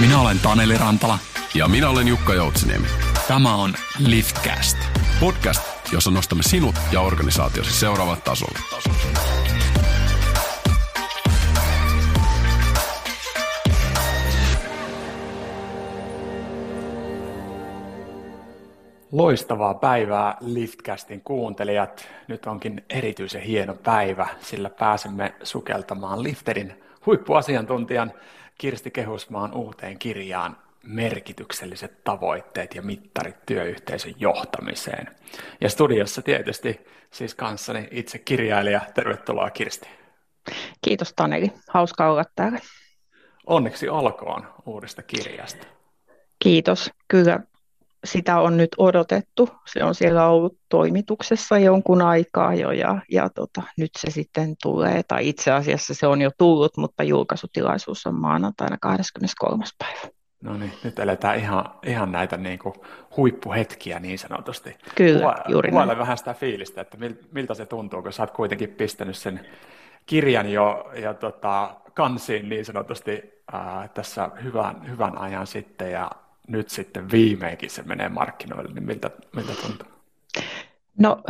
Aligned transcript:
Minä 0.00 0.20
olen 0.20 0.38
Taneli 0.38 0.78
Rantala. 0.78 1.18
Ja 1.54 1.68
minä 1.68 1.90
olen 1.90 2.08
Jukka 2.08 2.34
Joutsiniemi. 2.34 2.86
Tämä 3.28 3.54
on 3.54 3.74
Liftcast. 3.98 4.76
Podcast, 5.20 5.62
jossa 5.92 6.10
nostamme 6.10 6.42
sinut 6.42 6.74
ja 6.92 7.00
organisaatiosi 7.00 7.72
seuraavalle 7.72 8.20
tasolle. 8.24 8.58
Loistavaa 19.12 19.74
päivää 19.74 20.36
Liftcastin 20.40 21.20
kuuntelijat. 21.20 22.08
Nyt 22.28 22.46
onkin 22.46 22.84
erityisen 22.90 23.42
hieno 23.42 23.74
päivä, 23.74 24.28
sillä 24.40 24.70
pääsemme 24.70 25.34
sukeltamaan 25.42 26.22
Lifterin 26.22 26.82
huippuasiantuntijan 27.06 28.12
Kirsti 28.58 28.90
Kehusmaan 28.90 29.54
uuteen 29.54 29.98
kirjaan 29.98 30.56
merkitykselliset 30.82 32.04
tavoitteet 32.04 32.74
ja 32.74 32.82
mittarit 32.82 33.46
työyhteisön 33.46 34.14
johtamiseen. 34.18 35.06
Ja 35.60 35.68
studiossa 35.68 36.22
tietysti 36.22 36.80
siis 37.10 37.34
kanssani 37.34 37.88
itse 37.90 38.18
kirjailija. 38.18 38.80
Tervetuloa 38.94 39.50
Kirsti. 39.50 39.88
Kiitos 40.82 41.12
Taneli. 41.12 41.52
Hauska 41.68 42.10
olla 42.10 42.24
täällä. 42.34 42.58
Onneksi 43.46 43.88
olkoon 43.88 44.46
uudesta 44.66 45.02
kirjasta. 45.02 45.66
Kiitos. 46.38 46.90
Kyllä 47.08 47.40
sitä 48.04 48.40
on 48.40 48.56
nyt 48.56 48.70
odotettu. 48.78 49.48
Se 49.72 49.84
on 49.84 49.94
siellä 49.94 50.28
ollut 50.28 50.58
toimituksessa 50.68 51.58
jonkun 51.58 52.02
aikaa 52.02 52.54
jo 52.54 52.70
ja, 52.70 52.98
ja 53.10 53.30
tota, 53.30 53.62
nyt 53.76 53.90
se 53.98 54.10
sitten 54.10 54.56
tulee, 54.62 55.02
tai 55.08 55.28
itse 55.28 55.50
asiassa 55.52 55.94
se 55.94 56.06
on 56.06 56.20
jo 56.20 56.30
tullut, 56.38 56.76
mutta 56.76 57.02
julkaisutilaisuus 57.02 58.06
on 58.06 58.14
maanantaina 58.14 58.76
23. 58.80 59.64
päivä. 59.78 60.18
No 60.42 60.56
niin, 60.56 60.72
nyt 60.84 60.98
eletään 60.98 61.38
ihan, 61.38 61.64
ihan 61.86 62.12
näitä 62.12 62.36
niin 62.36 62.58
kuin 62.58 62.74
huippuhetkiä 63.16 64.00
niin 64.00 64.18
sanotusti. 64.18 64.76
Kyllä, 64.94 65.18
Kuva, 65.18 65.36
juuri 65.48 65.70
näin. 65.70 65.98
vähän 65.98 66.18
sitä 66.18 66.34
fiilistä, 66.34 66.80
että 66.80 66.98
miltä 67.32 67.54
se 67.54 67.66
tuntuu, 67.66 68.02
kun 68.02 68.12
sä 68.12 68.22
oot 68.22 68.30
kuitenkin 68.30 68.68
pistänyt 68.68 69.16
sen 69.16 69.40
kirjan 70.06 70.52
jo, 70.52 70.90
jo 71.02 71.14
tota, 71.14 71.76
kansiin 71.94 72.48
niin 72.48 72.64
sanotusti 72.64 73.42
ää, 73.52 73.88
tässä 73.94 74.30
hyvän, 74.44 74.88
hyvän 74.90 75.18
ajan 75.18 75.46
sitten, 75.46 75.92
ja 75.92 76.10
nyt 76.48 76.68
sitten 76.68 77.10
viimeinkin 77.10 77.70
se 77.70 77.82
menee 77.82 78.08
markkinoille, 78.08 78.74
niin 78.74 78.86
miltä, 78.86 79.10
miltä 79.36 79.52
tuntuu? 79.62 79.88
No 80.98 81.22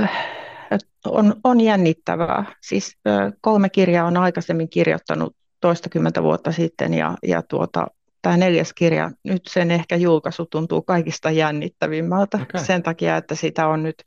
on, 1.07 1.35
on 1.45 1.61
jännittävää. 1.61 2.45
Siis 2.63 2.99
kolme 3.41 3.69
kirjaa 3.69 4.07
on 4.07 4.17
aikaisemmin 4.17 4.69
kirjoittanut 4.69 5.37
toistakymmentä 5.61 6.23
vuotta 6.23 6.53
sitten 6.53 6.95
ja, 6.95 7.17
ja 7.23 7.43
tuota, 7.43 7.87
tämä 8.23 8.37
neljäs 8.37 8.73
kirja, 8.73 9.11
nyt 9.25 9.43
sen 9.49 9.71
ehkä 9.71 9.97
julkaisu 9.97 10.47
tuntuu 10.47 10.83
kaikista 10.83 11.31
jännittävimmältä 11.31 12.39
okay. 12.43 12.65
sen 12.65 12.83
takia, 12.83 13.17
että 13.17 13.35
sitä 13.35 13.69
on 13.69 13.83
nyt, 13.83 14.03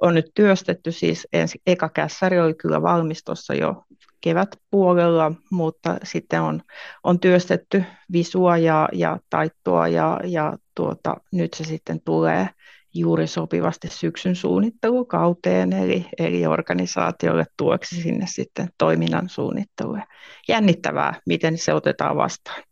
on 0.00 0.14
nyt 0.14 0.26
työstetty. 0.34 0.92
Siis 0.92 1.28
ensi, 1.32 1.60
eka 1.66 1.88
kässäri 1.88 2.40
oli 2.40 2.54
kyllä 2.54 2.82
valmistossa 2.82 3.54
jo 3.54 3.84
kevätpuolella, 4.20 5.32
mutta 5.50 5.96
sitten 6.02 6.42
on, 6.42 6.62
on 7.04 7.20
työstetty 7.20 7.84
visua 8.12 8.56
ja, 8.56 8.88
ja 8.92 9.18
taittoa 9.30 9.88
ja, 9.88 10.20
ja 10.24 10.56
tuota, 10.74 11.16
nyt 11.32 11.54
se 11.54 11.64
sitten 11.64 12.00
tulee 12.04 12.48
juuri 12.94 13.26
sopivasti 13.26 13.88
syksyn 13.88 14.36
suunnittelukauteen, 14.36 15.72
eli, 15.72 16.06
eli 16.18 16.46
organisaatiolle 16.46 17.44
tueksi 17.56 18.02
sinne 18.02 18.26
sitten 18.28 18.68
toiminnan 18.78 19.28
suunnitteluun. 19.28 20.02
Jännittävää, 20.48 21.20
miten 21.26 21.58
se 21.58 21.74
otetaan 21.74 22.16
vastaan. 22.16 22.62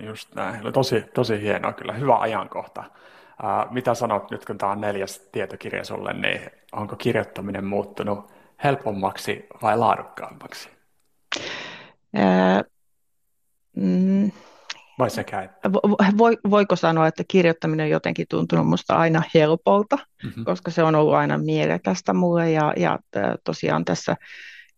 Just 0.00 0.34
näin. 0.34 0.72
Tosi, 0.72 1.04
tosi 1.14 1.40
hienoa, 1.40 1.72
kyllä 1.72 1.92
hyvä 1.92 2.18
ajankohta. 2.18 2.84
Uh, 3.42 3.72
mitä 3.72 3.94
sanot 3.94 4.30
nyt, 4.30 4.44
kun 4.44 4.58
tämä 4.58 4.72
on 4.72 4.80
neljäs 4.80 5.28
tietokirja 5.32 5.84
sulle, 5.84 6.12
niin 6.12 6.40
onko 6.72 6.96
kirjoittaminen 6.96 7.64
muuttunut 7.64 8.32
helpommaksi 8.64 9.46
vai 9.62 9.78
laadukkaammaksi? 9.78 10.70
Uh, 12.16 12.70
mm, 13.76 14.30
vai 14.98 15.10
sekä 15.10 15.42
että? 15.42 15.72
Voi, 16.18 16.38
voiko 16.50 16.76
sanoa, 16.76 17.06
että 17.06 17.24
kirjoittaminen 17.28 17.84
on 17.84 17.90
jotenkin 17.90 18.26
tuntunut 18.28 18.66
minusta 18.66 18.96
aina 18.96 19.22
helpolta, 19.34 19.98
mm-hmm. 20.22 20.44
koska 20.44 20.70
se 20.70 20.82
on 20.82 20.94
ollut 20.94 21.14
aina 21.14 21.38
mielekästä 21.38 22.12
mulle 22.12 22.50
ja, 22.50 22.74
ja 22.76 22.98
tosiaan 23.44 23.84
tässä 23.84 24.16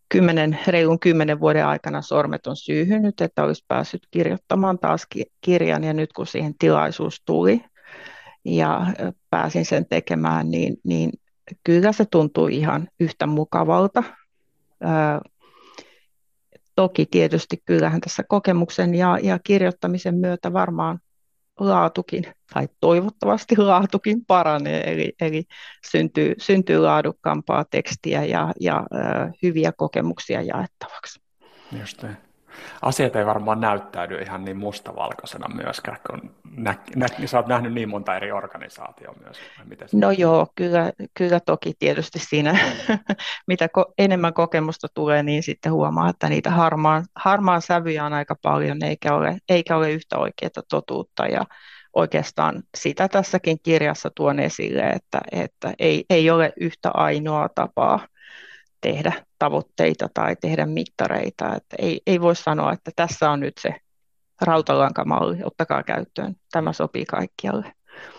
kymmenen, 0.09 0.59
reilun 0.67 0.99
kymmenen 0.99 1.39
vuoden 1.39 1.65
aikana 1.65 2.01
sormet 2.01 2.47
on 2.47 2.55
syyhynyt, 2.55 3.21
että 3.21 3.43
olisi 3.43 3.65
päässyt 3.67 4.07
kirjoittamaan 4.11 4.79
taas 4.79 5.07
kirjan 5.41 5.83
ja 5.83 5.93
nyt 5.93 6.13
kun 6.13 6.27
siihen 6.27 6.55
tilaisuus 6.59 7.21
tuli 7.25 7.61
ja 8.45 8.87
pääsin 9.29 9.65
sen 9.65 9.85
tekemään, 9.85 10.51
niin, 10.51 10.77
niin 10.83 11.11
kyllä 11.63 11.91
se 11.91 12.05
tuntuu 12.05 12.47
ihan 12.47 12.87
yhtä 12.99 13.27
mukavalta. 13.27 14.03
toki 16.75 17.05
tietysti 17.05 17.61
kyllähän 17.65 18.01
tässä 18.01 18.23
kokemuksen 18.23 18.95
ja, 18.95 19.19
ja 19.23 19.39
kirjoittamisen 19.39 20.15
myötä 20.15 20.53
varmaan 20.53 20.99
laatukin, 21.59 22.23
tai 22.53 22.67
toivottavasti 22.79 23.57
laatukin 23.57 24.25
paranee, 24.25 24.91
eli, 24.93 25.13
eli 25.21 25.43
syntyy, 25.91 26.33
syntyy 26.37 26.77
laadukkaampaa 26.77 27.65
tekstiä 27.71 28.25
ja, 28.25 28.53
ja 28.59 28.85
ö, 28.93 29.31
hyviä 29.43 29.71
kokemuksia 29.71 30.41
jaettavaksi. 30.41 31.21
Just 31.79 32.03
asiat 32.81 33.15
ei 33.15 33.25
varmaan 33.25 33.59
näyttäydy 33.59 34.15
ihan 34.15 34.45
niin 34.45 34.57
mustavalkoisena 34.57 35.55
myöskään, 35.55 35.97
kun 36.09 36.35
nä, 36.57 36.75
nä, 36.95 37.07
sä 37.25 37.37
oot 37.37 37.47
nähnyt 37.47 37.73
niin 37.73 37.89
monta 37.89 38.15
eri 38.15 38.31
organisaatioa 38.31 39.15
myös. 39.23 39.37
Miten 39.65 39.87
no 39.93 40.11
joo, 40.11 40.47
kyllä, 40.55 40.91
kyllä 41.13 41.39
toki 41.39 41.73
tietysti 41.79 42.19
siinä, 42.19 42.59
mitä 43.47 43.69
ko, 43.69 43.93
enemmän 43.97 44.33
kokemusta 44.33 44.87
tulee, 44.93 45.23
niin 45.23 45.43
sitten 45.43 45.71
huomaa, 45.71 46.09
että 46.09 46.29
niitä 46.29 46.51
harmaan, 46.51 47.05
harmaan 47.15 47.61
sävyjä 47.61 48.05
on 48.05 48.13
aika 48.13 48.35
paljon, 48.41 48.83
eikä 48.83 49.15
ole, 49.15 49.37
eikä 49.49 49.77
ole 49.77 49.91
yhtä 49.91 50.17
oikeaa 50.17 50.63
totuutta, 50.69 51.27
ja 51.27 51.45
oikeastaan 51.95 52.63
sitä 52.77 53.07
tässäkin 53.07 53.57
kirjassa 53.63 54.09
tuon 54.15 54.39
esille, 54.39 54.81
että, 54.81 55.21
että 55.31 55.73
ei, 55.79 56.05
ei 56.09 56.29
ole 56.29 56.53
yhtä 56.57 56.91
ainoa 56.93 57.49
tapaa 57.55 58.07
tehdä 58.85 59.13
tavoitteita 59.39 60.09
tai 60.13 60.35
tehdä 60.35 60.65
mittareita. 60.65 61.55
Että 61.55 61.75
ei, 61.79 62.01
ei 62.07 62.21
voi 62.21 62.35
sanoa, 62.35 62.73
että 62.73 62.91
tässä 62.95 63.29
on 63.29 63.39
nyt 63.39 63.57
se 63.57 63.75
rautalankamalli, 64.41 65.37
ottakaa 65.43 65.83
käyttöön. 65.83 66.35
Tämä 66.51 66.73
sopii 66.73 67.05
kaikkialle. 67.05 67.73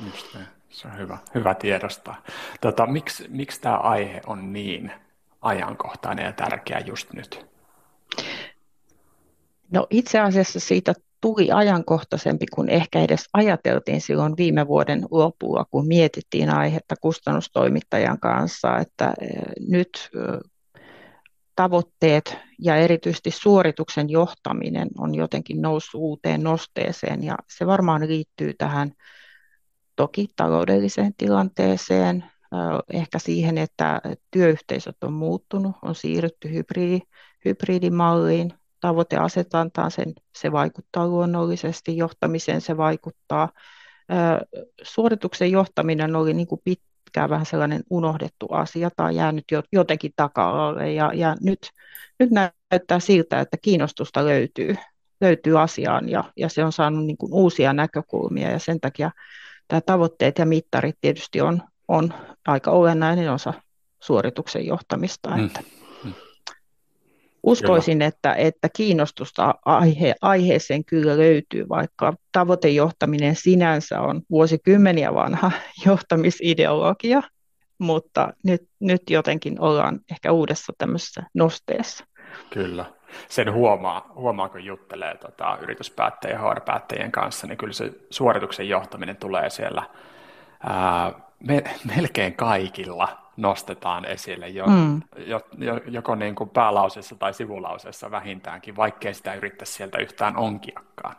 Just. 0.07 0.37
Se 0.69 0.89
on 0.89 0.99
hyvä, 0.99 1.19
hyvä 1.35 1.55
tiedostaa. 1.55 2.23
Tota, 2.61 2.87
miksi, 2.87 3.27
miksi 3.29 3.61
tämä 3.61 3.77
aihe 3.77 4.21
on 4.27 4.53
niin 4.53 4.93
ajankohtainen 5.41 6.25
ja 6.25 6.33
tärkeä 6.33 6.79
just 6.87 7.13
nyt? 7.13 7.47
No 9.71 9.87
itse 9.91 10.21
asiassa 10.21 10.61
siitä 10.61 10.93
tuli 11.21 11.51
ajankohtaisempi 11.53 12.47
kuin 12.55 12.69
ehkä 12.69 13.01
edes 13.01 13.29
ajateltiin 13.33 14.01
silloin 14.01 14.37
viime 14.37 14.67
vuoden 14.67 15.07
lopulla, 15.11 15.65
kun 15.71 15.87
mietittiin 15.87 16.51
aihetta 16.51 16.95
kustannustoimittajan 17.01 18.21
kanssa, 18.21 18.79
että 18.79 19.15
eh, 19.21 19.43
nyt 19.69 20.11
eh, 20.15 20.51
tavoitteet 21.57 22.37
ja 22.59 22.77
erityisesti 22.77 23.31
suorituksen 23.31 24.11
johtaminen 24.11 24.89
on 24.99 25.15
jotenkin 25.15 25.63
noussut 25.63 26.01
uuteen 26.01 26.43
nosteeseen 26.43 27.25
ja 27.25 27.37
se 27.49 27.67
varmaan 27.67 28.09
liittyy 28.09 28.55
tähän 28.55 28.93
toki 29.97 30.29
taloudelliseen 30.37 31.15
tilanteeseen, 31.15 32.25
ehkä 32.93 33.19
siihen, 33.19 33.59
että 33.59 34.01
työyhteisöt 34.31 35.05
on 35.05 35.13
muuttunut, 35.13 35.77
on 35.83 35.95
siirrytty 35.95 36.53
hybridi, 36.53 37.01
hybridimalliin, 37.45 38.53
tavoiteasetantaan, 38.81 39.91
sen, 39.91 40.15
se 40.37 40.53
vaikuttaa 40.53 41.09
luonnollisesti, 41.09 41.97
johtamiseen 41.97 42.61
se 42.61 42.77
vaikuttaa. 42.77 43.49
Suorituksen 44.83 45.51
johtaminen 45.51 46.17
oli 46.17 46.35
niin 46.35 46.47
kuin 46.47 46.61
pitkään 47.07 47.31
vähän 47.31 47.47
sellainen 47.47 47.83
unohdettu 47.91 48.47
asia 48.51 48.91
tai 48.97 49.17
jäänyt 49.17 49.45
jotenkin 49.73 50.13
taka-alalle 50.17 50.93
ja, 50.93 51.11
ja 51.15 51.37
nyt, 51.41 51.71
nyt 52.19 52.31
näyttää 52.31 53.01
siltä, 53.01 53.41
että 53.41 53.57
kiinnostusta 53.63 54.25
löytyy, 54.25 54.77
löytyy 55.21 55.61
asiaan 55.61 56.09
ja, 56.09 56.25
ja 56.37 56.49
se 56.49 56.65
on 56.65 56.73
saanut 56.73 57.05
niin 57.05 57.17
kuin 57.17 57.33
uusia 57.33 57.73
näkökulmia 57.73 58.51
ja 58.51 58.59
sen 58.59 58.81
takia 58.81 59.11
tämä 59.69 59.81
tavoitteet 59.81 60.39
ja 60.39 60.47
mittarit 60.47 60.97
tietysti 61.01 61.41
on, 61.41 61.63
on 61.89 62.15
aika 62.47 62.71
olennainen 62.71 63.33
osa 63.33 63.55
suorituksen 64.01 64.67
johtamista. 64.67 65.37
Mm. 65.37 65.51
Uskoisin, 67.47 68.03
että, 68.03 68.35
että 68.35 68.69
kiinnostusta 68.77 69.55
aihe, 69.65 70.15
aiheeseen 70.23 70.85
kyllä 70.85 71.17
löytyy, 71.17 71.69
vaikka 71.69 72.15
tavoitejohtaminen 72.33 73.37
sinänsä 73.37 74.01
on 74.01 74.23
vuosikymmeniä 74.31 75.15
vanha 75.15 75.51
johtamisideologia, 75.87 77.23
mutta 77.79 78.33
nyt, 78.45 78.69
nyt 78.81 79.03
jotenkin 79.11 79.61
ollaan 79.61 80.01
ehkä 80.11 80.33
uudessa 80.33 80.73
tämmöisessä 80.79 81.23
nosteessa. 81.35 82.05
Kyllä. 82.51 82.85
Sen 83.29 83.53
huomaa, 83.53 84.13
huomaa 84.15 84.49
kun 84.49 84.65
juttelee 84.65 85.17
tota, 85.17 85.59
yrityspäättäjien 85.63 86.41
ja 86.41 86.51
HR-päättäjien 86.51 87.13
kanssa, 87.13 87.47
niin 87.47 87.59
kyllä 87.59 87.73
se 87.73 87.93
suorituksen 88.11 88.69
johtaminen 88.69 89.17
tulee 89.17 89.51
siellä 89.51 89.83
ää, 90.67 91.13
me, 91.41 91.65
melkein 91.97 92.35
kaikilla 92.35 93.26
nostetaan 93.37 94.05
esille 94.05 94.49
jo, 94.49 94.67
mm. 94.67 95.03
jo, 95.17 95.41
jo, 95.59 95.81
joko 95.87 96.15
niin 96.15 96.35
kuin 96.35 96.51
päälauseessa 96.51 97.17
tai 97.17 97.35
sivulauseessa 97.35 98.11
vähintäänkin, 98.11 98.77
vaikkei 98.77 99.15
sitä 99.15 99.35
yrittäisi 99.35 99.73
sieltä 99.73 99.99
yhtään 99.99 100.37
onkiakaan. 100.37 101.17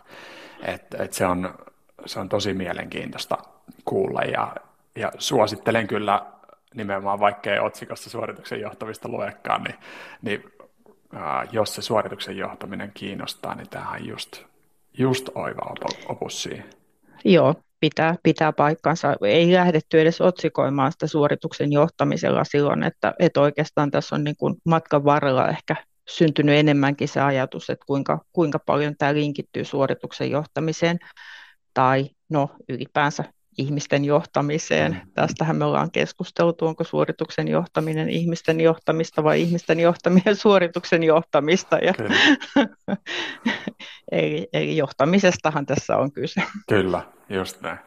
Et, 0.62 0.94
et 1.00 1.14
se, 1.14 1.26
on, 1.26 1.54
se 2.06 2.20
on 2.20 2.30
tosi 2.30 2.54
mielenkiintoista 2.54 3.38
kuulla 3.86 4.22
ja, 4.22 4.56
ja 4.96 5.12
suosittelen 5.18 5.88
kyllä 5.88 6.26
nimenomaan, 6.76 7.20
vaikkei 7.20 7.60
otsikossa 7.60 8.10
suorituksen 8.10 8.62
johtamista 8.62 9.10
luekaan, 9.10 9.64
niin, 9.64 9.76
niin 10.22 10.44
äh, 11.16 11.48
jos 11.52 11.76
se 11.76 11.82
suorituksen 11.82 12.38
johtaminen 12.38 12.92
kiinnostaa, 12.94 13.56
niin 13.56 13.70
tämähän 13.70 14.02
on 14.02 14.08
just, 14.08 14.44
just 14.98 15.30
oiva 15.36 15.74
opus 16.08 16.44
siihen. 16.44 16.66
Joo, 17.26 17.56
pitää, 17.80 18.16
pitää 18.24 18.54
paikkansa. 18.54 19.16
Ei 19.22 19.54
lähdetty 19.54 20.02
edes 20.02 20.22
otsikoimaan 20.22 20.92
sitä 20.92 21.08
suorituksen 21.08 21.72
johtamisella 21.72 22.44
silloin, 22.44 22.84
että, 22.84 23.14
että 23.20 23.42
oikeastaan 23.42 23.92
tässä 23.92 24.16
on 24.16 24.24
niin 24.24 24.38
kuin 24.38 24.56
matkan 24.66 25.06
varrella 25.06 25.50
ehkä 25.50 25.76
syntynyt 26.10 26.56
enemmänkin 26.56 27.08
se 27.08 27.22
ajatus, 27.22 27.70
että 27.70 27.86
kuinka, 27.86 28.20
kuinka 28.34 28.60
paljon 28.60 28.96
tämä 28.98 29.14
linkittyy 29.14 29.66
suorituksen 29.66 30.32
johtamiseen 30.32 30.98
tai 31.74 32.10
no 32.30 32.50
ylipäänsä 32.70 33.24
ihmisten 33.58 34.06
johtamiseen. 34.06 34.92
Mm. 34.92 35.12
Tästähän 35.14 35.56
me 35.56 35.66
ollaan 35.66 35.92
keskusteltu, 35.92 36.66
onko 36.66 36.84
suorituksen 36.84 37.48
johtaminen 37.48 38.10
ihmisten 38.10 38.62
johtamista 38.62 39.24
vai 39.24 39.42
ihmisten 39.42 39.80
johtaminen 39.80 40.36
suorituksen 40.46 41.04
johtamista. 41.04 41.78
Ja 41.78 41.94
eli, 44.12 44.48
eli 44.54 44.78
johtamisestahan 44.78 45.66
tässä 45.66 45.98
on 45.98 46.12
kyse. 46.12 46.42
Kyllä, 46.70 47.17
just 47.30 47.62
näin. 47.62 47.80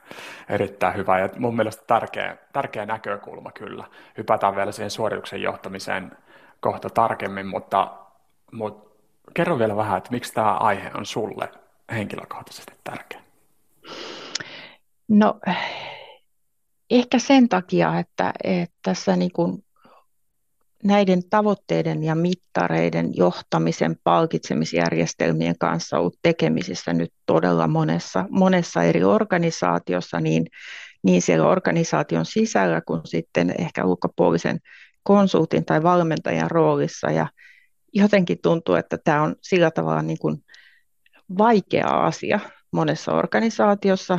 Erittäin 0.48 0.96
hyvä 0.96 1.18
ja 1.18 1.28
mun 1.38 1.56
mielestä 1.56 1.84
tärkeä, 1.86 2.36
tärkeä 2.52 2.86
näkökulma 2.86 3.52
kyllä. 3.52 3.84
Hypätään 4.18 4.56
vielä 4.56 4.72
siihen 4.72 4.90
suorituksen 4.90 5.42
johtamiseen 5.42 6.12
kohta 6.60 6.90
tarkemmin, 6.90 7.46
mutta, 7.46 7.92
mutta 8.52 8.90
kerro 9.34 9.58
vielä 9.58 9.76
vähän, 9.76 9.98
että 9.98 10.10
miksi 10.10 10.32
tämä 10.32 10.54
aihe 10.54 10.90
on 10.94 11.06
sulle 11.06 11.48
henkilökohtaisesti 11.92 12.72
tärkeä? 12.84 13.20
No 15.08 15.40
ehkä 16.90 17.18
sen 17.18 17.48
takia, 17.48 17.98
että, 17.98 18.32
että 18.44 18.76
tässä 18.82 19.16
niin 19.16 19.32
kuin 19.32 19.64
näiden 20.84 21.22
tavoitteiden 21.30 22.04
ja 22.04 22.14
mittareiden 22.14 23.10
johtamisen 23.14 23.96
palkitsemisjärjestelmien 24.04 25.58
kanssa 25.58 25.98
ollut 25.98 26.18
tekemisissä 26.22 26.92
nyt 26.92 27.12
todella 27.26 27.68
monessa, 27.68 28.26
monessa 28.30 28.82
eri 28.82 29.04
organisaatiossa, 29.04 30.20
niin, 30.20 30.46
niin 31.02 31.22
siellä 31.22 31.48
organisaation 31.48 32.26
sisällä 32.26 32.80
kuin 32.80 33.00
sitten 33.04 33.54
ehkä 33.58 33.84
ulkopuolisen 33.84 34.58
konsultin 35.02 35.64
tai 35.64 35.82
valmentajan 35.82 36.50
roolissa. 36.50 37.10
Ja 37.10 37.26
jotenkin 37.94 38.38
tuntuu, 38.42 38.74
että 38.74 38.98
tämä 39.04 39.22
on 39.22 39.36
sillä 39.40 39.70
tavalla 39.70 40.02
niin 40.02 40.18
kuin 40.18 40.44
vaikea 41.38 41.88
asia 41.88 42.40
monessa 42.72 43.12
organisaatiossa, 43.12 44.18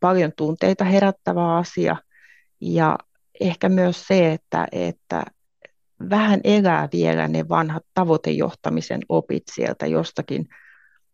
paljon 0.00 0.32
tunteita 0.36 0.84
herättävä 0.84 1.56
asia 1.56 1.96
ja 2.60 2.98
ehkä 3.40 3.68
myös 3.68 4.06
se, 4.06 4.32
että, 4.32 4.66
että 4.72 5.22
vähän 6.10 6.40
elää 6.44 6.88
vielä 6.92 7.28
ne 7.28 7.48
vanhat 7.48 7.84
tavoitejohtamisen 7.94 9.00
opit 9.08 9.42
sieltä 9.54 9.86
jostakin 9.86 10.48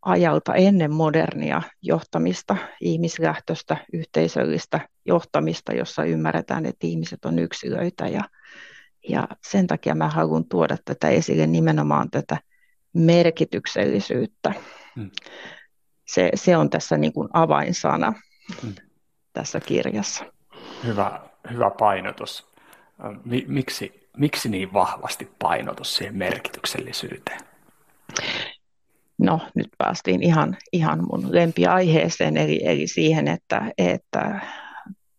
ajalta 0.03 0.55
ennen 0.55 0.93
modernia 0.93 1.63
johtamista, 1.83 2.57
ihmislähtöistä, 2.81 3.77
yhteisöllistä 3.93 4.89
johtamista, 5.05 5.73
jossa 5.73 6.05
ymmärretään, 6.05 6.67
että 6.67 6.87
ihmiset 6.87 7.25
on 7.25 7.39
yksilöitä 7.39 8.09
ja, 8.09 8.25
ja 9.09 9.29
sen 9.43 9.67
takia 9.67 9.95
mä 9.95 10.09
haluan 10.09 10.45
tuoda 10.45 10.77
tätä 10.85 11.09
esille 11.09 11.47
nimenomaan 11.47 12.11
tätä 12.11 12.37
merkityksellisyyttä. 12.93 14.55
Hmm 14.97 15.11
se, 16.09 16.31
se 16.35 16.57
on 16.57 16.71
tässä 16.71 16.97
niin 16.97 17.13
kuin 17.13 17.29
avainsana 17.33 18.13
hmm. 18.63 18.75
tässä 19.33 19.61
kirjassa. 19.61 20.25
Hyvä, 20.85 21.21
hyvä 21.51 21.71
painotus. 21.71 22.53
Miksi, 23.47 24.08
miksi 24.19 24.49
niin 24.49 24.73
vahvasti 24.73 25.31
painotus 25.39 25.97
siihen 25.97 26.17
merkityksellisyyteen? 26.17 27.41
No 29.19 29.41
nyt 29.55 29.69
päästiin 29.79 30.23
ihan, 30.23 30.57
ihan 30.73 31.07
mun 31.11 31.35
lempiaiheeseen, 31.35 32.37
eli, 32.37 32.61
eli 32.65 32.87
siihen, 32.87 33.29
että, 33.29 33.73
että 33.79 34.41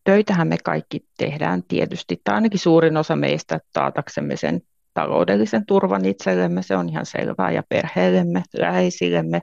töitähän 0.04 0.48
me 0.48 0.58
kaikki 0.64 1.06
tehdään 1.18 1.64
tietysti, 1.64 2.22
tai 2.24 2.36
ainakin 2.36 2.60
suurin 2.60 2.98
osa 2.98 3.16
meistä 3.16 3.60
taataksemme 3.74 4.36
sen 4.36 4.62
taloudellisen 4.94 5.66
turvan 5.66 6.06
itsellemme, 6.06 6.62
se 6.64 6.76
on 6.76 6.90
ihan 6.90 7.06
selvää, 7.06 7.52
ja 7.52 7.64
perheellemme, 7.70 8.44
läheisillemme, 8.58 9.42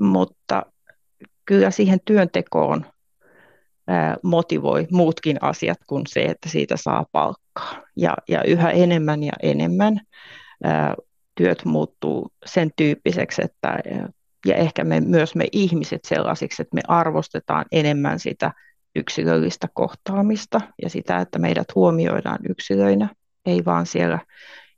mutta 0.00 0.62
kyllä 1.44 1.70
siihen 1.70 1.98
työntekoon 2.04 2.86
motivoi 4.22 4.86
muutkin 4.90 5.36
asiat 5.40 5.78
kuin 5.86 6.02
se, 6.08 6.22
että 6.22 6.48
siitä 6.48 6.76
saa 6.76 7.06
palkkaa. 7.12 7.82
Ja, 7.96 8.14
ja 8.28 8.42
yhä 8.42 8.70
enemmän 8.70 9.22
ja 9.22 9.32
enemmän 9.42 10.00
työt 11.34 11.64
muuttuu 11.64 12.32
sen 12.46 12.70
tyyppiseksi, 12.76 13.42
että 13.44 13.78
ja 14.46 14.56
ehkä 14.56 14.84
me, 14.84 15.00
myös 15.00 15.34
me 15.34 15.46
ihmiset 15.52 16.04
sellaisiksi, 16.04 16.62
että 16.62 16.74
me 16.74 16.80
arvostetaan 16.88 17.64
enemmän 17.72 18.18
sitä 18.18 18.52
yksilöllistä 18.96 19.68
kohtaamista 19.74 20.60
ja 20.82 20.90
sitä, 20.90 21.18
että 21.18 21.38
meidät 21.38 21.74
huomioidaan 21.74 22.38
yksilöinä, 22.48 23.08
ei 23.46 23.64
vaan 23.64 23.86
siellä 23.86 24.18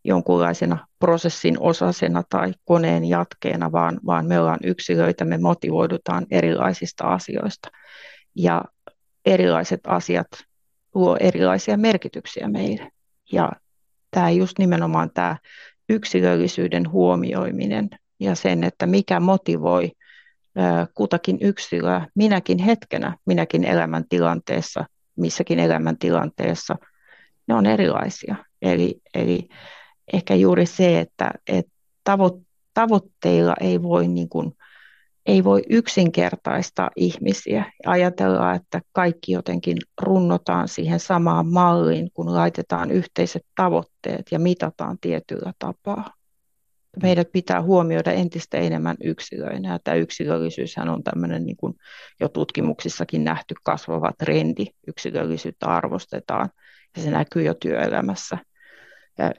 jonkunlaisena 0.05 0.87
prosessin 0.99 1.57
osasena 1.61 2.23
tai 2.29 2.53
koneen 2.65 3.05
jatkeena, 3.05 3.73
vaan, 3.73 4.01
vaan 4.07 4.27
me 4.27 4.41
ollaan 4.41 4.61
yksilöitä, 4.65 5.25
me 5.25 5.39
motivoidutaan 5.39 6.27
erilaisista 6.31 7.05
asioista. 7.05 7.69
Ja 8.35 8.65
erilaiset 9.31 9.81
asiat 9.87 10.27
luo 10.95 11.17
erilaisia 11.21 11.77
merkityksiä 11.77 12.49
meille. 12.49 12.91
Ja 13.33 13.53
tämä 14.11 14.31
just 14.31 14.59
nimenomaan 14.59 15.11
tämä 15.15 15.37
yksilöllisyyden 15.89 16.91
huomioiminen 16.91 17.89
ja 18.21 18.35
sen, 18.35 18.65
että 18.65 18.87
mikä 18.87 19.21
motivoi 19.21 19.91
kutakin 20.95 21.39
yksilöä 21.41 22.07
minäkin 22.15 22.59
hetkenä, 22.59 23.17
minäkin 23.27 23.65
elämäntilanteessa, 23.65 24.85
missäkin 25.17 25.59
elämäntilanteessa, 25.59 26.77
ne 27.49 27.55
on 27.55 27.67
erilaisia. 27.67 28.37
Eli, 28.63 29.01
eli 29.15 29.49
ehkä 30.13 30.35
juuri 30.35 30.67
se, 30.67 31.01
että, 31.01 31.31
että 31.47 31.73
tavo, 32.05 32.41
tavoitteilla 32.75 33.55
ei 33.61 33.83
voi, 33.83 34.09
niin 34.09 34.29
kuin, 34.29 34.53
ei 35.27 35.45
voi 35.45 35.63
yksinkertaistaa 35.71 36.91
ihmisiä. 36.97 37.73
Ajatellaan, 37.87 38.57
että 38.57 38.81
kaikki 38.93 39.33
jotenkin 39.33 39.77
runnotaan 40.03 40.69
siihen 40.69 41.01
samaan 41.01 41.47
malliin, 41.47 42.11
kun 42.15 42.35
laitetaan 42.35 42.91
yhteiset 42.91 43.43
tavoitteet 43.57 44.27
ja 44.31 44.39
mitataan 44.39 44.99
tietyllä 45.01 45.53
tapaa. 45.59 46.15
Meidät 47.03 47.33
pitää 47.33 47.63
huomioida 47.63 48.13
entistä 48.13 48.59
enemmän 48.59 48.97
yksilöinä. 49.05 49.79
Tämä 49.85 49.95
yksilöllisyyshän 49.95 50.89
on 50.89 51.03
tämmöinen 51.03 51.47
niin 51.47 51.57
kuin 51.57 51.75
jo 52.21 52.29
tutkimuksissakin 52.29 53.25
nähty 53.25 53.55
kasvava 53.63 54.13
trendi. 54.19 54.67
Yksilöllisyyttä 54.87 55.67
arvostetaan 55.67 56.51
ja 56.97 57.03
se 57.03 57.11
näkyy 57.11 57.43
jo 57.43 57.55
työelämässä 57.55 58.39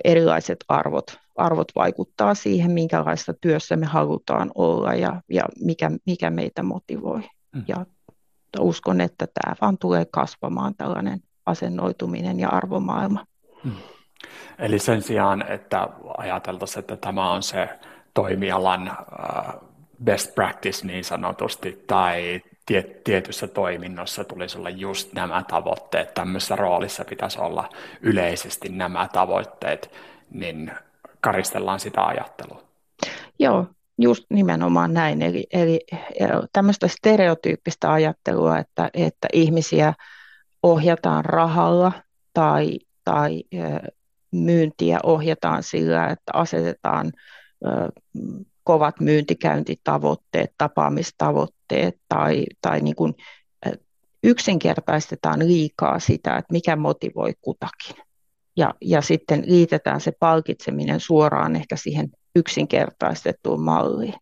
erilaiset 0.03 0.57
arvot, 0.67 1.19
arvot 1.35 1.67
vaikuttaa 1.75 2.35
siihen, 2.35 2.71
minkälaista 2.71 3.33
työssä 3.41 3.75
me 3.75 3.85
halutaan 3.85 4.51
olla 4.55 4.93
ja, 4.93 5.21
ja 5.29 5.43
mikä, 5.59 5.91
mikä 6.05 6.29
meitä 6.29 6.63
motivoi. 6.63 7.21
Mm. 7.55 7.63
Ja 7.67 7.85
uskon, 8.59 9.01
että 9.01 9.27
tämä 9.27 9.55
vaan 9.61 9.77
tulee 9.77 10.05
kasvamaan 10.11 10.75
tällainen 10.75 11.19
asennoituminen 11.45 12.39
ja 12.39 12.49
arvomaailma. 12.49 13.25
Mm. 13.63 13.71
Eli 14.59 14.79
sen 14.79 15.01
sijaan, 15.01 15.51
että 15.51 15.87
ajateltaisiin, 16.17 16.79
että 16.79 16.97
tämä 16.97 17.31
on 17.31 17.43
se 17.43 17.69
toimialan 18.13 18.97
best 20.03 20.35
practice 20.35 20.87
niin 20.87 21.03
sanotusti, 21.03 21.83
tai 21.87 22.41
tietyssä 23.03 23.47
toiminnossa 23.47 24.23
tulisi 24.23 24.57
olla 24.57 24.69
just 24.69 25.13
nämä 25.13 25.43
tavoitteet, 25.49 26.13
tämmöisessä 26.13 26.55
roolissa 26.55 27.05
pitäisi 27.05 27.39
olla 27.41 27.69
yleisesti 28.01 28.69
nämä 28.69 29.09
tavoitteet, 29.13 29.91
niin 30.31 30.71
karistellaan 31.21 31.79
sitä 31.79 32.05
ajattelua. 32.05 32.63
Joo, 33.39 33.65
just 33.97 34.25
nimenomaan 34.29 34.93
näin. 34.93 35.21
Eli, 35.21 35.47
eli 35.53 35.79
tämmöistä 36.53 36.87
stereotyyppistä 36.87 37.93
ajattelua, 37.93 38.57
että, 38.59 38.89
että 38.93 39.27
ihmisiä 39.33 39.93
ohjataan 40.63 41.25
rahalla 41.25 41.91
tai, 42.33 42.79
tai 43.03 43.43
myyntiä 44.31 44.99
ohjataan 45.03 45.63
sillä, 45.63 46.07
että 46.07 46.31
asetetaan 46.33 47.11
kovat 48.63 48.99
myyntikäyntitavoitteet, 48.99 50.53
tapaamistavoitteet 50.57 51.60
tai, 52.09 52.45
tai 52.61 52.81
niin 52.81 52.95
kuin 52.95 53.13
yksinkertaistetaan 54.23 55.39
liikaa 55.39 55.99
sitä, 55.99 56.37
että 56.37 56.51
mikä 56.51 56.75
motivoi 56.75 57.33
kutakin. 57.41 57.95
Ja, 58.57 58.73
ja 58.81 59.01
sitten 59.01 59.43
liitetään 59.47 60.01
se 60.01 60.11
palkitseminen 60.19 60.99
suoraan 60.99 61.55
ehkä 61.55 61.75
siihen 61.75 62.09
yksinkertaistettuun 62.35 63.61
malliin. 63.61 64.13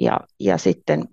Ja, 0.00 0.20
ja 0.40 0.58
sitten 0.58 1.04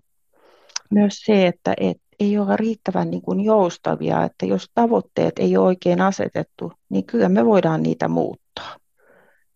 myös 0.91 1.21
se, 1.25 1.47
että 1.47 1.73
et 1.77 1.97
ei 2.19 2.37
ole 2.37 2.57
riittävän 2.57 3.09
niin 3.11 3.21
kuin 3.21 3.39
joustavia, 3.39 4.23
että 4.23 4.45
jos 4.45 4.67
tavoitteet 4.73 5.39
ei 5.39 5.57
ole 5.57 5.67
oikein 5.67 6.01
asetettu, 6.01 6.71
niin 6.89 7.05
kyllä 7.05 7.29
me 7.29 7.45
voidaan 7.45 7.83
niitä 7.83 8.07
muuttaa. 8.07 8.77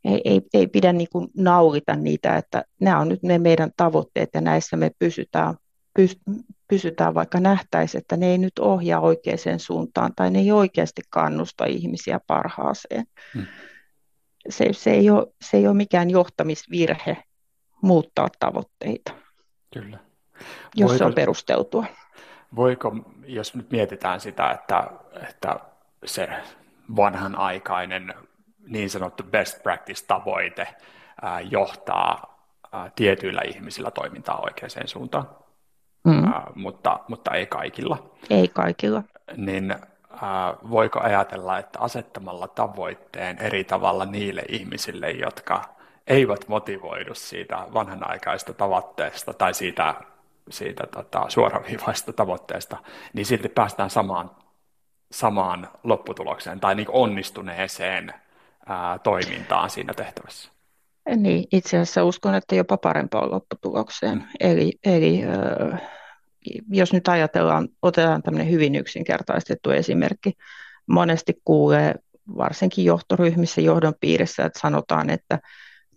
Ei, 0.03 0.21
ei, 0.25 0.41
ei 0.53 0.67
pidä 0.67 0.93
niin 0.93 1.07
kuin 1.11 1.27
naurita 1.37 1.95
niitä, 1.95 2.37
että 2.37 2.63
nämä 2.79 2.99
on 2.99 3.09
nyt 3.09 3.23
ne 3.23 3.37
meidän 3.37 3.71
tavoitteet 3.77 4.29
ja 4.33 4.41
näissä 4.41 4.77
me 4.77 4.91
pysytään, 4.99 5.55
pysytään 6.67 7.13
vaikka 7.13 7.39
nähtäisi, 7.39 7.97
että 7.97 8.17
ne 8.17 8.27
ei 8.27 8.37
nyt 8.37 8.59
ohjaa 8.59 8.99
oikeaan 8.99 9.59
suuntaan 9.59 10.11
tai 10.15 10.31
ne 10.31 10.39
ei 10.39 10.51
oikeasti 10.51 11.01
kannusta 11.09 11.65
ihmisiä 11.65 12.19
parhaaseen. 12.27 13.05
Hmm. 13.33 13.45
Se, 14.49 14.65
se, 14.71 14.91
ei 14.91 15.09
ole, 15.09 15.27
se 15.41 15.57
ei 15.57 15.67
ole 15.67 15.75
mikään 15.75 16.09
johtamisvirhe 16.09 17.17
muuttaa 17.81 18.27
tavoitteita. 18.39 19.11
Kyllä. 19.73 19.97
Jos 20.75 20.89
voiko, 20.89 20.97
se 20.97 21.05
on 21.05 21.13
perusteltua. 21.13 21.85
Voiko, 22.55 22.95
jos 23.25 23.55
nyt 23.55 23.71
mietitään 23.71 24.19
sitä, 24.19 24.51
että, 24.51 24.89
että 25.29 25.59
se 26.05 26.29
vanhanaikainen 26.95 28.13
niin 28.67 28.89
sanottu 28.89 29.23
best 29.23 29.63
practice-tavoite 29.63 30.67
johtaa 31.49 32.31
tietyillä 32.95 33.41
ihmisillä 33.41 33.91
toimintaa 33.91 34.41
oikeaan 34.41 34.87
suuntaan, 34.87 35.29
mm. 36.03 36.25
ää, 36.25 36.51
mutta, 36.55 36.99
mutta 37.07 37.31
ei 37.31 37.45
kaikilla. 37.45 38.11
Ei 38.29 38.47
kaikilla. 38.47 39.03
Niin 39.37 39.75
ää, 40.21 40.53
voiko 40.69 40.99
ajatella, 40.99 41.57
että 41.57 41.79
asettamalla 41.79 42.47
tavoitteen 42.47 43.37
eri 43.37 43.63
tavalla 43.63 44.05
niille 44.05 44.43
ihmisille, 44.49 45.11
jotka 45.11 45.61
eivät 46.07 46.47
motivoidu 46.47 47.15
siitä 47.15 47.67
vanhanaikaista 47.73 48.53
tavoitteesta 48.53 49.33
tai 49.33 49.53
siitä, 49.53 49.95
siitä 50.49 50.83
tota, 50.87 51.25
suoraviivaista 51.27 52.13
tavoitteesta, 52.13 52.77
niin 53.13 53.25
silti 53.25 53.49
päästään 53.49 53.89
samaan, 53.89 54.31
samaan 55.11 55.69
lopputulokseen 55.83 56.59
tai 56.59 56.75
niin 56.75 56.87
onnistuneeseen 56.89 58.13
ää, 58.65 58.99
toimintaan 58.99 59.69
siinä 59.69 59.93
tehtävässä. 59.93 60.51
Niin, 61.15 61.47
itse 61.51 61.77
asiassa 61.77 62.03
uskon, 62.03 62.35
että 62.35 62.55
jopa 62.55 62.77
parempaan 62.77 63.31
lopputulokseen. 63.31 64.23
Eli, 64.39 64.73
eli 64.83 65.21
jos 66.69 66.93
nyt 66.93 67.07
ajatellaan, 67.07 67.67
otetaan 67.81 68.23
tämmöinen 68.23 68.51
hyvin 68.51 68.75
yksinkertaistettu 68.75 69.71
esimerkki. 69.71 70.33
Monesti 70.87 71.41
kuulee 71.45 71.95
varsinkin 72.37 72.85
johtoryhmissä, 72.85 73.61
johdon 73.61 73.93
piirissä, 73.99 74.45
että 74.45 74.59
sanotaan, 74.59 75.09
että 75.09 75.39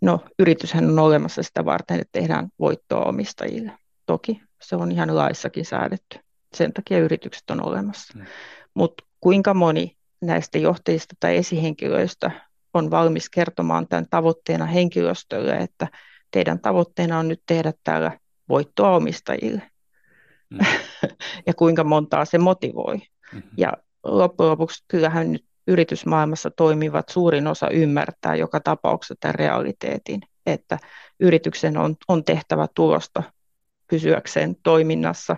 no 0.00 0.20
yrityshän 0.38 0.84
on 0.84 0.98
olemassa 0.98 1.42
sitä 1.42 1.64
varten, 1.64 2.00
että 2.00 2.18
tehdään 2.18 2.48
voittoa 2.58 3.04
omistajille. 3.04 3.72
Toki 4.06 4.42
se 4.62 4.76
on 4.76 4.92
ihan 4.92 5.16
laissakin 5.16 5.64
säädetty. 5.64 6.18
Sen 6.54 6.72
takia 6.72 6.98
yritykset 6.98 7.50
on 7.50 7.66
olemassa. 7.66 8.18
Mm. 8.18 8.24
Mutta 8.74 9.04
kuinka 9.20 9.54
moni 9.54 9.96
näistä 10.20 10.58
johtajista 10.58 11.14
tai 11.20 11.36
esihenkilöistä 11.36 12.30
on 12.74 12.90
valmis 12.90 13.30
kertomaan 13.30 13.88
tämän 13.88 14.06
tavoitteena 14.10 14.66
henkilöstölle, 14.66 15.56
että 15.56 15.88
teidän 16.30 16.60
tavoitteena 16.60 17.18
on 17.18 17.28
nyt 17.28 17.42
tehdä 17.46 17.72
täällä 17.84 18.18
voittoa 18.48 18.96
omistajille. 18.96 19.62
Mm. 20.50 20.58
ja 21.46 21.54
kuinka 21.54 21.84
montaa 21.84 22.24
se 22.24 22.38
motivoi. 22.38 22.96
Mm-hmm. 22.96 23.50
Ja 23.56 23.72
loppujen 24.04 24.50
lopuksi 24.50 24.84
kyllähän 24.88 25.32
nyt 25.32 25.44
yritysmaailmassa 25.66 26.50
toimivat 26.50 27.08
suurin 27.08 27.46
osa 27.46 27.70
ymmärtää 27.70 28.34
joka 28.34 28.60
tapauksessa 28.60 29.14
tämän 29.20 29.34
realiteetin, 29.34 30.20
että 30.46 30.78
yrityksen 31.20 31.76
on, 31.76 31.96
on 32.08 32.24
tehtävä 32.24 32.66
tulosta 32.74 33.22
pysyäkseen 33.90 34.56
toiminnassa, 34.62 35.36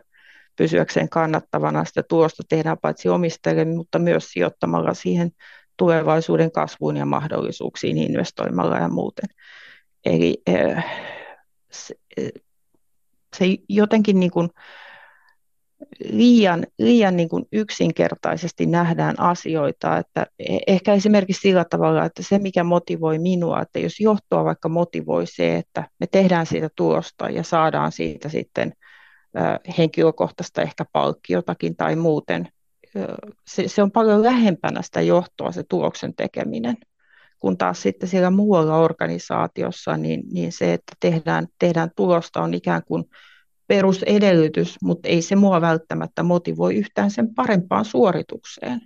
pysyäkseen 0.57 1.09
kannattavana. 1.09 1.85
Sitä 1.85 2.03
tulosta 2.03 2.43
tehdään 2.49 2.79
paitsi 2.83 3.09
omistajille, 3.09 3.65
mutta 3.65 3.99
myös 3.99 4.29
sijoittamalla 4.29 4.95
siihen 4.95 5.31
tulevaisuuden 5.77 6.53
kasvuun 6.53 6.97
ja 6.97 7.07
mahdollisuuksiin 7.07 7.99
investoimalla 7.99 8.79
ja 8.79 8.89
muuten. 8.89 9.29
Eli 10.05 10.43
eh, 10.47 10.85
se, 11.71 11.95
se 13.37 13.45
jotenkin 13.69 14.21
niin 14.21 14.31
kuin 14.31 14.49
liian, 16.11 16.67
liian 16.79 17.17
niin 17.17 17.29
kuin 17.29 17.45
yksinkertaisesti 17.53 18.67
nähdään 18.67 19.21
asioita, 19.21 19.99
että 19.99 20.27
e, 20.39 20.59
ehkä 20.67 20.95
esimerkiksi 20.95 21.41
sillä 21.41 21.65
tavalla, 21.71 22.05
että 22.05 22.23
se 22.23 22.39
mikä 22.39 22.65
motivoi 22.65 23.19
minua, 23.19 23.63
että 23.63 23.79
jos 23.79 24.01
johtoa 24.01 24.45
vaikka 24.45 24.69
motivoi 24.69 25.27
se, 25.27 25.57
että 25.57 25.89
me 26.01 26.07
tehdään 26.07 26.47
siitä 26.47 26.69
tulosta 26.77 27.31
ja 27.31 27.43
saadaan 27.43 27.93
siitä 27.93 28.29
sitten 28.29 28.73
henkilökohtaista 29.79 30.63
ehkä 30.63 30.85
palkkiotakin 30.93 31.77
tai 31.77 31.97
muuten 31.97 32.49
se, 33.47 33.69
se 33.69 33.83
on 33.83 33.91
paljon 33.91 34.23
lähempänä 34.23 34.83
sitä 34.83 35.01
johtoa 35.01 35.53
se 35.53 35.63
tuloksen 35.69 36.15
tekeminen, 36.15 36.77
kun 37.39 37.59
taas 37.59 37.83
sitten 37.83 38.09
siellä 38.09 38.31
muualla 38.31 38.77
organisaatiossa, 38.77 39.97
niin, 39.97 40.23
niin 40.33 40.53
se, 40.53 40.73
että 40.73 40.93
tehdään, 41.01 41.47
tehdään 41.59 41.91
tulosta 41.97 42.43
on 42.43 42.55
ikään 42.55 42.83
kuin 42.87 43.05
perusedellytys, 43.67 44.77
mutta 44.83 45.09
ei 45.09 45.23
se 45.23 45.37
mua 45.37 45.61
välttämättä 45.61 46.23
motivoi 46.23 46.77
yhtään 46.77 47.11
sen 47.11 47.35
parempaan 47.35 47.85
suoritukseen. 47.85 48.81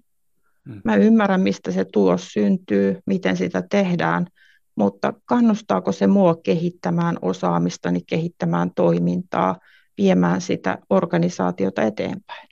Hmm. 0.68 0.80
Mä 0.84 0.96
ymmärrän, 0.96 1.40
mistä 1.40 1.72
se 1.72 1.84
tulos 1.84 2.32
syntyy, 2.32 2.98
miten 3.06 3.36
sitä 3.36 3.62
tehdään, 3.70 4.26
mutta 4.76 5.12
kannustaako 5.24 5.92
se 5.92 6.06
mua 6.06 6.36
kehittämään 6.42 7.16
osaamistani, 7.22 8.00
kehittämään 8.06 8.70
toimintaa, 8.74 9.58
viemään 9.98 10.40
sitä 10.40 10.78
organisaatiota 10.90 11.82
eteenpäin? 11.82 12.48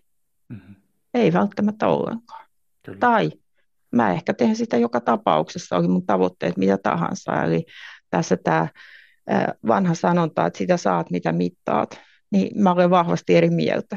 Hmm. 0.53 0.75
Ei 1.19 1.33
välttämättä 1.33 1.89
ollenkaan. 1.89 2.47
Kyllä. 2.85 2.99
Tai 2.99 3.31
mä 3.93 4.13
ehkä 4.13 4.35
teen 4.35 4.57
sitä 4.57 4.77
joka 4.77 5.01
tapauksessa, 5.01 5.77
oli 5.77 5.89
mun 5.89 6.07
tavoitteet 6.07 6.57
mitä 6.57 6.79
tahansa. 6.79 7.45
Eli 7.45 7.67
tässä 8.11 8.37
tämä 8.37 8.69
vanha 9.67 9.95
sanonta, 9.95 10.47
että 10.47 10.59
sitä 10.59 10.77
saat 10.77 11.11
mitä 11.11 11.33
mittaat, 11.33 12.01
niin 12.33 12.63
mä 12.63 12.73
olen 12.73 12.91
vahvasti 12.91 13.37
eri 13.37 13.51
mieltä 13.51 13.97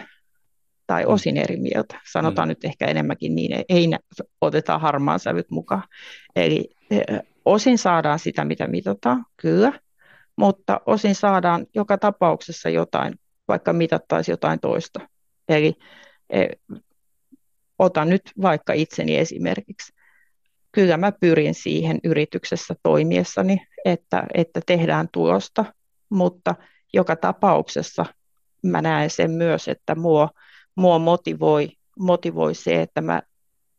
tai 0.87 1.03
mm. 1.03 1.09
osin 1.09 1.37
eri 1.37 1.57
mieltä. 1.57 2.01
Sanotaan 2.11 2.47
mm. 2.47 2.49
nyt 2.49 2.65
ehkä 2.65 2.85
enemmänkin 2.85 3.35
niin, 3.35 3.65
ei 3.69 3.89
otetaan 4.41 4.81
harmaan 4.81 5.19
sävyt 5.19 5.51
mukaan. 5.51 5.83
Eli 6.35 6.69
osin 7.45 7.77
saadaan 7.77 8.19
sitä, 8.19 8.45
mitä 8.45 8.67
mitataan, 8.67 9.25
kyllä, 9.37 9.73
mutta 10.35 10.81
osin 10.85 11.15
saadaan 11.15 11.65
joka 11.75 11.97
tapauksessa 11.97 12.69
jotain, 12.69 13.15
vaikka 13.47 13.73
mitattaisiin 13.73 14.33
jotain 14.33 14.59
toista. 14.59 14.99
Eli 15.49 15.73
otan 17.81 18.09
nyt 18.09 18.21
vaikka 18.41 18.73
itseni 18.73 19.17
esimerkiksi. 19.17 19.93
Kyllä 20.71 20.97
mä 20.97 21.11
pyrin 21.11 21.53
siihen 21.53 22.00
yrityksessä 22.03 22.75
toimiessani, 22.83 23.67
että, 23.85 24.23
että 24.33 24.59
tehdään 24.65 25.07
tulosta, 25.13 25.65
mutta 26.09 26.55
joka 26.93 27.15
tapauksessa 27.15 28.05
mä 28.63 28.81
näen 28.81 29.09
sen 29.09 29.31
myös, 29.31 29.67
että 29.67 29.95
mua, 29.95 30.29
mua 30.75 31.00
motivoi, 31.00 31.69
motivoi 32.00 32.55
se, 32.55 32.81
että 32.81 33.01
mä, 33.01 33.21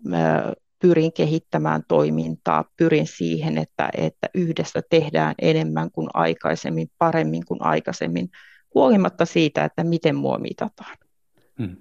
mä 0.04 0.52
pyrin 0.78 1.12
kehittämään 1.12 1.82
toimintaa, 1.88 2.64
pyrin 2.76 3.06
siihen, 3.06 3.58
että, 3.58 3.90
että 3.96 4.28
yhdessä 4.34 4.82
tehdään 4.90 5.34
enemmän 5.42 5.90
kuin 5.90 6.08
aikaisemmin, 6.14 6.88
paremmin 6.98 7.44
kuin 7.46 7.62
aikaisemmin, 7.62 8.28
huolimatta 8.74 9.24
siitä, 9.24 9.64
että 9.64 9.84
miten 9.84 10.16
mua 10.16 10.38
mitataan. 10.38 10.96
Hmm. 11.58 11.76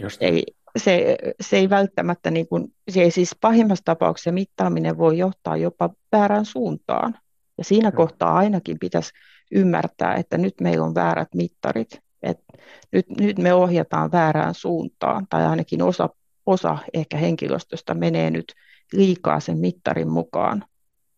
Just. 0.00 0.22
Eli 0.22 0.44
se, 0.76 1.16
se 1.40 1.56
ei 1.56 1.70
välttämättä, 1.70 2.30
niin 2.30 2.48
kuin, 2.48 2.74
se 2.90 3.02
ei 3.02 3.10
siis 3.10 3.36
pahimmassa 3.40 3.84
tapauksessa 3.84 4.32
mittaaminen 4.32 4.98
voi 4.98 5.18
johtaa 5.18 5.56
jopa 5.56 5.90
väärään 6.12 6.44
suuntaan. 6.44 7.18
Ja 7.58 7.64
siinä 7.64 7.88
hmm. 7.90 7.96
kohtaa 7.96 8.36
ainakin 8.36 8.78
pitäisi 8.78 9.12
ymmärtää, 9.52 10.14
että 10.14 10.38
nyt 10.38 10.54
meillä 10.60 10.84
on 10.84 10.94
väärät 10.94 11.34
mittarit, 11.34 12.00
että 12.22 12.52
nyt, 12.92 13.06
nyt 13.20 13.38
me 13.38 13.54
ohjataan 13.54 14.12
väärään 14.12 14.54
suuntaan, 14.54 15.26
tai 15.30 15.46
ainakin 15.46 15.82
osa, 15.82 16.08
osa 16.46 16.78
ehkä 16.94 17.16
henkilöstöstä 17.16 17.94
menee 17.94 18.30
nyt 18.30 18.54
liikaa 18.92 19.40
sen 19.40 19.58
mittarin 19.58 20.08
mukaan 20.08 20.64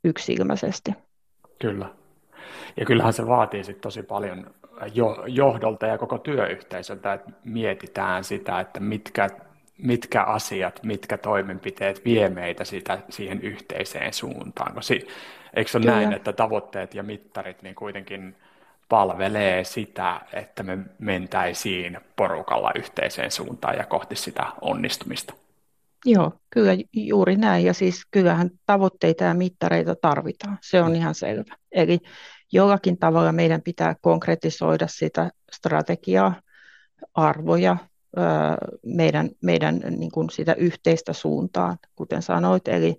yksilmäisesti. 0.05 0.93
Kyllä. 1.59 1.95
Ja 2.77 2.87
kyllähän 2.87 3.13
se 3.13 3.27
vaatii 3.27 3.65
sit 3.65 3.81
tosi 3.81 4.03
paljon 4.03 4.51
johdolta 5.27 5.87
ja 5.87 5.99
koko 5.99 6.19
työyhteisöltä, 6.19 7.13
että 7.13 7.31
mietitään 7.45 8.25
sitä, 8.25 8.61
että 8.61 8.81
mitkä 8.81 9.29
mitkä 9.79 10.23
asiat, 10.23 10.81
mitkä 10.83 11.19
toimenpiteet 11.19 12.05
vie 12.05 12.29
meitä 12.29 12.65
sitä, 12.65 12.99
siihen 13.09 13.41
yhteiseen 13.41 14.13
suuntaan. 14.13 14.73
Kun 14.73 14.83
si, 14.83 15.09
eikö 15.55 15.71
se 15.71 15.79
ole 15.79 15.87
näin, 15.87 16.13
että 16.13 16.33
tavoitteet 16.33 16.95
ja 16.95 17.03
mittarit 17.03 17.63
niin 17.63 17.75
kuitenkin 17.75 18.37
palvelee 18.89 19.65
sitä, 19.65 20.21
että 20.33 20.63
me 20.63 20.79
mentäisiin 20.99 21.99
porukalla 22.17 22.73
yhteiseen 22.75 23.31
suuntaan 23.31 23.77
ja 23.77 23.85
kohti 23.85 24.17
sitä 24.17 24.47
onnistumista? 24.61 25.35
Joo, 26.05 26.33
kyllä 26.51 26.73
juuri 26.93 27.37
näin. 27.37 27.65
Ja 27.65 27.75
siis 27.75 28.03
kyllähän 28.11 28.51
tavoitteita 28.67 29.25
ja 29.25 29.35
mittareita 29.35 29.95
tarvitaan. 29.95 30.59
Se 30.61 30.83
on 30.83 30.91
mm. 30.91 30.97
ihan 30.97 31.15
selvä. 31.15 31.57
Eli 31.73 31.99
jollakin 32.53 32.99
tavalla 32.99 33.33
meidän 33.33 33.63
pitää 33.63 33.97
konkretisoida 34.01 34.87
sitä 34.87 35.31
strategiaa, 35.53 36.35
arvoja, 37.15 37.77
meidän, 38.87 39.31
meidän 39.43 39.81
niin 39.97 40.11
kuin 40.11 40.31
sitä 40.31 40.55
yhteistä 40.55 41.13
suuntaa, 41.13 41.77
kuten 41.97 42.23
sanoit, 42.23 42.69
eli 42.69 42.97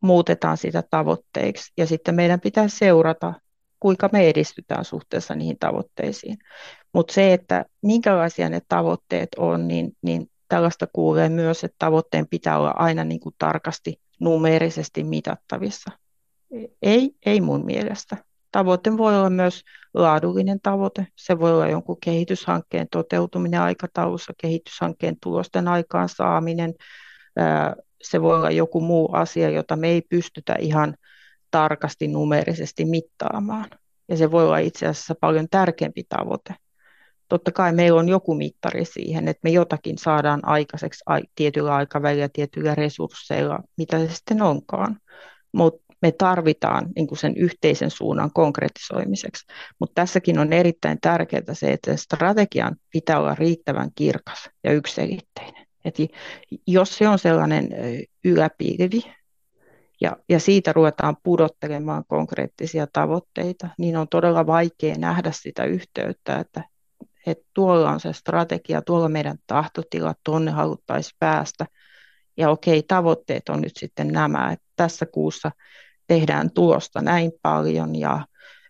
muutetaan 0.00 0.56
sitä 0.56 0.82
tavoitteiksi. 0.90 1.72
Ja 1.76 1.86
sitten 1.86 2.14
meidän 2.14 2.40
pitää 2.40 2.68
seurata, 2.68 3.34
kuinka 3.80 4.08
me 4.12 4.28
edistytään 4.28 4.84
suhteessa 4.84 5.34
niihin 5.34 5.58
tavoitteisiin. 5.58 6.38
Mutta 6.92 7.12
se, 7.12 7.32
että 7.32 7.64
minkälaisia 7.82 8.48
ne 8.48 8.60
tavoitteet 8.68 9.28
on, 9.36 9.68
niin, 9.68 9.96
niin 10.02 10.30
tällaista 10.48 10.86
kuulee 10.92 11.28
myös, 11.28 11.64
että 11.64 11.76
tavoitteen 11.78 12.28
pitää 12.28 12.58
olla 12.58 12.74
aina 12.76 13.04
niin 13.04 13.20
kuin 13.20 13.34
tarkasti 13.38 14.00
numeerisesti 14.20 15.04
mitattavissa. 15.04 15.90
Ei, 16.82 17.10
ei 17.26 17.40
mun 17.40 17.64
mielestä. 17.64 18.16
Tavoite 18.52 18.96
voi 18.96 19.16
olla 19.16 19.30
myös 19.30 19.62
laadullinen 19.94 20.60
tavoite. 20.62 21.06
Se 21.16 21.38
voi 21.38 21.52
olla 21.52 21.68
jonkun 21.68 21.96
kehityshankkeen 22.00 22.86
toteutuminen 22.90 23.60
aikataulussa, 23.60 24.32
kehityshankkeen 24.40 25.16
tulosten 25.22 25.68
aikaansaaminen. 25.68 26.74
Se 28.02 28.22
voi 28.22 28.36
olla 28.36 28.50
joku 28.50 28.80
muu 28.80 29.08
asia, 29.12 29.50
jota 29.50 29.76
me 29.76 29.88
ei 29.88 30.02
pystytä 30.02 30.56
ihan 30.58 30.96
tarkasti 31.50 32.08
numeerisesti 32.08 32.84
mittaamaan. 32.84 33.70
Ja 34.08 34.16
se 34.16 34.30
voi 34.30 34.44
olla 34.44 34.58
itse 34.58 34.86
asiassa 34.86 35.14
paljon 35.20 35.48
tärkeämpi 35.50 36.04
tavoite. 36.08 36.54
Totta 37.28 37.52
kai 37.52 37.72
meillä 37.72 38.00
on 38.00 38.08
joku 38.08 38.34
mittari 38.34 38.84
siihen, 38.84 39.28
että 39.28 39.40
me 39.42 39.50
jotakin 39.50 39.98
saadaan 39.98 40.48
aikaiseksi 40.48 41.04
tietyllä 41.34 41.74
aikavälillä, 41.74 42.28
tietyillä 42.32 42.74
resursseilla, 42.74 43.58
mitä 43.76 43.98
se 43.98 44.14
sitten 44.14 44.42
onkaan. 44.42 45.00
Mutta 45.52 45.86
me 46.02 46.12
tarvitaan 46.12 46.86
niin 46.96 47.16
sen 47.16 47.36
yhteisen 47.36 47.90
suunnan 47.90 48.30
konkretisoimiseksi. 48.34 49.46
Mutta 49.78 49.94
tässäkin 49.94 50.38
on 50.38 50.52
erittäin 50.52 50.98
tärkeää 51.00 51.42
se, 51.52 51.72
että 51.72 51.96
strategian 51.96 52.76
pitää 52.90 53.20
olla 53.20 53.34
riittävän 53.34 53.90
kirkas 53.94 54.50
ja 54.64 54.72
yksiselitteinen. 54.72 55.66
Et 55.84 55.96
jos 56.66 56.98
se 56.98 57.08
on 57.08 57.18
sellainen 57.18 57.68
yläpilvi, 58.24 59.02
ja, 60.00 60.16
ja 60.28 60.40
siitä 60.40 60.72
ruvetaan 60.72 61.16
pudottelemaan 61.22 62.04
konkreettisia 62.08 62.86
tavoitteita, 62.92 63.68
niin 63.78 63.96
on 63.96 64.08
todella 64.08 64.46
vaikea 64.46 64.94
nähdä 64.98 65.30
sitä 65.32 65.64
yhteyttä, 65.64 66.38
että, 66.38 66.64
että 67.26 67.44
tuolla 67.54 67.90
on 67.90 68.00
se 68.00 68.12
strategia, 68.12 68.82
tuolla 68.82 69.08
meidän 69.08 69.38
tahtotila, 69.46 70.14
tuonne 70.24 70.50
haluttaisiin 70.50 71.16
päästä, 71.18 71.66
ja 72.36 72.50
okei, 72.50 72.82
tavoitteet 72.82 73.48
on 73.48 73.60
nyt 73.60 73.76
sitten 73.76 74.08
nämä, 74.08 74.52
että 74.52 74.66
tässä 74.76 75.06
kuussa 75.06 75.50
tehdään 76.06 76.50
tulosta 76.50 77.00
näin 77.00 77.32
paljon 77.42 77.96
ja, 77.96 78.26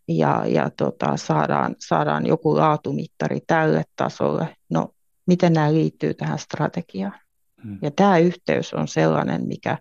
ja, 0.08 0.44
ja 0.46 0.70
tota, 0.70 1.16
saadaan, 1.16 1.76
saadaan 1.78 2.26
joku 2.26 2.56
laatumittari 2.56 3.40
tälle 3.46 3.82
tasolle. 3.96 4.56
No, 4.70 4.94
miten 5.26 5.52
nämä 5.52 5.72
liittyy 5.72 6.14
tähän 6.14 6.38
strategiaan? 6.38 7.20
Hmm. 7.64 7.78
Ja 7.82 7.90
tämä 7.90 8.18
yhteys 8.18 8.75
on 8.75 8.88
sellainen, 8.88 9.46
mikä 9.46 9.78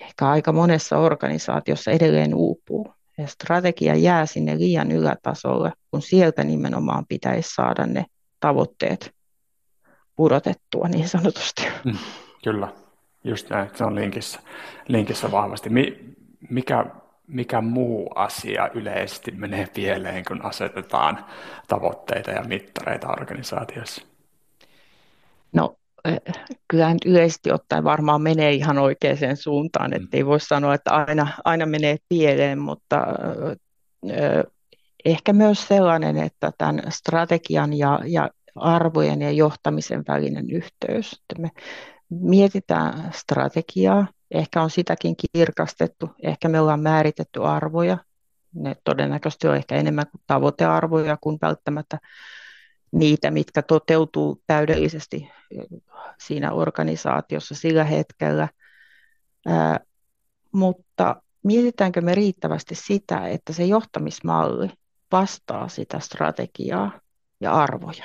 ehkä 0.00 0.28
aika 0.28 0.52
monessa 0.52 0.98
organisaatiossa 0.98 1.90
edelleen 1.90 2.34
uupuu. 2.34 2.94
Ja 3.18 3.26
strategia 3.26 3.94
jää 3.94 4.26
sinne 4.26 4.58
liian 4.58 4.90
ylätasolle, 4.92 5.72
kun 5.90 6.02
sieltä 6.02 6.44
nimenomaan 6.44 7.06
pitäisi 7.08 7.54
saada 7.54 7.86
ne 7.86 8.04
tavoitteet 8.40 9.14
pudotettua 10.16 10.88
niin 10.88 11.08
sanotusti. 11.08 11.62
Hmm, 11.84 11.98
kyllä, 12.44 12.68
just 13.24 13.50
näin, 13.50 13.70
se 13.74 13.84
on 13.84 13.94
linkissä, 13.94 14.40
linkissä 14.88 15.30
vahvasti. 15.30 15.70
Mi- 15.70 16.14
mikä, 16.50 16.86
mikä 17.26 17.60
muu 17.60 18.10
asia 18.14 18.70
yleisesti 18.74 19.30
menee 19.30 19.66
pieleen, 19.74 20.24
kun 20.28 20.44
asetetaan 20.44 21.24
tavoitteita 21.68 22.30
ja 22.30 22.44
mittareita 22.44 23.08
organisaatiossa? 23.08 24.02
No 25.52 25.76
kyllähän 26.68 26.98
yleisesti 27.06 27.52
ottaen 27.52 27.84
varmaan 27.84 28.22
menee 28.22 28.52
ihan 28.52 28.78
oikeaan 28.78 29.36
suuntaan, 29.36 29.90
mm. 29.90 29.96
että 29.96 30.16
ei 30.16 30.26
voi 30.26 30.40
sanoa, 30.40 30.74
että 30.74 30.90
aina, 30.90 31.28
aina 31.44 31.66
menee 31.66 31.96
pieleen, 32.08 32.58
mutta 32.58 33.06
eh, 34.08 34.44
ehkä 35.04 35.32
myös 35.32 35.68
sellainen, 35.68 36.16
että 36.16 36.52
tämän 36.58 36.82
strategian 36.88 37.72
ja, 37.72 38.00
ja 38.06 38.30
arvojen 38.56 39.22
ja 39.22 39.30
johtamisen 39.30 40.04
välinen 40.08 40.50
yhteys. 40.50 41.12
Että 41.12 41.42
me 41.42 41.50
mietitään 42.10 43.12
strategiaa, 43.12 44.06
Ehkä 44.34 44.62
on 44.62 44.70
sitäkin 44.70 45.14
kirkastettu, 45.32 46.10
ehkä 46.22 46.48
me 46.48 46.60
ollaan 46.60 46.80
määritetty 46.80 47.44
arvoja. 47.44 47.98
Ne 48.54 48.76
todennäköisesti 48.84 49.48
on 49.48 49.56
ehkä 49.56 49.74
enemmän 49.74 50.06
kuin 50.10 50.22
tavoitearvoja 50.26 51.18
kuin 51.20 51.38
välttämättä 51.42 51.98
niitä, 52.94 53.30
mitkä 53.30 53.62
toteutuu 53.62 54.42
täydellisesti 54.46 55.30
siinä 56.18 56.52
organisaatiossa 56.52 57.54
sillä 57.54 57.84
hetkellä. 57.84 58.48
Ää, 59.46 59.80
mutta 60.52 61.22
mietitäänkö 61.44 62.00
me 62.00 62.14
riittävästi 62.14 62.74
sitä, 62.74 63.28
että 63.28 63.52
se 63.52 63.64
johtamismalli 63.64 64.70
vastaa 65.12 65.68
sitä 65.68 66.00
strategiaa 66.00 67.00
ja 67.40 67.52
arvoja? 67.52 68.04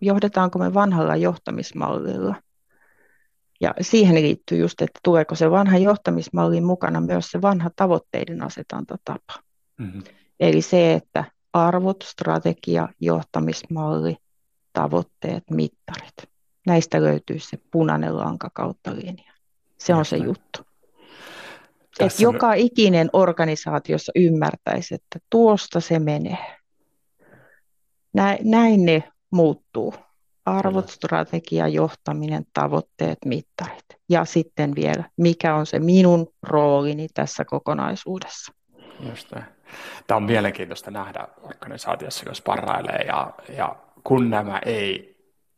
Johdetaanko 0.00 0.58
me 0.58 0.74
vanhalla 0.74 1.16
johtamismallilla 1.16 2.34
ja 3.60 3.74
siihen 3.80 4.14
liittyy 4.14 4.58
just, 4.58 4.82
että 4.82 5.00
tuleeko 5.04 5.34
se 5.34 5.50
vanha 5.50 5.78
johtamismallin 5.78 6.64
mukana 6.64 7.00
myös 7.00 7.30
se 7.30 7.42
vanha 7.42 7.70
tavoitteiden 7.76 8.42
asetantatapa. 8.42 9.34
Mm-hmm. 9.78 10.02
Eli 10.40 10.62
se, 10.62 10.94
että 10.94 11.24
arvot, 11.66 12.02
strategia, 12.02 12.88
johtamismalli, 13.00 14.16
tavoitteet, 14.72 15.44
mittarit. 15.50 16.14
Näistä 16.66 17.02
löytyy 17.02 17.38
se 17.38 17.58
punainen 17.70 18.16
lanka 18.16 18.50
kautta 18.54 18.96
linja. 18.96 19.32
Se 19.78 19.94
on 19.94 20.04
se 20.04 20.16
juttu. 20.16 20.60
Että 22.00 22.22
joka 22.22 22.54
ikinen 22.54 23.10
organisaatiossa 23.12 24.12
ymmärtäisi, 24.16 24.94
että 24.94 25.18
tuosta 25.30 25.80
se 25.80 25.98
menee. 25.98 26.56
Näin 28.44 28.84
ne 28.84 29.12
muuttuu. 29.30 29.94
Arvot, 30.46 30.88
strategia, 30.88 31.68
johtaminen, 31.68 32.44
tavoitteet, 32.52 33.18
mittarit. 33.24 33.84
Ja 34.08 34.24
sitten 34.24 34.74
vielä, 34.74 35.04
mikä 35.16 35.54
on 35.54 35.66
se 35.66 35.78
minun 35.78 36.26
roolini 36.42 37.08
tässä 37.14 37.44
kokonaisuudessa. 37.44 38.52
Just 39.00 39.32
Tämä 40.06 40.16
on 40.16 40.22
mielenkiintoista 40.22 40.90
nähdä 40.90 41.28
organisaatiossa, 41.42 42.28
jos 42.28 42.40
parailee 42.40 43.04
ja, 43.06 43.30
ja 43.56 43.76
kun 44.04 44.30
nämä 44.30 44.60
ei, 44.64 45.16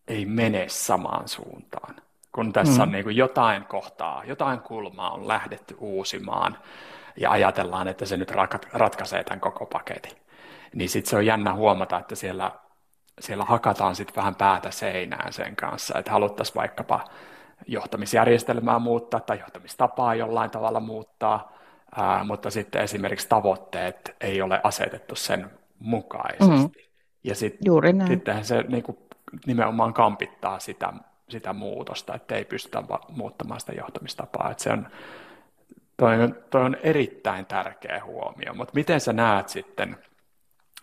ei 0.09 0.27
mene 0.27 0.64
samaan 0.68 1.29
suuntaan. 1.29 1.94
Kun 2.33 2.53
tässä 2.53 2.77
mm. 2.77 2.83
on 2.83 2.92
niin 2.92 3.05
kuin 3.05 3.16
jotain 3.16 3.64
kohtaa, 3.64 4.23
jotain 4.25 4.61
kulmaa 4.61 5.11
on 5.11 5.29
lähdetty 5.29 5.77
uusimaan 5.79 6.59
ja 7.16 7.31
ajatellaan, 7.31 7.88
että 7.88 8.07
se 8.07 8.16
nyt 8.16 8.33
ratkaisee 8.73 9.25
tämän 9.25 9.40
koko 9.40 9.66
paketin. 9.66 10.16
Niin 10.75 10.88
sitten 10.88 11.11
se 11.11 11.16
on 11.16 11.27
jännä 11.27 11.55
huomata, 11.55 11.99
että 11.99 12.14
siellä 12.14 12.51
siellä 13.20 13.44
hakataan 13.44 13.96
sitten 13.96 14.16
vähän 14.16 14.35
päätä 14.35 14.70
seinään 14.70 15.33
sen 15.33 15.57
kanssa, 15.57 15.99
että 15.99 16.11
haluttaisiin 16.11 16.55
vaikkapa 16.55 17.05
johtamisjärjestelmää 17.66 18.79
muuttaa 18.79 19.20
tai 19.20 19.38
johtamistapaa 19.38 20.14
jollain 20.14 20.51
tavalla 20.51 20.81
muuttaa, 20.81 21.53
ää, 21.96 22.24
mutta 22.24 22.50
sitten 22.50 22.83
esimerkiksi 22.83 23.29
tavoitteet 23.29 24.16
ei 24.20 24.42
ole 24.42 24.61
asetettu 24.62 25.16
sen 25.16 25.50
mukaisesti. 25.79 26.46
Mm-hmm. 26.46 26.70
Ja 27.24 27.35
sit, 27.35 27.59
sittenhän 28.09 28.44
se 28.44 28.62
niin 28.62 28.83
kuin, 28.83 28.98
nimenomaan 29.46 29.94
kampittaa 29.94 30.59
sitä, 30.59 30.92
sitä 31.29 31.53
muutosta, 31.53 32.14
että 32.14 32.35
ei 32.35 32.44
pystytä 32.44 32.83
muuttamaan 33.09 33.61
sitä 33.61 33.72
johtamistapaa. 33.72 34.50
Että 34.50 34.62
se 34.62 34.70
on, 34.70 34.88
toi, 35.96 36.22
on, 36.22 36.37
toi 36.50 36.62
on 36.62 36.76
erittäin 36.83 37.46
tärkeä 37.46 38.05
huomio, 38.05 38.55
mutta 38.55 38.74
miten 38.74 39.00
sä 39.00 39.12
näet 39.12 39.48
sitten 39.48 39.96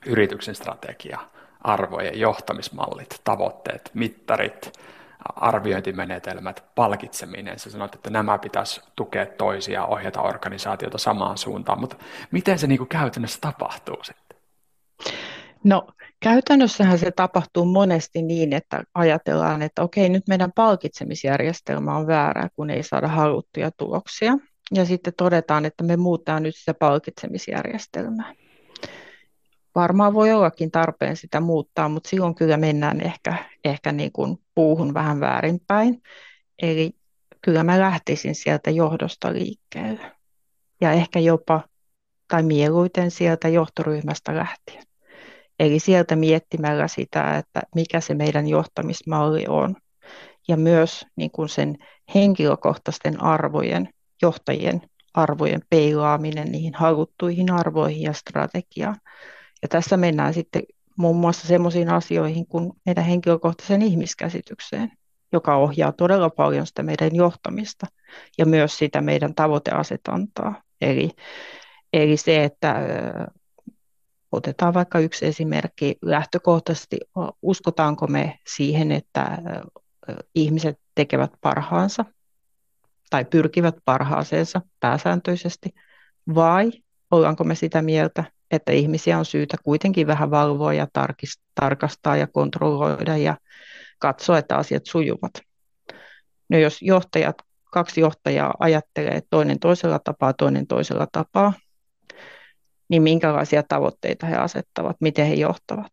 yrityksen 0.05 0.55
strategia? 0.55 1.19
arvojen 1.61 2.19
johtamismallit, 2.19 3.21
tavoitteet, 3.23 3.91
mittarit, 3.93 4.71
arviointimenetelmät, 5.35 6.63
palkitseminen. 6.75 7.59
Sä 7.59 7.69
sanoit, 7.69 7.95
että 7.95 8.09
nämä 8.09 8.37
pitäisi 8.37 8.81
tukea 8.95 9.25
toisia, 9.25 9.85
ohjata 9.85 10.21
organisaatiota 10.21 10.97
samaan 10.97 11.37
suuntaan, 11.37 11.79
mutta 11.79 11.95
miten 12.31 12.59
se 12.59 12.67
niin 12.67 12.77
kuin 12.77 12.87
käytännössä 12.87 13.39
tapahtuu 13.41 14.03
sitten? 14.03 14.37
No 15.63 15.87
käytännössähän 16.19 16.99
se 16.99 17.11
tapahtuu 17.11 17.65
monesti 17.65 18.21
niin, 18.21 18.53
että 18.53 18.83
ajatellaan, 18.93 19.61
että 19.61 19.81
okei, 19.81 20.09
nyt 20.09 20.27
meidän 20.27 20.51
palkitsemisjärjestelmä 20.55 21.97
on 21.97 22.07
väärä, 22.07 22.49
kun 22.55 22.69
ei 22.69 22.83
saada 22.83 23.07
haluttuja 23.07 23.71
tuloksia. 23.77 24.37
Ja 24.73 24.85
sitten 24.85 25.13
todetaan, 25.17 25.65
että 25.65 25.83
me 25.83 25.97
muuttaa 25.97 26.39
nyt 26.39 26.55
sitä 26.55 26.73
palkitsemisjärjestelmää. 26.73 28.33
Varmaan 29.77 30.13
voi 30.13 30.33
ollakin 30.33 30.71
tarpeen 30.71 31.17
sitä 31.17 31.39
muuttaa, 31.39 31.89
mutta 31.89 32.09
silloin 32.09 32.35
kyllä 32.35 32.57
mennään 32.57 33.01
ehkä, 33.01 33.35
ehkä 33.65 33.91
niin 33.91 34.11
kuin 34.11 34.37
puuhun 34.55 34.93
vähän 34.93 35.19
väärinpäin. 35.19 36.01
Eli 36.61 36.91
kyllä 37.41 37.63
mä 37.63 37.79
lähtisin 37.79 38.35
sieltä 38.35 38.69
johdosta 38.69 39.33
liikkeelle. 39.33 40.11
Ja 40.81 40.91
ehkä 40.91 41.19
jopa, 41.19 41.61
tai 42.27 42.43
mieluiten 42.43 43.11
sieltä 43.11 43.47
johtoryhmästä 43.47 44.35
lähtien. 44.35 44.83
Eli 45.59 45.79
sieltä 45.79 46.15
miettimällä 46.15 46.87
sitä, 46.87 47.37
että 47.37 47.61
mikä 47.75 47.99
se 47.99 48.13
meidän 48.13 48.47
johtamismalli 48.47 49.45
on. 49.47 49.75
Ja 50.47 50.57
myös 50.57 51.05
niin 51.15 51.31
kuin 51.31 51.49
sen 51.49 51.77
henkilökohtaisten 52.15 53.23
arvojen, 53.23 53.89
johtajien 54.21 54.81
arvojen 55.13 55.61
peilaaminen 55.69 56.51
niihin 56.51 56.73
haluttuihin 56.73 57.51
arvoihin 57.51 58.01
ja 58.01 58.13
strategiaan. 58.13 58.95
Ja 59.61 59.67
tässä 59.67 59.97
mennään 59.97 60.33
sitten 60.33 60.63
muun 60.97 61.15
muassa 61.15 61.47
sellaisiin 61.47 61.89
asioihin 61.89 62.47
kuin 62.47 62.73
meidän 62.85 63.03
henkilökohtaisen 63.03 63.81
ihmiskäsitykseen, 63.81 64.91
joka 65.31 65.55
ohjaa 65.55 65.91
todella 65.91 66.29
paljon 66.29 66.67
sitä 66.67 66.83
meidän 66.83 67.15
johtamista 67.15 67.87
ja 68.37 68.45
myös 68.45 68.77
sitä 68.77 69.01
meidän 69.01 69.35
tavoiteasetantaa. 69.35 70.61
Eli, 70.81 71.09
eli 71.93 72.17
se, 72.17 72.43
että 72.43 72.75
otetaan 74.31 74.73
vaikka 74.73 74.99
yksi 74.99 75.25
esimerkki, 75.25 75.95
lähtökohtaisesti 76.01 76.97
uskotaanko 77.41 78.07
me 78.07 78.39
siihen, 78.47 78.91
että 78.91 79.37
ihmiset 80.35 80.79
tekevät 80.95 81.31
parhaansa 81.41 82.05
tai 83.09 83.25
pyrkivät 83.25 83.75
parhaaseensa 83.85 84.61
pääsääntöisesti, 84.79 85.69
vai 86.35 86.71
ollaanko 87.11 87.43
me 87.43 87.55
sitä 87.55 87.81
mieltä, 87.81 88.23
että 88.51 88.71
ihmisiä 88.71 89.17
on 89.17 89.25
syytä 89.25 89.57
kuitenkin 89.63 90.07
vähän 90.07 90.31
valvoa 90.31 90.73
ja 90.73 90.87
tarkastaa 91.55 92.17
ja 92.17 92.27
kontrolloida 92.27 93.17
ja 93.17 93.37
katsoa, 93.99 94.37
että 94.37 94.57
asiat 94.57 94.85
sujuvat. 94.85 95.33
No 96.49 96.57
jos 96.57 96.81
johtajat, 96.81 97.35
kaksi 97.71 98.01
johtajaa 98.01 98.53
ajattelee 98.59 99.21
toinen 99.29 99.59
toisella 99.59 99.99
tapaa, 99.99 100.33
toinen 100.33 100.67
toisella 100.67 101.07
tapaa, 101.11 101.53
niin 102.89 103.03
minkälaisia 103.03 103.63
tavoitteita 103.63 104.25
he 104.25 104.35
asettavat, 104.35 104.95
miten 105.01 105.27
he 105.27 105.33
johtavat. 105.33 105.91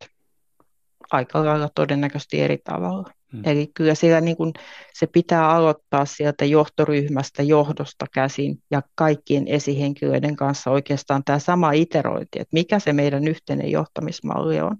Aika 1.11 1.45
lailla 1.45 1.69
todennäköisesti 1.75 2.41
eri 2.41 2.59
tavalla. 2.65 3.11
Hmm. 3.33 3.43
Eli 3.45 3.71
kyllä 3.75 3.95
siellä 3.95 4.21
niin 4.21 4.37
kuin 4.37 4.53
se 4.95 5.07
pitää 5.07 5.51
aloittaa 5.51 6.05
sieltä 6.07 6.45
johtoryhmästä, 6.45 7.43
johdosta 7.43 8.07
käsin 8.15 8.63
ja 8.71 8.83
kaikkien 8.95 9.49
esihenkilöiden 9.49 10.37
kanssa 10.37 10.71
oikeastaan 10.71 11.25
tämä 11.25 11.39
sama 11.39 11.73
iterointi, 11.73 12.41
että 12.41 12.55
mikä 12.55 12.79
se 12.79 12.93
meidän 12.93 13.29
yhteinen 13.29 13.71
johtamismalli 13.71 14.61
on. 14.61 14.77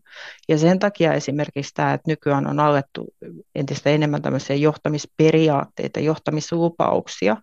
Ja 0.49 0.59
sen 0.59 0.79
takia 0.79 1.13
esimerkiksi 1.13 1.75
tämä, 1.75 1.95
että 1.95 2.11
nykyään 2.11 2.47
on 2.47 2.61
alettu 2.61 3.15
entistä 3.55 3.91
enemmän 3.91 4.23
tämmöisiä 4.23 4.57
johtamisperiaatteita, 4.57 6.01
johtamislupauksia 6.01 7.37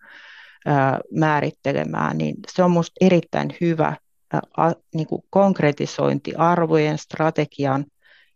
ää, 0.66 1.00
määrittelemään, 1.12 2.18
niin 2.18 2.36
se 2.48 2.64
on 2.64 2.72
minusta 2.72 2.92
erittäin 3.02 3.56
hyvä 3.62 3.96
ää, 4.34 4.74
niin 4.96 5.08
kuin 5.08 5.24
konkretisointi 5.30 6.36
arvojen, 6.36 6.98
strategian– 6.98 7.86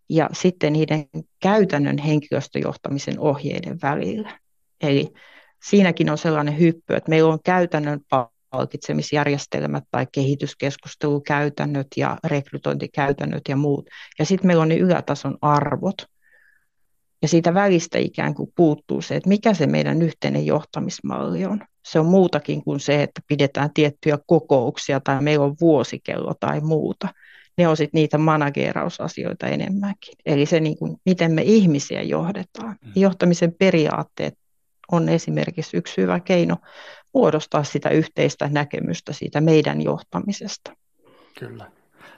ja 0.09 0.29
sitten 0.33 0.73
niiden 0.73 1.05
käytännön 1.41 1.97
henkilöstöjohtamisen 1.97 3.19
ohjeiden 3.19 3.79
välillä. 3.81 4.39
Eli 4.81 5.13
siinäkin 5.63 6.09
on 6.09 6.17
sellainen 6.17 6.59
hyppy, 6.59 6.95
että 6.95 7.09
meillä 7.09 7.33
on 7.33 7.39
käytännön 7.43 7.99
palkitsemisjärjestelmät 8.49 9.83
tai 9.91 10.07
kehityskeskustelukäytännöt 10.11 11.87
ja 11.97 12.17
rekrytointikäytännöt 12.23 13.41
ja 13.49 13.55
muut. 13.55 13.89
Ja 14.19 14.25
sitten 14.25 14.47
meillä 14.47 14.61
on 14.61 14.69
ne 14.69 14.77
ylätason 14.77 15.37
arvot. 15.41 15.95
Ja 17.21 17.27
siitä 17.27 17.53
välistä 17.53 17.97
ikään 17.97 18.33
kuin 18.33 18.51
puuttuu 18.55 19.01
se, 19.01 19.15
että 19.15 19.29
mikä 19.29 19.53
se 19.53 19.67
meidän 19.67 20.01
yhteinen 20.01 20.45
johtamismalli 20.45 21.45
on. 21.45 21.61
Se 21.85 21.99
on 21.99 22.05
muutakin 22.05 22.63
kuin 22.63 22.79
se, 22.79 23.03
että 23.03 23.21
pidetään 23.27 23.73
tiettyjä 23.73 24.17
kokouksia 24.27 24.99
tai 24.99 25.21
meillä 25.21 25.45
on 25.45 25.55
vuosikello 25.61 26.33
tai 26.39 26.61
muuta– 26.61 27.07
ne 27.57 27.67
on 27.67 27.77
sitten 27.77 27.99
niitä 27.99 28.17
managerausasioita 28.17 29.47
enemmänkin. 29.47 30.13
Eli 30.25 30.45
se, 30.45 30.59
niin 30.59 30.77
kuin, 30.77 30.97
miten 31.05 31.31
me 31.31 31.41
ihmisiä 31.41 32.01
johdetaan. 32.01 32.75
Mm. 32.85 32.91
Johtamisen 32.95 33.53
periaatteet 33.59 34.37
on 34.91 35.09
esimerkiksi 35.09 35.77
yksi 35.77 36.01
hyvä 36.01 36.19
keino 36.19 36.57
muodostaa 37.13 37.63
sitä 37.63 37.89
yhteistä 37.89 38.49
näkemystä 38.51 39.13
siitä 39.13 39.41
meidän 39.41 39.81
johtamisesta. 39.81 40.71
Kyllä. 41.39 41.65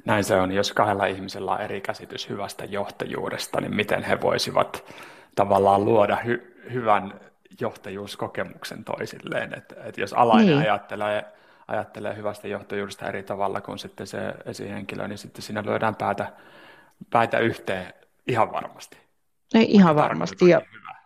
Näin 0.05 0.23
se 0.23 0.35
on. 0.35 0.51
Jos 0.51 0.73
kahdella 0.73 1.05
ihmisellä 1.05 1.51
on 1.51 1.61
eri 1.61 1.81
käsitys 1.81 2.29
hyvästä 2.29 2.65
johtajuudesta, 2.65 3.61
niin 3.61 3.75
miten 3.75 4.03
he 4.03 4.21
voisivat 4.21 4.83
tavallaan 5.35 5.85
luoda 5.85 6.17
hy- 6.25 6.71
hyvän 6.73 7.19
johtajuuskokemuksen 7.61 8.83
toisilleen. 8.83 9.53
Et, 9.57 9.73
et 9.85 9.97
jos 9.97 10.13
alainen 10.13 10.47
niin. 10.47 10.59
ajattelee 10.59 11.25
ajattelee 11.67 12.15
hyvästä 12.15 12.47
johtajuudesta 12.47 13.07
eri 13.07 13.23
tavalla 13.23 13.61
kuin 13.61 13.79
sitten 13.79 14.07
se 14.07 14.17
esihenkilö, 14.45 15.07
niin 15.07 15.17
sitten 15.17 15.41
siinä 15.41 15.63
lyödään 15.63 15.95
päätä, 15.95 16.33
päätä 17.09 17.39
yhteen 17.39 17.93
ihan 18.27 18.51
varmasti. 18.51 18.97
Ei, 19.53 19.71
ihan 19.71 19.95
varmasti. 19.95 20.49
Ja, 20.49 20.61
hyvä. 20.73 20.97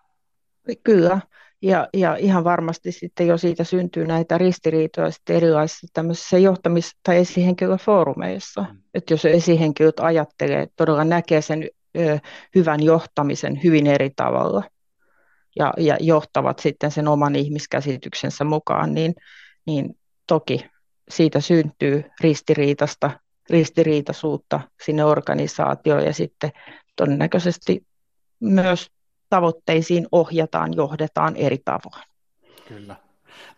Kyllä. 0.84 1.22
Ja, 1.62 1.88
ja 1.94 2.16
ihan 2.16 2.44
varmasti 2.44 2.92
sitten 2.92 3.28
jo 3.28 3.38
siitä 3.38 3.64
syntyy 3.64 4.08
näitä 4.08 4.38
ristiriitoja 4.38 5.12
sitten 5.12 5.36
erilaisissa 5.36 5.88
tämmöisissä 5.94 6.38
johtamis- 6.38 7.00
tai 7.04 7.18
esihenkilöfoorumeissa. 7.18 8.62
Mm. 8.62 8.80
Että 8.94 9.14
jos 9.14 9.26
esihenkilöt 9.26 10.00
ajattelee, 10.00 10.68
todella 10.76 11.04
näkee 11.04 11.42
sen 11.42 11.68
ö, 11.98 12.20
hyvän 12.56 12.84
johtamisen 12.84 13.64
hyvin 13.64 13.88
eri 13.88 14.10
tavalla 14.16 14.64
ja, 15.56 15.74
ja 15.78 15.98
johtavat 16.00 16.60
sitten 16.60 16.92
sen 16.92 17.08
oman 17.08 17.36
ihmiskäsityksensä 17.36 18.44
mukaan, 18.44 18.94
niin, 18.94 19.14
niin 19.66 19.98
toki 20.32 20.66
siitä 21.10 21.40
syntyy 21.40 22.04
ristiriitasta, 22.22 23.12
ristiriitaisuutta 23.50 24.62
sinne 24.86 25.06
organisaatioon 25.06 26.06
ja 26.06 26.14
sitten 26.14 26.52
todennäköisesti 26.96 27.86
myös 28.40 28.88
tavoitteisiin 29.30 30.08
ohjataan, 30.12 30.74
johdetaan 30.76 31.36
eri 31.36 31.58
tavoin. 31.66 32.04
Kyllä. 32.68 32.96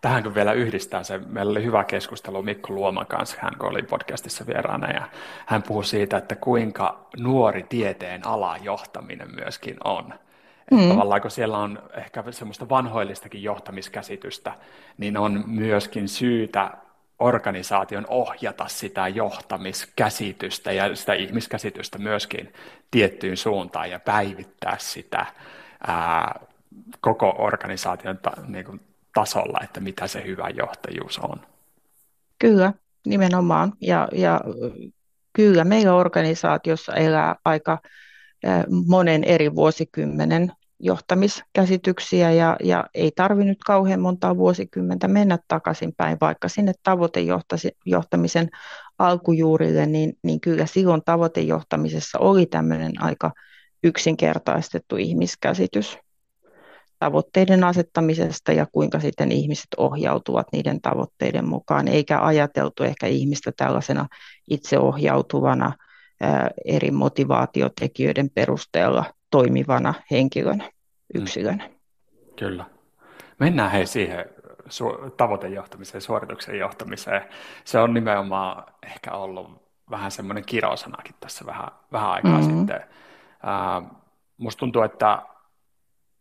Tähän 0.02 0.24
kun 0.24 0.36
vielä 0.36 0.54
yhdistää 0.54 1.04
se, 1.04 1.18
meillä 1.18 1.52
oli 1.52 1.64
hyvä 1.64 1.84
keskustelu 1.84 2.44
Mikko 2.44 2.74
Luoman 2.74 3.08
kanssa, 3.08 3.38
hän 3.42 3.54
oli 3.60 3.84
podcastissa 3.84 4.48
vieraana, 4.48 4.92
ja 4.92 5.10
hän 5.46 5.64
puhui 5.64 5.86
siitä, 5.86 6.18
että 6.18 6.36
kuinka 6.36 7.08
nuori 7.18 7.64
tieteen 7.70 8.28
ala 8.28 8.58
johtaminen 8.58 9.36
myöskin 9.36 9.78
on. 9.84 10.14
Mm. 10.72 10.90
Tavallaan 10.90 11.22
kun 11.22 11.32
siellä 11.32 11.58
on 11.58 11.84
ehkä 11.94 12.24
semmoista 12.32 12.70
vanhoillistakin 12.70 13.44
johtamiskäsitystä, 13.44 14.54
niin 14.98 15.18
on 15.18 15.44
myöskin 15.48 16.08
syytä 16.08 16.72
organisaation 17.20 18.06
ohjata 18.10 18.68
sitä 18.68 19.08
johtamiskäsitystä 19.08 20.72
ja 20.72 20.96
sitä 20.96 21.14
ihmiskäsitystä 21.14 21.98
myöskin 21.98 22.54
tiettyyn 22.92 23.38
suuntaan 23.38 23.92
ja 23.92 24.00
päivittää 24.00 24.76
sitä 24.80 25.26
ää, 25.88 26.40
koko 27.02 27.36
organisaation 27.38 28.18
ta, 28.18 28.32
niin 28.48 28.66
kuin 28.66 28.82
tasolla, 29.14 29.60
että 29.64 29.80
mitä 29.80 30.08
se 30.08 30.24
hyvä 30.26 30.50
johtajuus 30.50 31.20
on. 31.20 31.42
Kyllä, 32.40 32.74
nimenomaan. 33.06 33.74
Ja, 33.82 34.08
ja 34.12 34.42
kyllä 35.34 35.64
meillä 35.64 35.96
organisaatiossa 35.96 36.94
elää 36.94 37.36
aika 37.46 37.78
monen 38.88 39.24
eri 39.24 39.56
vuosikymmenen 39.56 40.52
johtamiskäsityksiä 40.80 42.32
ja, 42.32 42.58
ja 42.64 42.86
ei 42.94 43.12
tarvinnut 43.16 43.58
kauhean 43.66 44.00
montaa 44.00 44.38
vuosikymmentä 44.38 45.08
mennä 45.08 45.40
takaisinpäin, 45.48 46.18
vaikka 46.22 46.48
sinne 46.48 46.74
tavoitejohtamisen 46.84 48.50
alkujuurille, 49.00 49.86
niin, 49.86 50.14
niin 50.24 50.42
kyllä 50.42 50.66
silloin 50.66 51.02
tavoitejohtamisessa 51.06 52.20
oli 52.20 52.46
tämmöinen 52.46 52.92
aika 53.02 53.32
yksinkertaistettu 53.84 54.96
ihmiskäsitys 54.96 55.98
tavoitteiden 57.00 57.64
asettamisesta 57.64 58.52
ja 58.52 58.66
kuinka 58.72 59.00
sitten 59.00 59.32
ihmiset 59.32 59.68
ohjautuvat 59.78 60.48
niiden 60.52 60.82
tavoitteiden 60.82 61.48
mukaan, 61.48 61.88
eikä 61.88 62.22
ajateltu 62.22 62.84
ehkä 62.84 63.08
ihmistä 63.08 63.52
tällaisena 63.58 64.08
itseohjautuvana 64.50 65.74
eri 66.66 66.92
motivaatiotekijöiden 66.92 68.30
perusteella 68.30 69.06
toimivana 69.30 69.94
henkilönä, 70.12 70.64
mm. 70.64 71.22
yksilönä. 71.22 71.70
Kyllä. 72.36 72.66
Mennään 73.40 73.72
hei 73.72 73.86
siihen 73.86 74.26
su- 74.70 75.12
tavoitejohtamiseen, 75.18 76.02
suorituksen 76.02 76.60
johtamiseen. 76.60 77.22
Se 77.64 77.80
on 77.80 77.94
nimenomaan 77.94 78.64
ehkä 78.84 79.12
ollut 79.12 79.64
vähän 79.90 80.12
semmoinen 80.12 80.46
kirosanakin 80.46 81.16
tässä 81.20 81.46
vähän, 81.46 81.68
vähän 81.92 82.12
aikaa 82.12 82.40
mm-hmm. 82.42 82.58
sitten. 82.58 82.84
Ää, 83.44 83.82
musta 84.38 84.60
tuntuu, 84.60 84.82
että, 84.82 85.22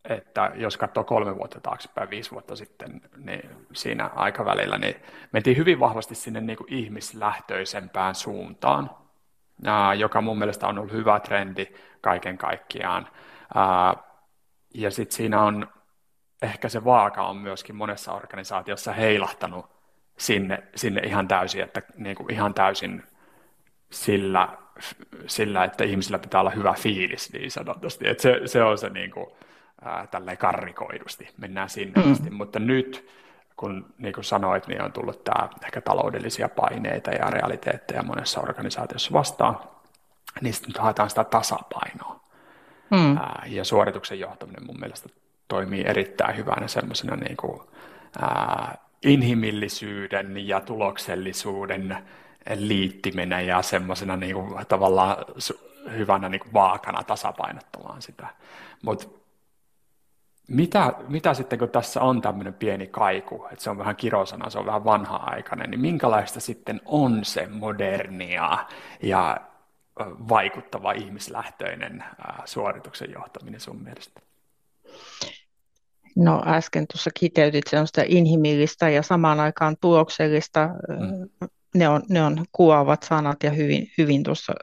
että 0.09 0.51
jos 0.55 0.77
katsoo 0.77 1.03
kolme 1.03 1.37
vuotta 1.37 1.59
taaksepäin, 1.61 2.09
viisi 2.09 2.31
vuotta 2.31 2.55
sitten, 2.55 3.01
niin 3.17 3.49
siinä 3.73 4.09
aikavälillä, 4.15 4.77
niin 4.77 4.95
mentiin 5.31 5.57
hyvin 5.57 5.79
vahvasti 5.79 6.15
sinne 6.15 6.41
niin 6.41 6.57
kuin 6.57 6.73
ihmislähtöisempään 6.73 8.15
suuntaan, 8.15 8.89
joka 9.97 10.21
mun 10.21 10.37
mielestä 10.37 10.67
on 10.67 10.79
ollut 10.79 10.93
hyvä 10.93 11.19
trendi 11.19 11.67
kaiken 12.01 12.37
kaikkiaan. 12.37 13.07
Ja 14.73 14.91
sitten 14.91 15.15
siinä 15.15 15.41
on, 15.41 15.67
ehkä 16.41 16.69
se 16.69 16.85
vaaka 16.85 17.27
on 17.27 17.37
myöskin 17.37 17.75
monessa 17.75 18.13
organisaatiossa 18.13 18.93
heilahtanut 18.93 19.65
sinne, 20.17 20.63
sinne 20.75 21.01
ihan 21.01 21.27
täysin, 21.27 21.63
että 21.63 21.81
niin 21.97 22.15
kuin 22.15 22.33
ihan 22.33 22.53
täysin 22.53 23.03
sillä, 23.91 24.57
sillä, 25.27 25.63
että 25.63 25.83
ihmisillä 25.83 26.19
pitää 26.19 26.41
olla 26.41 26.49
hyvä 26.49 26.73
fiilis 26.73 27.33
niin 27.33 27.51
sanotusti. 27.51 28.07
Että 28.07 28.23
se, 28.23 28.41
se 28.45 28.63
on 28.63 28.77
se 28.77 28.89
niin 28.89 29.11
kuin, 29.11 29.27
ää, 29.85 30.07
tälleen 30.07 30.37
karrikoidusti, 30.37 31.29
mennään 31.37 31.69
sinne 31.69 32.01
mm. 32.03 32.11
asti. 32.11 32.29
Mutta 32.29 32.59
nyt, 32.59 33.09
kun 33.63 33.93
niin 33.97 34.13
kuin 34.13 34.23
sanoit, 34.23 34.67
niin 34.67 34.81
on 34.81 34.91
tullut 34.91 35.23
tämä 35.23 35.49
ehkä 35.65 35.81
taloudellisia 35.81 36.49
paineita 36.49 37.11
ja 37.11 37.29
realiteetteja 37.29 38.03
monessa 38.03 38.41
organisaatiossa 38.41 39.13
vastaan, 39.13 39.59
niin 40.41 40.53
sitten 40.53 40.81
haetaan 40.81 41.09
sitä 41.09 41.23
tasapainoa. 41.23 42.19
Mm. 42.89 43.17
Ää, 43.17 43.43
ja 43.47 43.63
suorituksen 43.63 44.19
johtaminen 44.19 44.65
mun 44.65 44.79
mielestä 44.79 45.09
toimii 45.47 45.83
erittäin 45.87 46.37
hyvänä 46.37 46.67
semmoisena 46.67 47.15
niin 47.15 47.37
kuin, 47.37 47.61
ää, 48.21 48.77
inhimillisyyden 49.03 50.47
ja 50.47 50.59
tuloksellisuuden 50.59 51.97
liittimenä 52.55 53.41
ja 53.41 53.61
semmoisena 53.61 54.17
niin 54.17 54.35
kuin, 54.35 54.65
tavallaan 54.67 55.17
hyvänä 55.91 56.29
niin 56.29 56.41
kuin 56.41 56.53
vaakana 56.53 57.03
tasapainottamaan 57.03 58.01
sitä. 58.01 58.27
Mutta 58.81 59.07
mitä, 60.47 60.93
mitä 61.07 61.33
sitten, 61.33 61.59
kun 61.59 61.69
tässä 61.69 62.01
on 62.01 62.21
tämmöinen 62.21 62.53
pieni 62.53 62.87
kaiku, 62.87 63.47
että 63.51 63.63
se 63.63 63.69
on 63.69 63.77
vähän 63.77 63.95
kirosana, 63.95 64.49
se 64.49 64.59
on 64.59 64.65
vähän 64.65 64.85
vanha-aikainen, 64.85 65.69
niin 65.69 65.81
minkälaista 65.81 66.39
sitten 66.39 66.81
on 66.85 67.25
se 67.25 67.47
modernia 67.47 68.65
ja 69.03 69.37
vaikuttava 70.29 70.91
ihmislähtöinen 70.91 72.03
suorituksen 72.45 73.11
johtaminen 73.11 73.59
sun 73.59 73.83
mielestä? 73.83 74.21
No 76.15 76.43
äsken 76.45 76.87
tuossa 76.87 77.09
kiteytit, 77.13 77.63
se 77.69 77.79
on 77.79 77.87
sitä 77.87 78.03
inhimillistä 78.07 78.89
ja 78.89 79.03
samaan 79.03 79.39
aikaan 79.39 79.75
tuloksellista. 79.81 80.69
Mm. 80.89 81.49
Ne, 81.75 81.89
on, 81.89 82.01
ne 82.09 82.23
on 82.23 82.45
kuvaavat 82.51 83.03
sanat 83.03 83.43
ja 83.43 83.51
hyvin, 83.51 83.91
hyvin 83.97 84.23
tuossa 84.23 84.53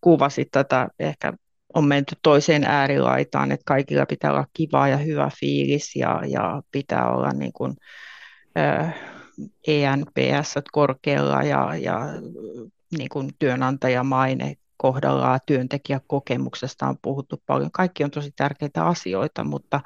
kuvasit 0.00 0.48
tätä. 0.50 0.88
Ehkä 0.98 1.32
on 1.76 1.84
menty 1.84 2.16
toiseen 2.22 2.64
äärilaitaan, 2.64 3.52
että 3.52 3.64
kaikilla 3.66 4.06
pitää 4.06 4.30
olla 4.30 4.46
kiva 4.52 4.88
ja 4.88 4.96
hyvä 4.96 5.30
fiilis 5.40 5.96
ja, 5.96 6.22
ja 6.26 6.62
pitää 6.72 7.10
olla 7.10 7.30
niin 7.32 7.52
kuin, 7.52 7.76
äh, 8.58 8.94
ENPS 9.66 10.54
korkealla 10.72 11.42
ja, 11.42 11.76
ja 11.76 12.00
niin 12.98 13.08
kuin 13.08 13.30
työnantajamaine 13.38 14.56
kohdallaan, 14.76 15.40
työntekijäkokemuksesta 15.46 16.86
on 16.86 16.98
puhuttu 17.02 17.42
paljon. 17.46 17.70
Kaikki 17.70 18.04
on 18.04 18.10
tosi 18.10 18.32
tärkeitä 18.36 18.86
asioita, 18.86 19.44
mutta 19.44 19.80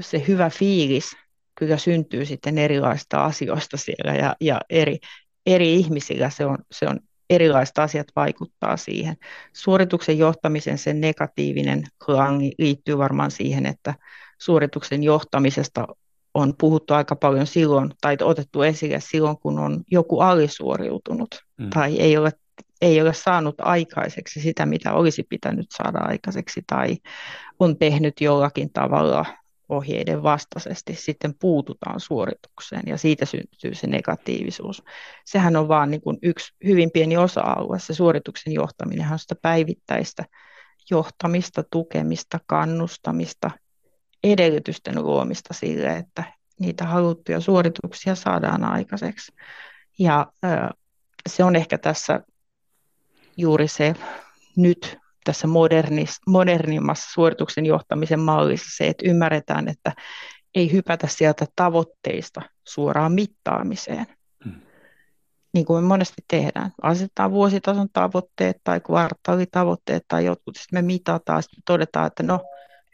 se 0.00 0.24
hyvä 0.28 0.50
fiilis 0.50 1.16
kyllä 1.54 1.76
syntyy 1.76 2.24
sitten 2.24 2.58
erilaisista 2.58 3.24
asioista 3.24 3.76
siellä 3.76 4.14
ja, 4.14 4.36
ja 4.40 4.60
eri, 4.70 4.98
eri 5.46 5.74
ihmisillä 5.74 6.30
se 6.30 6.46
on, 6.46 6.58
se 6.72 6.86
on 6.88 7.00
erilaiset 7.30 7.78
asiat 7.78 8.06
vaikuttaa 8.16 8.76
siihen. 8.76 9.16
Suorituksen 9.52 10.18
johtamisen 10.18 10.78
sen 10.78 11.00
negatiivinen 11.00 11.84
klangi 12.04 12.52
liittyy 12.58 12.98
varmaan 12.98 13.30
siihen, 13.30 13.66
että 13.66 13.94
suorituksen 14.38 15.02
johtamisesta 15.02 15.86
on 16.34 16.54
puhuttu 16.58 16.94
aika 16.94 17.16
paljon 17.16 17.46
silloin, 17.46 17.90
tai 18.00 18.16
otettu 18.20 18.62
esille 18.62 19.00
silloin, 19.00 19.38
kun 19.38 19.58
on 19.58 19.82
joku 19.90 20.20
alisuoriutunut, 20.20 21.28
mm. 21.56 21.70
tai 21.70 21.96
ei 21.96 22.16
ole, 22.16 22.32
ei 22.80 23.00
ole 23.00 23.14
saanut 23.14 23.54
aikaiseksi 23.58 24.40
sitä, 24.40 24.66
mitä 24.66 24.92
olisi 24.92 25.22
pitänyt 25.22 25.66
saada 25.70 25.98
aikaiseksi, 25.98 26.62
tai 26.66 26.96
on 27.58 27.78
tehnyt 27.78 28.20
jollakin 28.20 28.72
tavalla 28.72 29.26
ohjeiden 29.68 30.22
vastaisesti 30.22 30.94
sitten 30.94 31.34
puututaan 31.34 32.00
suoritukseen 32.00 32.82
ja 32.86 32.96
siitä 32.96 33.26
syntyy 33.26 33.74
se 33.74 33.86
negatiivisuus. 33.86 34.82
Sehän 35.24 35.56
on 35.56 35.68
vain 35.68 35.90
niin 35.90 36.02
yksi 36.22 36.54
hyvin 36.64 36.90
pieni 36.90 37.16
osa-alue. 37.16 37.78
Se 37.78 37.94
suorituksen 37.94 38.52
johtaminen 38.52 39.12
on 39.12 39.18
sitä 39.18 39.34
päivittäistä 39.42 40.24
johtamista, 40.90 41.62
tukemista, 41.70 42.38
kannustamista, 42.46 43.50
edellytysten 44.24 45.02
luomista 45.02 45.54
sille, 45.54 45.96
että 45.96 46.24
niitä 46.60 46.84
haluttuja 46.84 47.40
suorituksia 47.40 48.14
saadaan 48.14 48.64
aikaiseksi. 48.64 49.32
Ja 49.98 50.26
se 51.28 51.44
on 51.44 51.56
ehkä 51.56 51.78
tässä 51.78 52.20
juuri 53.36 53.68
se 53.68 53.94
nyt 54.56 54.98
tässä 55.28 55.46
modernis, 55.46 56.20
modernimmassa 56.26 57.12
suorituksen 57.12 57.66
johtamisen 57.66 58.20
mallissa 58.20 58.76
se, 58.76 58.88
että 58.88 59.08
ymmärretään, 59.08 59.68
että 59.68 59.92
ei 60.54 60.72
hypätä 60.72 61.06
sieltä 61.06 61.46
tavoitteista 61.56 62.42
suoraan 62.68 63.12
mittaamiseen. 63.12 64.06
Hmm. 64.44 64.60
Niin 65.54 65.66
kuin 65.66 65.84
me 65.84 65.88
monesti 65.88 66.22
tehdään. 66.28 66.70
Asetetaan 66.82 67.30
vuositason 67.30 67.88
tavoitteet 67.92 68.56
tai 68.64 68.80
kvartaalitavoitteet 68.80 70.04
tai 70.08 70.24
jotkut, 70.24 70.56
sitten 70.56 70.78
me 70.78 70.82
mitataan, 70.86 71.42
sitten 71.42 71.62
todetaan, 71.66 72.06
että 72.06 72.22
no, 72.22 72.40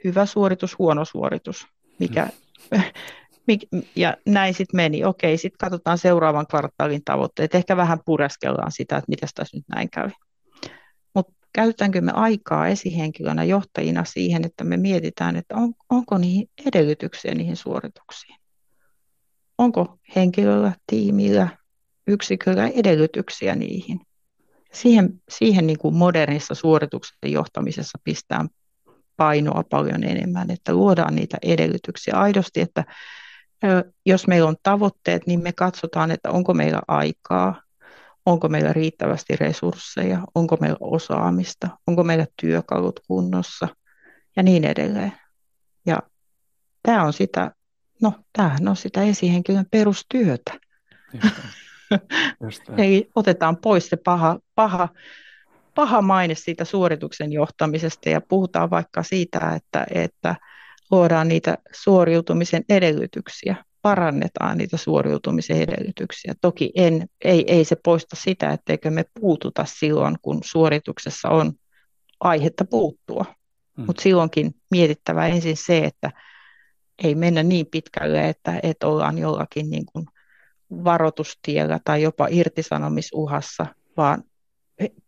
hyvä 0.04 0.26
suoritus, 0.26 0.78
huono 0.78 1.04
suoritus. 1.04 1.66
Mikä, 1.98 2.28
hmm. 2.74 2.82
ja 3.96 4.16
näin 4.26 4.54
sitten 4.54 4.76
meni. 4.76 5.04
Okei, 5.04 5.38
sitten 5.38 5.58
katsotaan 5.58 5.98
seuraavan 5.98 6.46
kvartaalin 6.46 7.04
tavoitteet. 7.04 7.54
Ehkä 7.54 7.76
vähän 7.76 7.98
pureskellaan 8.04 8.72
sitä, 8.72 8.96
että 8.96 9.08
mitä 9.08 9.26
tässä 9.34 9.56
nyt 9.56 9.64
näin 9.68 9.90
kävi 9.90 10.12
käytetäänkö 11.54 12.00
me 12.00 12.12
aikaa 12.14 12.68
esihenkilönä 12.68 13.44
johtajina 13.44 14.04
siihen, 14.04 14.44
että 14.44 14.64
me 14.64 14.76
mietitään, 14.76 15.36
että 15.36 15.56
on, 15.56 15.74
onko 15.90 16.18
niihin 16.18 16.50
edellytyksiä 16.66 17.34
niihin 17.34 17.56
suorituksiin. 17.56 18.36
Onko 19.58 19.98
henkilöllä, 20.16 20.72
tiimillä, 20.86 21.48
yksiköllä 22.06 22.68
edellytyksiä 22.68 23.54
niihin. 23.54 24.00
Siihen, 24.72 25.22
siihen 25.28 25.66
niin 25.66 25.78
kuin 25.78 25.94
modernissa 25.94 26.54
suorituksen 26.54 27.32
johtamisessa 27.32 27.98
pistää 28.04 28.46
painoa 29.16 29.64
paljon 29.70 30.04
enemmän, 30.04 30.50
että 30.50 30.74
luodaan 30.74 31.14
niitä 31.14 31.38
edellytyksiä 31.42 32.14
aidosti, 32.14 32.60
että 32.60 32.84
jos 34.06 34.26
meillä 34.26 34.48
on 34.48 34.56
tavoitteet, 34.62 35.26
niin 35.26 35.42
me 35.42 35.52
katsotaan, 35.52 36.10
että 36.10 36.30
onko 36.30 36.54
meillä 36.54 36.82
aikaa, 36.88 37.63
onko 38.26 38.48
meillä 38.48 38.72
riittävästi 38.72 39.36
resursseja, 39.36 40.18
onko 40.34 40.56
meillä 40.60 40.76
osaamista, 40.80 41.68
onko 41.86 42.04
meillä 42.04 42.26
työkalut 42.40 43.00
kunnossa? 43.08 43.68
Ja 44.36 44.42
niin 44.42 44.64
edelleen. 44.64 45.12
Ja 45.86 45.98
tämä 46.82 47.02
on 47.02 47.12
sitä, 47.12 47.50
no 48.02 48.12
tämähän 48.32 48.68
on 48.68 48.76
sitä 48.76 49.02
esihenkilön 49.02 49.66
perustyötä. 49.70 50.52
Just, 51.12 51.36
just 52.42 52.62
Eli 52.78 53.10
otetaan 53.14 53.56
pois 53.56 53.88
se 53.88 53.96
paha, 53.96 54.38
paha, 54.54 54.88
paha 55.74 56.02
maine 56.02 56.34
siitä 56.34 56.64
suorituksen 56.64 57.32
johtamisesta 57.32 58.08
ja 58.08 58.20
puhutaan 58.20 58.70
vaikka 58.70 59.02
siitä, 59.02 59.52
että, 59.56 59.86
että 59.90 60.36
luodaan 60.90 61.28
niitä 61.28 61.58
suoriutumisen 61.72 62.64
edellytyksiä 62.68 63.56
parannetaan 63.84 64.58
niitä 64.58 64.76
suoriutumisen 64.76 65.56
edellytyksiä. 65.56 66.34
Toki 66.40 66.72
en, 66.74 67.06
ei, 67.24 67.44
ei 67.46 67.64
se 67.64 67.76
poista 67.84 68.16
sitä, 68.16 68.52
etteikö 68.52 68.90
me 68.90 69.04
puututa 69.20 69.64
silloin, 69.64 70.16
kun 70.22 70.40
suorituksessa 70.44 71.28
on 71.28 71.52
aihetta 72.20 72.64
puuttua. 72.64 73.24
Hmm. 73.76 73.86
Mutta 73.86 74.02
silloinkin 74.02 74.54
mietittävä 74.70 75.26
ensin 75.26 75.56
se, 75.56 75.78
että 75.78 76.10
ei 77.04 77.14
mennä 77.14 77.42
niin 77.42 77.66
pitkälle, 77.66 78.28
että, 78.28 78.60
että 78.62 78.86
ollaan 78.86 79.18
jollakin 79.18 79.70
niin 79.70 79.86
kuin 79.92 80.06
varoitustiellä 80.84 81.80
tai 81.84 82.02
jopa 82.02 82.26
irtisanomisuhassa, 82.30 83.66
vaan 83.96 84.24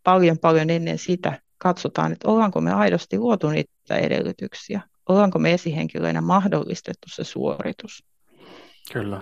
paljon 0.02 0.38
paljon 0.38 0.70
ennen 0.70 0.98
sitä 0.98 1.40
katsotaan, 1.58 2.12
että 2.12 2.28
ollaanko 2.28 2.60
me 2.60 2.72
aidosti 2.72 3.18
luotu 3.18 3.48
niitä 3.48 3.96
edellytyksiä, 3.96 4.80
ollaanko 5.08 5.38
me 5.38 5.52
esihenkilöinä 5.52 6.20
mahdollistettu 6.20 7.08
se 7.14 7.24
suoritus. 7.24 8.04
Kyllä, 8.92 9.20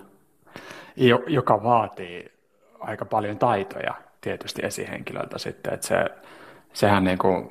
joka 1.26 1.62
vaatii 1.62 2.32
aika 2.80 3.04
paljon 3.04 3.38
taitoja 3.38 3.94
tietysti 4.20 4.62
esihenkilöltä 4.66 5.38
sitten, 5.38 5.74
että 5.74 5.86
se, 5.86 6.04
sehän 6.72 7.04
niin 7.04 7.18
kuin 7.18 7.50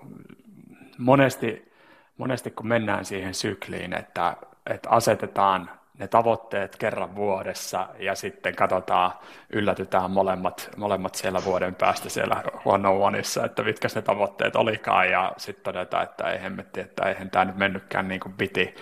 monesti, 0.97 1.73
monesti 2.17 2.51
kun 2.51 2.67
mennään 2.67 3.05
siihen 3.05 3.33
sykliin, 3.33 3.93
että, 3.93 4.37
että 4.65 4.89
asetetaan 4.89 5.69
ne 5.99 6.07
tavoitteet 6.07 6.75
kerran 6.75 7.15
vuodessa 7.15 7.89
ja 7.99 8.15
sitten 8.15 8.55
katsotaan, 8.55 9.11
yllätytään 9.49 10.11
molemmat, 10.11 10.69
molemmat 10.77 11.15
siellä 11.15 11.45
vuoden 11.45 11.75
päästä 11.75 12.09
siellä 12.09 12.43
huono 12.65 13.03
oneissa, 13.03 13.45
että 13.45 13.63
mitkä 13.63 13.87
ne 13.95 14.01
tavoitteet 14.01 14.55
olikaan 14.55 15.09
ja 15.09 15.33
sitten 15.37 15.73
todetaan, 15.73 16.03
että 16.03 16.31
ei 16.31 16.41
hemmetti, 16.41 16.79
että 16.81 17.09
eihän 17.09 17.29
tämä 17.29 17.45
nyt 17.45 17.57
mennytkään 17.57 18.07
niin 18.07 18.19
kuin 18.19 18.33
piti, 18.33 18.75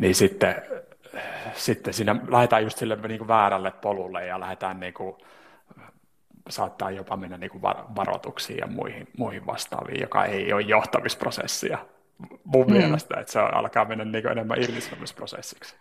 niin 0.00 0.14
sitten, 0.14 0.62
sitten 1.54 1.94
siinä 1.94 2.16
lähdetään 2.28 2.62
just 2.62 2.78
sille 2.78 2.96
niin 2.96 3.18
kuin 3.18 3.28
väärälle 3.28 3.70
polulle 3.70 4.26
ja 4.26 4.40
lähdetään 4.40 4.80
niin 4.80 4.94
kuin, 4.94 5.16
saattaa 6.48 6.90
jopa 6.90 7.16
mennä 7.16 7.38
niin 7.38 7.50
kuin 7.50 7.62
varoituksiin 7.96 8.58
ja 8.58 8.66
muihin, 8.66 9.08
muihin 9.18 9.46
vastaaviin, 9.46 10.00
joka 10.00 10.24
ei 10.24 10.52
ole 10.52 10.62
johtamisprosessia 10.62 11.78
mun 12.44 12.66
mm. 12.66 12.72
mielestä, 12.72 13.20
että 13.20 13.32
se 13.32 13.38
alkaa 13.38 13.84
mennä 13.84 14.04
niin 14.04 14.22
kuin 14.22 14.32
enemmän 14.32 14.62
irtisanomisprosessiksi. 14.62 15.76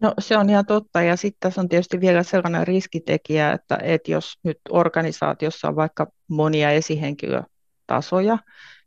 No 0.00 0.14
se 0.18 0.36
on 0.36 0.50
ihan 0.50 0.66
totta 0.66 1.02
ja 1.02 1.16
sitten 1.16 1.40
tässä 1.40 1.60
on 1.60 1.68
tietysti 1.68 2.00
vielä 2.00 2.22
sellainen 2.22 2.66
riskitekijä, 2.66 3.52
että, 3.52 3.78
että 3.82 4.10
jos 4.10 4.38
nyt 4.42 4.58
organisaatiossa 4.70 5.68
on 5.68 5.76
vaikka 5.76 6.06
monia 6.28 6.70
esihenkilötasoja, 6.70 8.38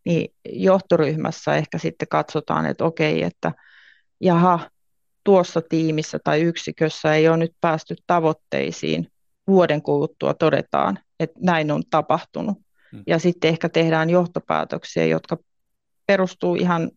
niin 0.06 0.36
johtoryhmässä 0.46 1.56
ehkä 1.56 1.78
sitten 1.78 2.08
katsotaan, 2.08 2.65
että 2.65 2.86
okei, 2.86 3.24
että 3.24 3.52
jaha, 4.22 4.60
tuossa 5.24 5.62
tiimissä 5.70 6.20
tai 6.24 6.42
yksikössä 6.42 7.14
ei 7.14 7.28
ole 7.28 7.38
nyt 7.38 7.56
päästy 7.62 7.96
tavoitteisiin, 8.08 9.08
vuoden 9.48 9.82
kuluttua 9.82 10.34
todetaan, 10.34 11.00
että 11.20 11.40
näin 11.42 11.72
on 11.72 11.84
tapahtunut. 11.90 12.58
Hmm. 12.92 13.04
Ja 13.08 13.20
sitten 13.20 13.50
ehkä 13.50 13.70
tehdään 13.70 14.10
johtopäätöksiä, 14.10 15.06
jotka 15.06 15.38
perustuu 16.06 16.56
ihan 16.56 16.92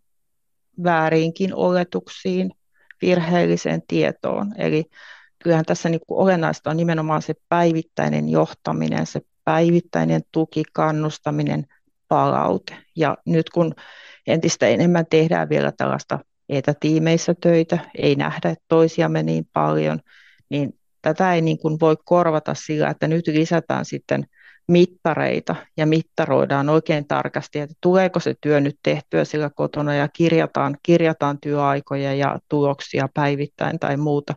vääriinkin 0.84 1.54
oletuksiin, 1.54 2.50
virheelliseen 3.02 3.82
tietoon. 3.88 4.54
Eli 4.58 4.84
kyllähän 5.38 5.64
tässä 5.64 5.88
niin 5.88 6.00
kuin 6.06 6.18
olennaista 6.18 6.70
on 6.70 6.76
nimenomaan 6.76 7.22
se 7.22 7.34
päivittäinen 7.48 8.28
johtaminen, 8.28 9.06
se 9.06 9.20
päivittäinen 9.44 10.22
tuki, 10.32 10.62
kannustaminen, 10.72 11.66
palaute. 12.08 12.76
Ja 12.96 13.16
nyt 13.26 13.50
kun 13.50 13.74
entistä 14.26 14.66
enemmän 14.66 15.06
tehdään 15.10 15.48
vielä 15.48 15.72
tällaista 15.72 16.18
etätiimeissä 16.48 17.34
töitä, 17.40 17.78
ei 17.98 18.14
nähdä 18.14 18.54
toisiamme 18.68 19.22
niin 19.22 19.48
paljon, 19.52 20.00
niin 20.48 20.78
tätä 21.02 21.34
ei 21.34 21.40
niin 21.42 21.58
kuin 21.58 21.80
voi 21.80 21.96
korvata 22.04 22.54
sillä, 22.54 22.88
että 22.90 23.08
nyt 23.08 23.26
lisätään 23.26 23.84
sitten 23.84 24.26
mittareita 24.68 25.56
ja 25.76 25.86
mittaroidaan 25.86 26.68
oikein 26.68 27.08
tarkasti, 27.08 27.58
että 27.58 27.74
tuleeko 27.80 28.20
se 28.20 28.34
työ 28.40 28.60
nyt 28.60 28.76
tehtyä 28.82 29.24
sillä 29.24 29.50
kotona 29.54 29.94
ja 29.94 30.08
kirjataan, 30.08 30.76
kirjataan 30.82 31.38
työaikoja 31.40 32.14
ja 32.14 32.38
tuloksia 32.48 33.08
päivittäin 33.14 33.78
tai 33.78 33.96
muuta. 33.96 34.34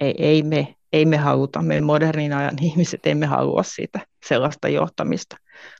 Ei, 0.00 0.14
ei, 0.18 0.42
me, 0.42 0.75
ei 0.96 1.04
me 1.04 1.16
haluta, 1.16 1.62
me 1.62 1.80
modernin 1.80 2.32
ajan 2.32 2.56
ihmiset 2.68 3.06
emme 3.06 3.26
halua 3.26 3.62
sitä 3.62 4.00
sellaista 4.26 4.68
johtamista, 4.68 5.36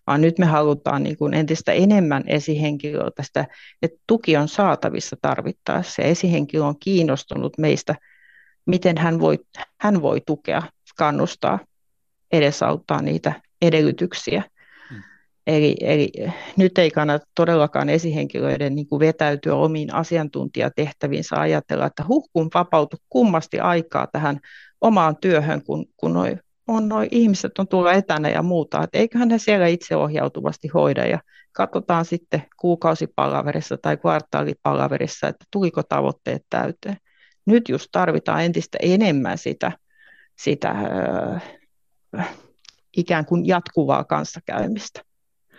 vaan 0.06 0.20
nyt 0.20 0.38
me 0.38 0.46
halutaan 0.46 1.02
niin 1.02 1.16
kuin 1.16 1.34
entistä 1.34 1.72
enemmän 1.72 2.24
esihenkilöltä 2.26 3.22
sitä, 3.22 3.46
että 3.82 3.98
tuki 4.06 4.36
on 4.36 4.48
saatavissa 4.48 5.16
tarvittaessa 5.22 6.02
ja 6.02 6.08
esihenkilö 6.08 6.64
on 6.64 6.78
kiinnostunut 6.78 7.58
meistä, 7.58 7.94
miten 8.66 8.98
hän 8.98 9.20
voi, 9.20 9.38
hän 9.80 10.02
voi 10.02 10.20
tukea, 10.26 10.62
kannustaa, 10.98 11.58
edesauttaa 12.32 13.02
niitä 13.02 13.40
edellytyksiä. 13.62 14.42
Hmm. 14.90 15.02
Eli, 15.46 15.76
eli 15.80 16.10
nyt 16.56 16.78
ei 16.78 16.90
kannata 16.90 17.26
todellakaan 17.34 17.88
esihenkilöiden 17.88 18.74
niin 18.74 18.86
kuin 18.86 19.00
vetäytyä 19.00 19.54
omiin 19.54 19.94
asiantuntijatehtäviinsä 19.94 21.40
ajatella, 21.40 21.86
että 21.86 22.04
huh, 22.08 22.28
kun 22.32 22.50
vapautu 22.54 22.96
kummasti 23.08 23.60
aikaa 23.60 24.06
tähän 24.06 24.40
omaan 24.80 25.16
työhön, 25.16 25.62
kun, 25.64 25.86
kun 25.96 26.12
noi, 26.12 26.36
on 26.68 26.88
noi 26.88 27.08
ihmiset 27.10 27.58
on 27.58 27.68
tuolla 27.68 27.92
etänä 27.92 28.28
ja 28.28 28.42
muuta, 28.42 28.82
että 28.82 28.98
eiköhän 28.98 29.28
ne 29.28 29.38
siellä 29.38 29.66
itseohjautuvasti 29.66 30.68
hoida 30.68 31.06
ja 31.06 31.18
katsotaan 31.52 32.04
sitten 32.04 32.42
kuukausipalaverissa 32.56 33.76
tai 33.82 33.96
kvartaalipalaverissa, 33.96 35.28
että 35.28 35.44
tuliko 35.50 35.82
tavoitteet 35.82 36.46
täyteen. 36.50 36.96
Nyt 37.46 37.68
just 37.68 37.88
tarvitaan 37.92 38.44
entistä 38.44 38.78
enemmän 38.82 39.38
sitä, 39.38 39.72
sitä 40.38 40.74
öö, 42.14 42.22
ikään 42.96 43.26
kuin 43.26 43.46
jatkuvaa 43.46 44.04
kanssakäymistä. 44.04 45.00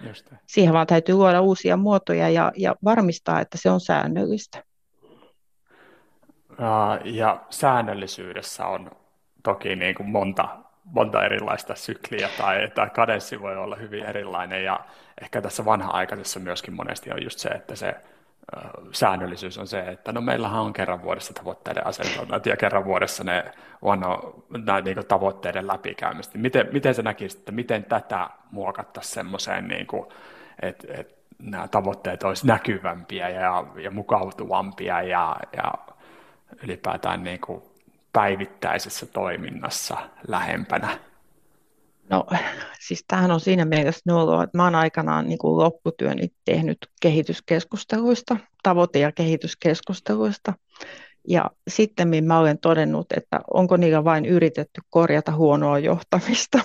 Just. 0.08 0.34
Siihen 0.48 0.74
vaan 0.74 0.88
täytyy 0.88 1.16
luoda 1.16 1.42
uusia 1.42 1.78
muotoja 1.78 2.30
ja, 2.30 2.52
ja 2.56 2.76
varmistaa, 2.84 3.42
että 3.42 3.58
se 3.58 3.70
on 3.70 3.82
säännöllistä. 3.82 4.64
Ja 7.04 7.46
säännöllisyydessä 7.50 8.66
on 8.66 8.92
toki 9.48 9.76
niin 9.76 9.96
kuin 9.96 10.10
monta, 10.10 10.48
monta 10.84 11.26
erilaista 11.26 11.76
sykliä 11.76 12.30
tai, 12.38 12.72
tai 12.76 12.90
kadenssi 12.90 13.42
voi 13.42 13.58
olla 13.58 13.76
hyvin 13.76 14.06
erilainen 14.06 14.64
ja 14.64 14.80
ehkä 15.22 15.42
tässä 15.42 15.66
vanha-aikaisessa 15.66 16.40
myöskin 16.40 16.74
monesti 16.74 17.12
on 17.12 17.24
just 17.24 17.40
se, 17.40 17.50
että 17.50 17.76
se 17.76 17.96
säännöllisyys 18.92 19.58
on 19.58 19.68
se, 19.68 19.80
että 19.80 20.12
no 20.12 20.22
meillähän 20.22 20.62
on 20.62 20.74
kerran 20.74 21.04
vuodessa 21.04 21.34
tavoitteiden 21.34 21.88
asentoinnit 21.88 22.46
ja 22.46 22.58
kerran 22.58 22.86
vuodessa 22.86 23.24
ne 23.24 23.46
on 23.82 24.02
näin 24.66 24.84
niin 24.84 25.08
tavoitteiden 25.08 25.68
läpikäymistä. 25.68 26.38
Miten, 26.38 26.70
miten 26.72 26.96
se 26.96 27.02
näkisi, 27.02 27.38
että 27.38 27.52
miten 27.52 27.84
tätä 27.84 28.30
muokattaisiin 28.52 29.14
semmoiseen, 29.14 29.68
niin 29.68 29.88
kuin, 29.88 30.06
että, 30.62 30.88
että 30.94 31.14
nämä 31.40 31.68
tavoitteet 31.68 32.24
olisi 32.24 32.48
näkyvämpiä 32.48 33.30
ja, 33.30 33.64
ja 33.76 33.92
mukautuvampia 33.92 35.02
ja, 35.02 35.36
ja 35.58 35.74
ylipäätään 36.64 37.24
niin 37.24 37.40
kuin 37.42 37.64
päivittäisessä 38.18 39.06
toiminnassa 39.06 39.98
lähempänä 40.28 41.00
No 42.10 42.26
siis 42.80 43.04
tämähän 43.08 43.32
on 43.32 43.40
siinä 43.40 43.66
mielessä 43.66 44.02
noloa, 44.06 44.44
että 44.44 44.58
mä 44.58 44.64
oon 44.64 44.76
aikanaan 44.76 45.28
niin 45.28 45.38
kuin 45.38 45.58
lopputyöni 45.58 46.28
tehnyt 46.46 46.78
kehityskeskusteluista, 47.02 48.38
tavoite- 48.64 49.00
ja 49.00 49.12
kehityskeskusteluista. 49.12 50.54
Ja 51.28 51.52
sitten 51.68 52.26
mä 52.26 52.40
olen 52.40 52.60
todennut, 52.60 53.06
että 53.18 53.40
onko 53.54 53.78
niillä 53.78 54.04
vain 54.04 54.26
yritetty 54.26 54.82
korjata 54.90 55.32
huonoa 55.32 55.80
johtamista. 55.80 56.60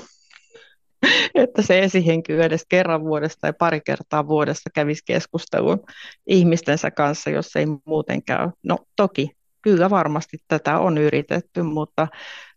että 1.35 1.63
se 1.63 1.79
esihenkilö 1.79 2.45
edes 2.45 2.67
kerran 2.69 3.05
vuodesta 3.05 3.41
tai 3.41 3.53
pari 3.53 3.81
kertaa 3.81 4.29
vuodessa 4.29 4.71
kävisi 4.75 5.03
keskustelun 5.05 5.85
ihmistensä 6.27 6.91
kanssa, 6.91 7.31
jos 7.31 7.57
ei 7.57 7.67
muuten 7.85 8.23
käy. 8.23 8.51
No 8.63 8.79
toki, 8.97 9.31
kyllä 9.63 9.91
varmasti 9.91 10.39
tätä 10.49 10.79
on 10.79 10.99
yritetty, 10.99 11.63
mutta, 11.63 12.09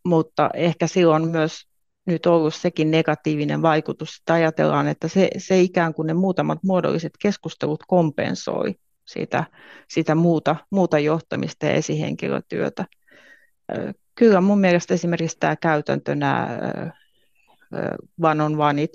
mutta 0.06 0.50
ehkä 0.54 0.88
silloin 0.88 1.28
myös 1.28 1.68
nyt 2.06 2.26
ollut 2.26 2.56
sekin 2.56 2.92
negatiivinen 2.92 3.62
vaikutus, 3.62 4.18
että 4.18 4.34
ajatellaan, 4.34 4.88
että 4.88 5.08
se, 5.08 5.30
se 5.38 5.62
ikään 5.62 5.94
kuin 5.94 6.08
ne 6.08 6.14
muutamat 6.14 6.60
muodolliset 6.64 7.14
keskustelut 7.22 7.84
kompensoi 7.88 8.76
sitä, 9.06 9.44
sitä 9.90 10.16
muuta, 10.16 10.56
muuta 10.72 11.00
johtamista 11.00 11.66
ja 11.66 11.72
esihenkilötyötä. 11.72 12.86
Kyllä 14.16 14.42
mun 14.42 14.60
mielestä 14.60 14.94
esimerkiksi 14.94 15.38
tämä 15.40 15.56
käytäntö, 15.56 16.16
nämä 16.16 16.60
one 18.24 18.44
on 18.44 18.62
oneit, 18.62 18.94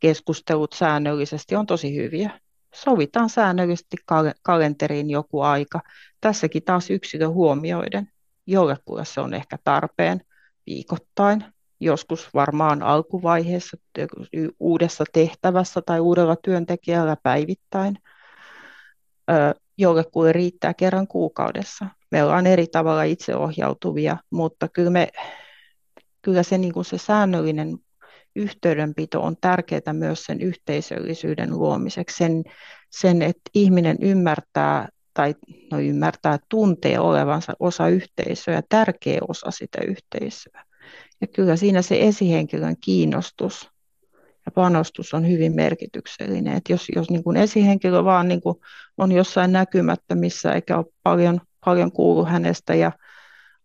keskustelut 0.00 0.72
säännöllisesti 0.72 1.56
on 1.56 1.66
tosi 1.66 1.96
hyviä. 1.96 2.40
Sovitaan 2.74 3.30
säännöllisesti 3.30 3.96
kalenteriin 4.42 5.10
joku 5.10 5.40
aika. 5.40 5.80
Tässäkin 6.20 6.62
taas 6.62 6.90
yksilö 6.90 7.28
huomioiden. 7.28 8.08
Jollekulle 8.46 9.04
se 9.04 9.20
on 9.20 9.34
ehkä 9.34 9.58
tarpeen 9.64 10.20
viikoittain, 10.66 11.44
joskus 11.80 12.34
varmaan 12.34 12.82
alkuvaiheessa 12.82 13.76
uudessa 14.60 15.04
tehtävässä 15.12 15.82
tai 15.86 16.00
uudella 16.00 16.36
työntekijällä 16.36 17.16
päivittäin, 17.22 17.98
jollekulle 19.78 20.32
riittää 20.32 20.74
kerran 20.74 21.06
kuukaudessa. 21.06 21.86
Me 22.10 22.24
ollaan 22.24 22.46
eri 22.46 22.66
tavalla 22.66 23.02
itseohjautuvia, 23.02 24.16
mutta 24.30 24.68
kyllä, 24.68 24.90
me, 24.90 25.08
kyllä 26.22 26.42
se, 26.42 26.58
niin 26.58 26.72
kuin 26.72 26.84
se 26.84 26.98
säännöllinen 26.98 27.78
yhteydenpito 28.36 29.22
on 29.22 29.36
tärkeää 29.40 29.92
myös 29.92 30.24
sen 30.24 30.40
yhteisöllisyyden 30.40 31.50
luomiseksi, 31.58 32.16
sen, 32.16 32.44
sen 32.90 33.22
että 33.22 33.50
ihminen 33.54 33.96
ymmärtää 34.00 34.88
tai 35.14 35.34
no 35.72 35.80
ymmärtää, 35.80 36.38
tuntee 36.48 37.00
olevansa 37.00 37.52
osa 37.60 37.88
yhteisöä, 37.88 38.62
tärkeä 38.68 39.18
osa 39.28 39.50
sitä 39.50 39.78
yhteisöä. 39.86 40.64
Ja 41.20 41.26
kyllä 41.26 41.56
siinä 41.56 41.82
se 41.82 42.00
esihenkilön 42.00 42.76
kiinnostus 42.80 43.70
ja 44.46 44.52
panostus 44.54 45.14
on 45.14 45.28
hyvin 45.28 45.54
merkityksellinen. 45.54 46.56
Että 46.56 46.72
jos, 46.72 46.86
jos 46.96 47.10
niin 47.10 47.36
esihenkilö 47.36 48.04
vaan 48.04 48.28
niin 48.28 48.40
on 48.98 49.12
jossain 49.12 49.52
näkymättömissä 49.52 50.52
eikä 50.52 50.78
ole 50.78 50.86
paljon, 51.02 51.40
paljon 51.64 51.92
kuulu 51.92 52.24
hänestä 52.24 52.74
ja 52.74 52.92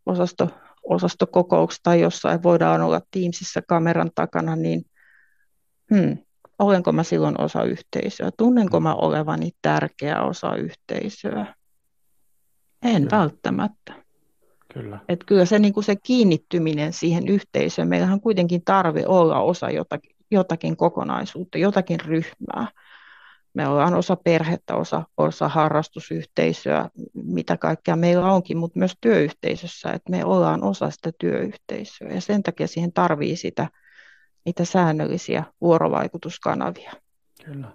osasto, 0.05 0.49
osastokokouksessa 0.89 1.83
tai 1.83 2.01
jossain 2.01 2.43
voidaan 2.43 2.81
olla 2.81 3.01
Teamsissa 3.11 3.61
kameran 3.67 4.11
takana, 4.15 4.55
niin 4.55 4.85
hmm, 5.93 6.17
olenko 6.59 6.91
mä 6.91 7.03
silloin 7.03 7.41
osa 7.41 7.63
yhteisöä? 7.63 8.29
Tunnenko 8.37 8.79
mä 8.79 8.95
olevani 8.95 9.51
tärkeä 9.61 10.21
osa 10.21 10.55
yhteisöä? 10.55 11.55
En 12.83 12.95
Kyllä. 12.95 13.17
välttämättä. 13.21 13.93
Kyllä. 14.73 14.99
Et 15.09 15.23
kyllä 15.25 15.45
se, 15.45 15.59
niin 15.59 15.73
kuin 15.73 15.83
se 15.83 15.95
kiinnittyminen 15.95 16.93
siihen 16.93 17.27
yhteisöön, 17.27 17.87
meillähän 17.87 18.13
on 18.13 18.21
kuitenkin 18.21 18.61
tarve 18.65 19.03
olla 19.07 19.39
osa 19.39 19.69
jotakin, 19.69 20.15
jotakin 20.31 20.77
kokonaisuutta, 20.77 21.57
jotakin 21.57 21.99
ryhmää. 21.99 22.67
Me 23.55 23.67
ollaan 23.67 23.93
osa 23.93 24.15
perhettä, 24.15 24.75
osa, 24.75 25.03
osa 25.17 25.47
harrastusyhteisöä, 25.47 26.89
mitä 27.13 27.57
kaikkea 27.57 27.95
meillä 27.95 28.31
onkin, 28.31 28.57
mutta 28.57 28.79
myös 28.79 28.97
työyhteisössä, 29.01 29.91
että 29.91 30.11
me 30.11 30.25
ollaan 30.25 30.63
osa 30.63 30.89
sitä 30.89 31.11
työyhteisöä 31.19 32.09
ja 32.09 32.21
sen 32.21 32.43
takia 32.43 32.67
siihen 32.67 32.93
tarvii 32.93 33.35
sitä, 33.35 33.67
niitä 34.45 34.65
säännöllisiä 34.65 35.43
vuorovaikutuskanavia. 35.61 36.91
Kyllä. 37.45 37.67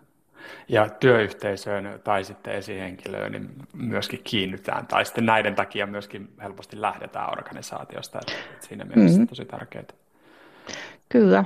Ja 0.68 0.88
työyhteisöön 0.88 2.00
tai 2.04 2.24
sitten 2.24 2.54
esihenkilöön 2.54 3.32
niin 3.32 3.50
myöskin 3.72 4.20
kiinnytään, 4.24 4.86
tai 4.86 5.04
sitten 5.04 5.26
näiden 5.26 5.54
takia 5.54 5.86
myöskin 5.86 6.28
helposti 6.42 6.80
lähdetään 6.80 7.32
organisaatiosta, 7.32 8.18
että 8.18 8.66
siinä 8.66 8.84
mielessä 8.84 9.18
mm-hmm. 9.18 9.26
tosi 9.26 9.44
tärkeää. 9.44 9.84
Kyllä, 11.08 11.44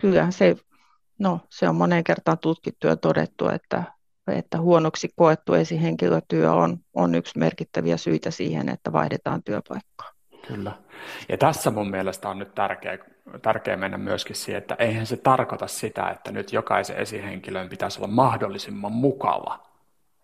kyllä 0.00 0.30
se, 0.30 0.56
no, 1.18 1.40
se 1.50 1.68
on 1.68 1.76
moneen 1.76 2.04
kertaan 2.04 2.38
tutkittu 2.38 2.86
ja 2.86 2.96
todettu, 2.96 3.48
että, 3.48 3.82
että 4.28 4.60
huonoksi 4.60 5.08
koettu 5.16 5.54
esihenkilötyö 5.54 6.52
on, 6.52 6.78
on 6.94 7.14
yksi 7.14 7.38
merkittäviä 7.38 7.96
syitä 7.96 8.30
siihen, 8.30 8.68
että 8.68 8.92
vaihdetaan 8.92 9.42
työpaikkaa. 9.42 10.10
Kyllä. 10.48 10.72
Ja 11.28 11.38
tässä 11.38 11.70
mun 11.70 11.90
mielestä 11.90 12.28
on 12.28 12.38
nyt 12.38 12.54
tärkeä, 12.54 12.98
tärkeä 13.42 13.76
mennä 13.76 13.98
myöskin 13.98 14.36
siihen, 14.36 14.58
että 14.58 14.76
eihän 14.78 15.06
se 15.06 15.16
tarkoita 15.16 15.66
sitä, 15.66 16.10
että 16.10 16.32
nyt 16.32 16.52
jokaisen 16.52 16.96
esihenkilön 16.96 17.68
pitäisi 17.68 17.98
olla 17.98 18.08
mahdollisimman 18.08 18.92
mukava 18.92 19.66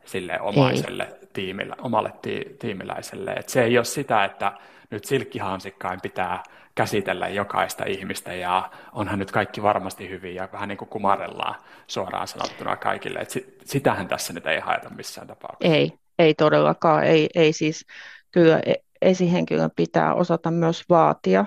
sille 0.04 0.40
omaiselle 0.40 1.16
tiimille, 1.32 1.76
omalle 1.78 2.12
ti, 2.22 2.56
tiimiläiselle. 2.58 3.32
Et 3.32 3.48
se 3.48 3.62
ei 3.62 3.78
ole 3.78 3.84
sitä, 3.84 4.24
että 4.24 4.52
nyt 4.90 5.04
silkkihansikkain 5.04 6.00
pitää 6.00 6.42
käsitellä 6.74 7.28
jokaista 7.28 7.84
ihmistä 7.84 8.32
ja 8.32 8.70
onhan 8.92 9.18
nyt 9.18 9.30
kaikki 9.30 9.62
varmasti 9.62 10.08
hyvin 10.08 10.34
ja 10.34 10.48
vähän 10.52 10.68
niin 10.68 10.78
kuin 10.78 10.88
kumarellaan 10.88 11.54
suoraan 11.86 12.28
sanottuna 12.28 12.76
kaikille. 12.76 13.18
Et 13.18 13.30
sitähän 13.64 14.08
tässä 14.08 14.32
nyt 14.32 14.46
ei 14.46 14.60
haeta 14.60 14.90
missään 14.90 15.26
tapauksessa. 15.26 15.74
Ei, 15.74 15.92
ei 16.18 16.34
todellakaan. 16.34 17.04
Ei, 17.04 17.28
ei 17.34 17.52
siis 17.52 17.86
kyllä 18.30 18.60
e- 18.66 18.84
esihenkilön 19.02 19.70
pitää 19.76 20.14
osata 20.14 20.50
myös 20.50 20.84
vaatia 20.88 21.44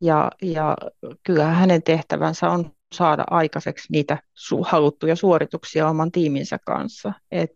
ja, 0.00 0.30
ja 0.42 0.76
kyllä 1.22 1.46
hänen 1.46 1.82
tehtävänsä 1.82 2.50
on 2.50 2.70
saada 2.94 3.24
aikaiseksi 3.30 3.92
niitä 3.92 4.18
su- 4.38 4.68
haluttuja 4.68 5.16
suorituksia 5.16 5.88
oman 5.88 6.12
tiiminsä 6.12 6.58
kanssa. 6.64 7.12
Et 7.32 7.52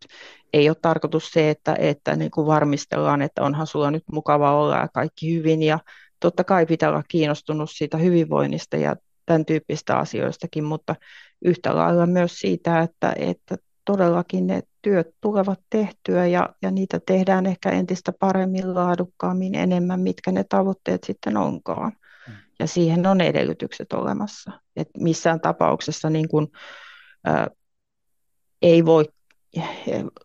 ei 0.53 0.69
ole 0.69 0.77
tarkoitus 0.83 1.31
se, 1.31 1.51
että, 1.51 1.77
että 1.79 2.17
niin 2.17 2.31
kuin 2.31 2.47
varmistellaan, 2.47 3.23
että 3.23 3.43
onhan 3.43 3.67
sulla 3.67 3.91
nyt 3.91 4.05
mukava 4.13 4.53
olla 4.53 4.77
ja 4.77 4.89
kaikki 4.89 5.35
hyvin. 5.35 5.63
Ja 5.63 5.79
totta 6.21 6.45
kai 6.45 6.67
pitää 6.67 6.89
olla 6.89 7.03
kiinnostunut 7.09 7.71
siitä 7.71 7.97
hyvinvoinnista 7.97 8.77
ja 8.77 8.97
tämän 9.27 9.45
tyyppistä 9.45 9.97
asioistakin, 9.97 10.65
mutta 10.65 10.97
yhtä 11.45 11.77
lailla 11.77 12.07
myös 12.07 12.39
siitä, 12.39 12.81
että, 12.81 13.13
että 13.17 13.57
todellakin 13.85 14.47
ne 14.47 14.63
työt 14.83 15.09
tulevat 15.21 15.61
tehtyä 15.71 16.27
ja, 16.27 16.49
ja 16.63 16.71
niitä 16.71 17.01
tehdään 17.07 17.47
ehkä 17.47 17.71
entistä 17.71 18.13
paremmin, 18.21 18.75
laadukkaammin, 18.75 19.55
enemmän, 19.55 20.01
mitkä 20.01 20.33
ne 20.33 20.45
tavoitteet 20.49 21.05
sitten 21.05 21.37
onkaan. 21.37 21.93
Mm. 22.29 22.35
Ja 22.59 22.67
siihen 22.67 23.07
on 23.07 23.21
edellytykset 23.21 23.93
olemassa. 23.93 24.53
Et 24.77 24.89
missään 24.99 25.41
tapauksessa 25.41 26.11
niin 26.11 26.29
kun, 26.29 26.49
ä, 27.29 27.47
ei 28.63 28.85
voi 28.85 29.05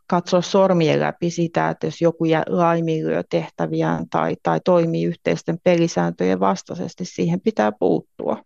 katsoa 0.08 0.42
sormien 0.42 1.00
läpi 1.00 1.30
sitä, 1.30 1.70
että 1.70 1.88
jos 1.88 2.02
joku 2.02 2.24
laiminlyö 2.48 3.24
tehtäviään 3.30 4.10
tai, 4.10 4.36
tai 4.44 4.60
toimii 4.66 5.04
yhteisten 5.04 5.58
pelisääntöjen 5.64 6.40
vastaisesti, 6.40 7.06
siihen 7.06 7.42
pitää 7.42 7.72
puuttua 7.72 8.38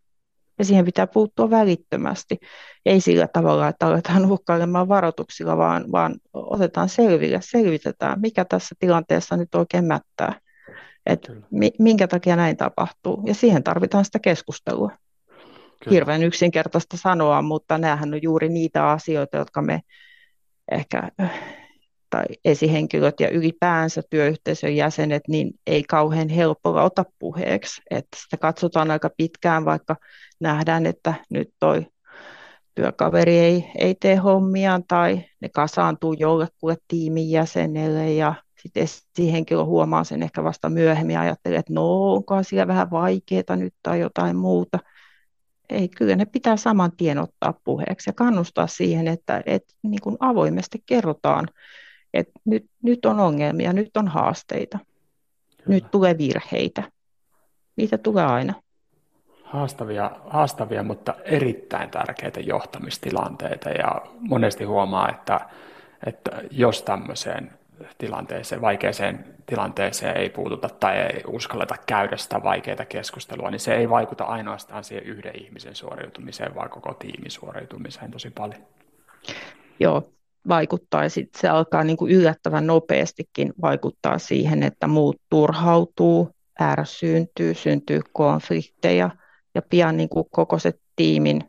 ja 0.60 0.66
siihen 0.66 0.86
pitää 0.86 1.08
puuttua 1.08 1.50
välittömästi. 1.50 2.38
Ei 2.86 3.02
sillä 3.02 3.28
tavalla, 3.28 3.68
että 3.68 3.88
aletaan 3.88 4.32
uhkailemaan 4.32 4.88
varoituksilla, 4.88 5.58
vaan, 5.58 5.92
vaan 5.92 6.16
otetaan 6.34 6.90
selville, 6.90 7.40
selvitetään, 7.42 8.22
mikä 8.22 8.46
tässä 8.46 8.76
tilanteessa 8.80 9.38
nyt 9.38 9.56
oikein 9.56 9.86
mättää. 9.86 10.40
Et 11.06 11.32
minkä 11.80 12.08
takia 12.08 12.36
näin 12.36 12.58
tapahtuu. 12.58 13.24
Ja 13.26 13.34
siihen 13.34 13.64
tarvitaan 13.64 14.06
sitä 14.06 14.20
keskustelua. 14.20 14.92
Kyllä. 15.84 15.96
Hirveän 15.96 16.24
yksinkertaista 16.24 16.98
sanoa, 16.98 17.42
mutta 17.42 17.78
näähän 17.78 18.14
on 18.14 18.20
juuri 18.24 18.50
niitä 18.50 18.90
asioita, 18.90 19.38
jotka 19.38 19.62
me 19.62 19.82
ehkä 20.72 21.12
tai 22.10 22.26
esihenkilöt 22.46 23.20
ja 23.20 23.30
ylipäänsä 23.30 24.02
työyhteisön 24.10 24.76
jäsenet, 24.76 25.24
niin 25.28 25.52
ei 25.68 25.84
kauhean 25.84 26.30
helpolla 26.30 26.84
ota 26.84 27.06
puheeksi. 27.20 27.82
Että 27.92 28.18
sitä 28.24 28.38
katsotaan 28.38 28.92
aika 28.92 29.10
pitkään, 29.18 29.66
vaikka 29.66 29.96
nähdään, 30.40 30.86
että 30.86 31.14
nyt 31.30 31.50
toi 31.60 31.86
työkaveri 32.76 33.40
ei, 33.40 33.72
ei 33.78 33.96
tee 33.96 34.16
hommiaan 34.16 34.84
tai 34.88 35.26
ne 35.42 35.50
kasaantuu 35.50 36.14
jollekulle 36.14 36.78
tiimin 36.88 37.32
jäsenelle 37.32 38.14
ja 38.14 38.34
sitten 38.62 38.88
esihenkilö 39.20 39.64
huomaa 39.64 40.04
sen 40.04 40.24
ehkä 40.24 40.44
vasta 40.44 40.70
myöhemmin 40.70 41.14
ja 41.14 41.22
ajattelee, 41.22 41.60
että 41.60 41.74
no 41.74 42.14
onko 42.14 42.44
siellä 42.44 42.68
vähän 42.68 42.92
vaikeaa 42.92 43.56
nyt 43.56 43.74
tai 43.84 44.00
jotain 44.00 44.36
muuta. 44.36 44.80
Ei, 45.74 45.88
kyllä 45.88 46.16
ne 46.16 46.26
pitää 46.26 46.58
saman 46.58 46.92
tien 46.98 47.18
ottaa 47.18 47.54
puheeksi 47.64 48.10
ja 48.10 48.14
kannustaa 48.14 48.68
siihen, 48.68 49.08
että, 49.08 49.44
että 49.46 49.74
niin 49.84 50.02
kuin 50.02 50.18
avoimesti 50.20 50.84
kerrotaan 50.86 51.48
että 52.14 52.40
nyt, 52.46 52.66
nyt 52.84 53.06
on 53.06 53.20
ongelmia, 53.20 53.74
nyt 53.74 53.98
on 53.98 54.08
haasteita, 54.08 54.78
Kyllä. 54.78 55.64
nyt 55.68 55.92
tulee 55.92 56.18
virheitä. 56.18 56.84
Niitä 57.76 57.98
tulee 57.98 58.26
aina. 58.26 58.54
Haastavia, 59.44 60.12
haastavia, 60.26 60.84
mutta 60.84 61.16
erittäin 61.26 61.90
tärkeitä 61.90 62.40
johtamistilanteita 62.40 63.70
ja 63.70 64.02
monesti 64.20 64.64
huomaa, 64.64 65.10
että, 65.10 65.40
että 66.06 66.32
jos 66.52 66.84
tämmöiseen 66.84 67.52
tilanteeseen, 67.98 68.62
vaikeaseen 68.62 69.26
tilanteeseen 69.46 70.18
ei 70.18 70.30
puututa 70.30 70.70
tai 70.70 70.98
ei 70.98 71.24
uskalleta 71.28 71.76
käydä 71.86 72.18
sitä 72.18 72.44
vaikeaa 72.44 72.86
keskustelua, 72.86 73.52
niin 73.52 73.60
se 73.60 73.76
ei 73.76 73.90
vaikuta 73.90 74.24
ainoastaan 74.24 74.84
siihen 74.84 75.06
yhden 75.06 75.42
ihmisen 75.42 75.76
suoriutumiseen, 75.76 76.56
vaan 76.56 76.70
koko 76.70 76.94
tiimin 76.94 77.32
suoriutumiseen 77.32 78.12
tosi 78.12 78.30
paljon. 78.30 78.62
Joo, 79.80 80.10
vaikuttaa 80.48 81.04
ja 81.04 81.10
se 81.38 81.50
alkaa 81.50 81.84
niin 81.84 81.98
kuin 81.98 82.12
yllättävän 82.12 82.68
nopeastikin 82.68 83.54
vaikuttaa 83.62 84.20
siihen, 84.20 84.64
että 84.64 84.88
muut 84.88 85.22
turhautuu, 85.30 86.30
ärsyyntyy, 86.62 87.54
syntyy 87.54 88.02
konflikteja 88.14 89.10
ja 89.56 89.62
pian 89.62 89.98
niin 89.98 90.10
kuin 90.10 90.26
koko 90.32 90.60
se 90.60 90.74
tiimin 90.96 91.44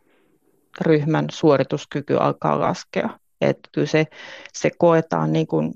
ryhmän 0.80 1.26
suorituskyky 1.30 2.16
alkaa 2.16 2.60
laskea. 2.60 3.18
Että 3.40 3.68
kyllä 3.72 3.86
se, 3.86 4.06
se 4.52 4.70
koetaan 4.78 5.32
niin 5.32 5.46
kuin, 5.46 5.74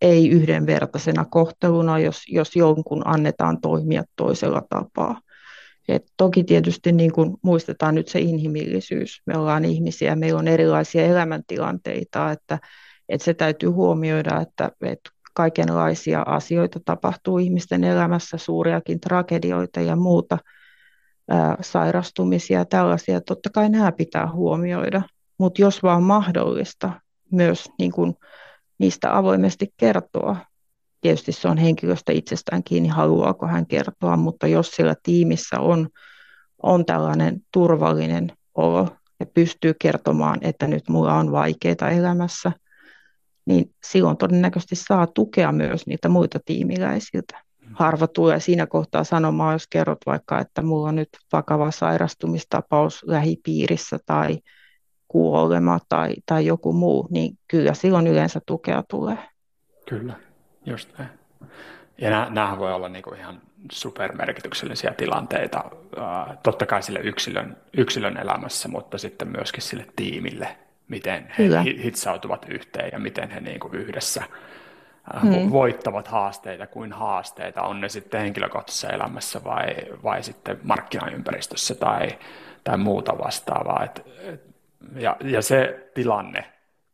ei 0.00 0.30
yhdenvertaisena 0.30 1.24
kohteluna, 1.24 1.98
jos, 1.98 2.22
jos 2.28 2.56
jonkun 2.56 3.02
annetaan 3.04 3.60
toimia 3.60 4.04
toisella 4.16 4.62
tapaa. 4.68 5.20
Et 5.88 6.04
toki 6.16 6.44
tietysti 6.44 6.92
niin 6.92 7.12
kuin 7.12 7.36
muistetaan 7.42 7.94
nyt 7.94 8.08
se 8.08 8.20
inhimillisyys. 8.20 9.22
Me 9.26 9.38
ollaan 9.38 9.64
ihmisiä, 9.64 10.16
meillä 10.16 10.38
on 10.38 10.48
erilaisia 10.48 11.04
elämäntilanteita, 11.04 12.32
että, 12.32 12.58
että 13.08 13.24
se 13.24 13.34
täytyy 13.34 13.68
huomioida, 13.68 14.40
että, 14.40 14.70
että 14.82 15.10
kaikenlaisia 15.34 16.22
asioita 16.26 16.80
tapahtuu 16.84 17.38
ihmisten 17.38 17.84
elämässä, 17.84 18.38
suuriakin 18.38 19.00
tragedioita 19.00 19.80
ja 19.80 19.96
muuta, 19.96 20.38
ää, 21.28 21.56
sairastumisia 21.60 22.64
tällaisia. 22.64 23.20
Totta 23.20 23.50
kai 23.50 23.68
nämä 23.68 23.92
pitää 23.92 24.32
huomioida, 24.32 25.02
mutta 25.38 25.62
jos 25.62 25.82
vaan 25.82 26.02
mahdollista, 26.02 26.92
myös 27.32 27.64
niin 27.78 27.92
kuin 27.92 28.14
niistä 28.78 29.16
avoimesti 29.16 29.74
kertoa 29.76 30.36
Tietysti 31.04 31.32
se 31.32 31.48
on 31.48 31.58
henkilöstä 31.58 32.12
itsestään 32.12 32.64
kiinni, 32.64 32.88
haluaako 32.88 33.46
hän 33.46 33.66
kertoa, 33.66 34.16
mutta 34.16 34.46
jos 34.46 34.70
siellä 34.70 34.94
tiimissä 35.02 35.60
on, 35.60 35.88
on 36.62 36.84
tällainen 36.84 37.40
turvallinen 37.52 38.32
olo 38.54 38.88
ja 39.20 39.26
pystyy 39.26 39.74
kertomaan, 39.78 40.38
että 40.40 40.66
nyt 40.66 40.88
mulla 40.88 41.14
on 41.14 41.32
vaikeaa 41.32 41.90
elämässä, 41.90 42.52
niin 43.46 43.74
silloin 43.86 44.16
todennäköisesti 44.16 44.76
saa 44.76 45.06
tukea 45.06 45.52
myös 45.52 45.86
niitä 45.86 46.08
muita 46.08 46.38
tiimiläisiltä. 46.44 47.42
Harva 47.72 48.06
tulee 48.06 48.40
siinä 48.40 48.66
kohtaa 48.66 49.04
sanomaan, 49.04 49.52
jos 49.52 49.66
kerrot 49.70 49.98
vaikka, 50.06 50.40
että 50.40 50.62
mulla 50.62 50.88
on 50.88 50.96
nyt 50.96 51.08
vakava 51.32 51.70
sairastumistapaus 51.70 53.04
lähipiirissä 53.06 53.98
tai 54.06 54.38
kuolema 55.14 55.78
tai, 55.88 56.14
tai 56.26 56.46
joku 56.46 56.72
muu, 56.72 57.08
niin 57.10 57.38
kyllä 57.48 57.74
silloin 57.74 58.06
yleensä 58.06 58.40
tukea 58.46 58.82
tulee. 58.88 59.18
Kyllä. 59.88 60.14
Just 60.66 60.98
näin. 60.98 61.10
Ja 61.98 62.30
nä, 62.30 62.56
voi 62.58 62.72
olla 62.72 62.88
niinku 62.88 63.14
ihan 63.14 63.40
supermerkityksellisiä 63.72 64.94
tilanteita, 64.96 65.64
totta 66.42 66.66
kai 66.66 66.82
sille 66.82 66.98
yksilön, 66.98 67.56
yksilön 67.76 68.16
elämässä, 68.16 68.68
mutta 68.68 68.98
sitten 68.98 69.28
myöskin 69.28 69.62
sille 69.62 69.86
tiimille, 69.96 70.56
miten 70.88 71.32
he 71.38 71.44
Hyvä. 71.44 71.60
hitsautuvat 71.60 72.46
yhteen 72.48 72.90
ja 72.92 72.98
miten 72.98 73.30
he 73.30 73.40
niinku 73.40 73.68
yhdessä, 73.72 74.22
hmm. 75.22 75.50
voittavat 75.50 76.08
haasteita 76.08 76.66
kuin 76.66 76.92
haasteita, 76.92 77.62
on 77.62 77.80
ne 77.80 77.88
sitten 77.88 78.20
henkilökohtaisessa 78.20 78.88
elämässä 78.88 79.44
vai, 79.44 79.66
vai 80.02 80.22
sitten 80.22 80.60
markkinaympäristössä 80.62 81.74
tai, 81.74 82.08
tai 82.64 82.78
muuta 82.78 83.18
vastaavaa. 83.18 83.84
Et, 83.84 84.06
ja, 84.96 85.16
ja 85.20 85.42
se 85.42 85.90
tilanne, 85.94 86.44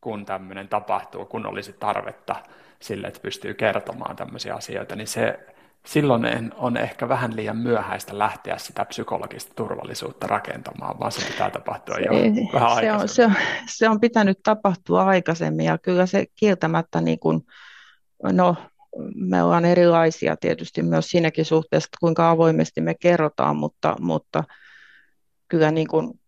kun 0.00 0.26
tämmöinen 0.26 0.68
tapahtuu, 0.68 1.24
kun 1.24 1.46
olisi 1.46 1.72
tarvetta 1.72 2.36
sille, 2.80 3.06
että 3.06 3.20
pystyy 3.20 3.54
kertomaan 3.54 4.16
tämmöisiä 4.16 4.54
asioita, 4.54 4.96
niin 4.96 5.06
se 5.06 5.38
silloin 5.86 6.52
on 6.56 6.76
ehkä 6.76 7.08
vähän 7.08 7.36
liian 7.36 7.56
myöhäistä 7.56 8.18
lähteä 8.18 8.58
sitä 8.58 8.84
psykologista 8.84 9.54
turvallisuutta 9.54 10.26
rakentamaan, 10.26 10.98
vaan 11.00 11.12
se 11.12 11.26
pitää 11.26 11.50
tapahtua 11.50 11.96
jo 11.98 12.12
se, 12.12 12.52
vähän 12.52 12.80
se 12.80 12.92
on, 12.92 13.08
se, 13.08 13.26
on, 13.26 13.34
se 13.68 13.88
on 13.88 14.00
pitänyt 14.00 14.40
tapahtua 14.42 15.04
aikaisemmin 15.04 15.66
ja 15.66 15.78
kyllä 15.78 16.06
se 16.06 16.26
kieltämättä, 16.36 17.00
niin 17.00 17.18
kuin, 17.18 17.40
no 18.32 18.56
me 19.14 19.42
ollaan 19.42 19.64
erilaisia 19.64 20.36
tietysti 20.36 20.82
myös 20.82 21.10
siinäkin 21.10 21.44
suhteessa, 21.44 21.88
kuinka 22.00 22.30
avoimesti 22.30 22.80
me 22.80 22.94
kerrotaan, 22.94 23.56
mutta, 23.56 23.96
mutta 24.00 24.44
kyllä 25.48 25.70
niin 25.70 25.88
kuin 25.88 26.19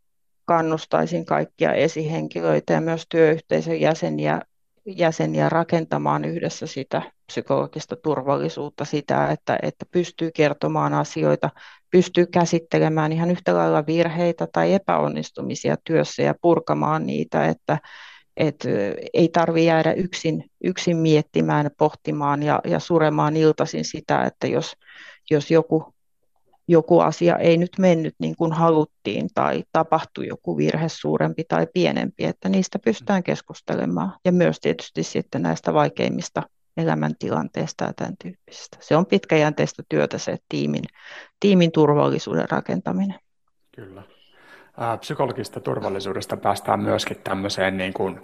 kannustaisin 0.45 1.25
kaikkia 1.25 1.73
esihenkilöitä 1.73 2.73
ja 2.73 2.81
myös 2.81 3.07
työyhteisön 3.09 3.81
jäseniä 3.81 4.41
jäseniä 4.87 5.49
rakentamaan 5.49 6.25
yhdessä 6.25 6.67
sitä 6.67 7.03
psykologista 7.27 7.97
turvallisuutta, 7.97 8.85
sitä, 8.85 9.29
että, 9.29 9.59
että 9.63 9.87
pystyy 9.91 10.31
kertomaan 10.35 10.95
asioita, 10.95 11.51
pystyy 11.91 12.27
käsittelemään 12.27 13.13
ihan 13.13 13.31
yhtä 13.31 13.55
lailla 13.55 13.87
virheitä 13.87 14.47
tai 14.53 14.73
epäonnistumisia 14.73 15.77
työssä 15.85 16.23
ja 16.23 16.35
purkamaan 16.41 17.07
niitä, 17.07 17.47
että, 17.47 17.79
että 18.37 18.69
ei 19.15 19.29
tarvitse 19.29 19.67
jäädä 19.67 19.93
yksin, 19.93 20.45
yksin 20.65 20.97
miettimään, 20.97 21.71
pohtimaan 21.79 22.43
ja, 22.43 22.61
ja 22.65 22.79
suremaan 22.79 23.37
iltaisin 23.37 23.85
sitä, 23.85 24.25
että 24.25 24.47
jos, 24.47 24.73
jos 25.31 25.51
joku 25.51 25.92
joku 26.69 27.01
asia 27.01 27.37
ei 27.37 27.57
nyt 27.57 27.79
mennyt 27.79 28.15
niin 28.19 28.37
kuin 28.37 28.53
haluttiin 28.53 29.29
tai 29.35 29.65
tapahtui 29.73 30.27
joku 30.27 30.57
virhe 30.57 30.89
suurempi 30.89 31.45
tai 31.49 31.67
pienempi, 31.75 32.25
että 32.25 32.49
niistä 32.49 32.79
pystytään 32.79 33.23
keskustelemaan. 33.23 34.13
Ja 34.25 34.33
myös 34.33 34.61
tietysti 34.61 35.03
sitten 35.03 35.43
näistä 35.43 35.75
vaikeimmista 35.75 36.43
elämäntilanteista 36.77 37.85
ja 37.85 37.93
tämän 37.97 38.15
tyyppisistä. 38.23 38.77
Se 38.81 38.97
on 38.97 39.07
pitkäjänteistä 39.07 39.83
työtä 39.89 40.19
se 40.19 40.37
tiimin, 40.49 40.85
tiimin 41.41 41.73
turvallisuuden 41.73 42.51
rakentaminen. 42.51 43.19
Kyllä. 43.77 44.03
Psykologista 45.01 45.61
turvallisuudesta 45.61 46.37
päästään 46.37 46.81
myöskin 46.81 47.17
tämmöiseen 47.25 47.77
niin 47.77 47.93
kuin 47.93 48.21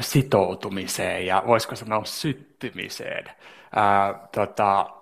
sitoutumiseen 0.00 1.26
ja 1.26 1.42
voisiko 1.46 1.76
sanoa 1.76 2.04
syttymiseen. 2.04 3.24
Ää, 3.76 4.28
tota, 4.34 4.99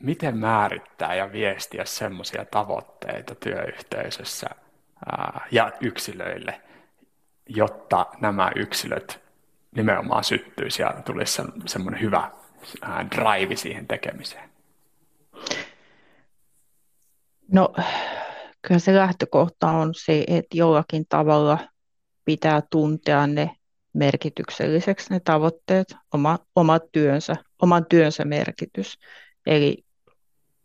miten 0.00 0.38
määrittää 0.38 1.14
ja 1.14 1.32
viestiä 1.32 1.84
semmoisia 1.84 2.44
tavoitteita 2.44 3.34
työyhteisössä 3.34 4.46
ää, 5.06 5.46
ja 5.50 5.72
yksilöille, 5.80 6.60
jotta 7.48 8.06
nämä 8.20 8.50
yksilöt 8.56 9.20
nimenomaan 9.76 10.24
syttyisi 10.24 10.82
ja 10.82 11.02
tulisi 11.04 11.42
semmoinen 11.66 12.00
hyvä 12.00 12.30
ää, 12.82 13.06
drive 13.10 13.56
siihen 13.56 13.86
tekemiseen? 13.86 14.50
No, 17.52 17.74
kyllä 18.62 18.78
se 18.78 18.94
lähtökohta 18.94 19.70
on 19.70 19.94
se, 19.94 20.24
että 20.28 20.56
jollakin 20.56 21.04
tavalla 21.08 21.58
pitää 22.24 22.62
tuntea 22.70 23.26
ne 23.26 23.50
merkitykselliseksi 23.94 25.10
ne 25.10 25.20
tavoitteet, 25.20 25.96
oma, 26.14 26.38
oma 26.56 26.78
työnsä, 26.78 27.36
oman 27.62 27.86
työnsä 27.86 28.24
merkitys. 28.24 28.98
Eli 29.46 29.84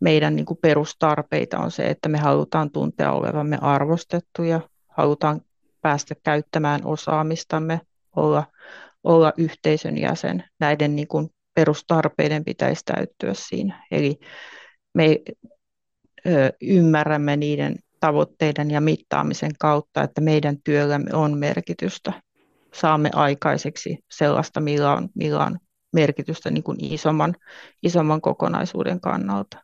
meidän 0.00 0.36
niin 0.36 0.46
kuin 0.46 0.58
perustarpeita 0.62 1.58
on 1.58 1.70
se, 1.70 1.86
että 1.86 2.08
me 2.08 2.18
halutaan 2.18 2.70
tuntea 2.70 3.12
olevamme 3.12 3.58
arvostettuja, 3.60 4.60
halutaan 4.88 5.40
päästä 5.80 6.14
käyttämään 6.24 6.80
osaamistamme, 6.84 7.80
olla, 8.16 8.44
olla 9.04 9.32
yhteisön 9.36 9.98
jäsen. 9.98 10.44
Näiden 10.60 10.96
niin 10.96 11.08
kuin 11.08 11.28
perustarpeiden 11.54 12.44
pitäisi 12.44 12.82
täyttyä 12.84 13.34
siinä. 13.34 13.86
Eli 13.90 14.18
me 14.94 15.16
ö, 16.26 16.52
ymmärrämme 16.62 17.36
niiden 17.36 17.76
tavoitteiden 18.00 18.70
ja 18.70 18.80
mittaamisen 18.80 19.50
kautta, 19.58 20.02
että 20.02 20.20
meidän 20.20 20.56
työllämme 20.64 21.10
on 21.12 21.38
merkitystä. 21.38 22.12
Saamme 22.74 23.10
aikaiseksi 23.14 23.98
sellaista, 24.10 24.60
millä 24.60 24.92
on, 24.92 25.08
millä 25.14 25.44
on 25.44 25.58
merkitystä 25.92 26.50
niin 26.50 26.64
kuin 26.64 26.84
isomman, 26.84 27.34
isomman 27.82 28.20
kokonaisuuden 28.20 29.00
kannalta. 29.00 29.58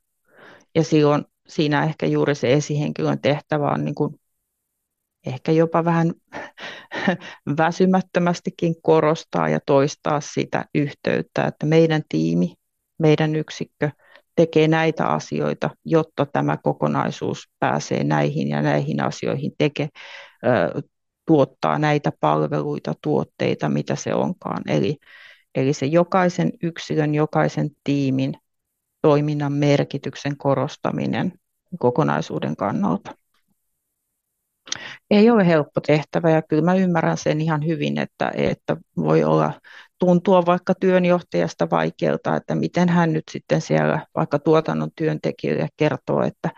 Ja 0.74 0.84
silloin 0.84 1.24
siinä 1.48 1.84
ehkä 1.84 2.06
juuri 2.06 2.34
se 2.34 2.52
esihenkilön 2.52 3.20
tehtävä 3.20 3.68
on 3.68 3.84
niin 3.84 3.94
kuin 3.94 4.20
ehkä 5.26 5.52
jopa 5.52 5.84
vähän 5.84 6.12
väsymättömästikin 7.58 8.74
korostaa 8.82 9.48
ja 9.48 9.60
toistaa 9.66 10.20
sitä 10.20 10.64
yhteyttä, 10.74 11.44
että 11.44 11.66
meidän 11.66 12.02
tiimi, 12.08 12.54
meidän 12.98 13.36
yksikkö 13.36 13.90
tekee 14.36 14.68
näitä 14.68 15.06
asioita, 15.06 15.70
jotta 15.84 16.26
tämä 16.26 16.56
kokonaisuus 16.56 17.50
pääsee 17.58 18.04
näihin 18.04 18.48
ja 18.48 18.62
näihin 18.62 19.02
asioihin, 19.02 19.52
tekee, 19.58 19.88
tuottaa 21.26 21.78
näitä 21.78 22.12
palveluita, 22.20 22.94
tuotteita, 23.02 23.68
mitä 23.68 23.96
se 23.96 24.14
onkaan. 24.14 24.62
Eli, 24.68 24.96
eli 25.54 25.72
se 25.72 25.86
jokaisen 25.86 26.52
yksilön, 26.62 27.14
jokaisen 27.14 27.70
tiimin 27.84 28.34
toiminnan 29.02 29.52
merkityksen 29.52 30.36
korostaminen 30.36 31.32
kokonaisuuden 31.78 32.56
kannalta. 32.56 33.14
Ei 35.10 35.30
ole 35.30 35.46
helppo 35.46 35.80
tehtävä 35.80 36.30
ja 36.30 36.42
kyllä 36.42 36.62
mä 36.62 36.74
ymmärrän 36.74 37.18
sen 37.18 37.40
ihan 37.40 37.66
hyvin, 37.66 37.98
että, 37.98 38.32
että 38.34 38.76
voi 38.96 39.24
olla 39.24 39.52
tuntua 39.98 40.46
vaikka 40.46 40.74
työnjohtajasta 40.74 41.70
vaikealta, 41.70 42.36
että 42.36 42.54
miten 42.54 42.88
hän 42.88 43.12
nyt 43.12 43.24
sitten 43.30 43.60
siellä 43.60 44.06
vaikka 44.14 44.38
tuotannon 44.38 44.90
työntekijälle 44.96 45.68
kertoo, 45.76 46.22
että 46.22 46.50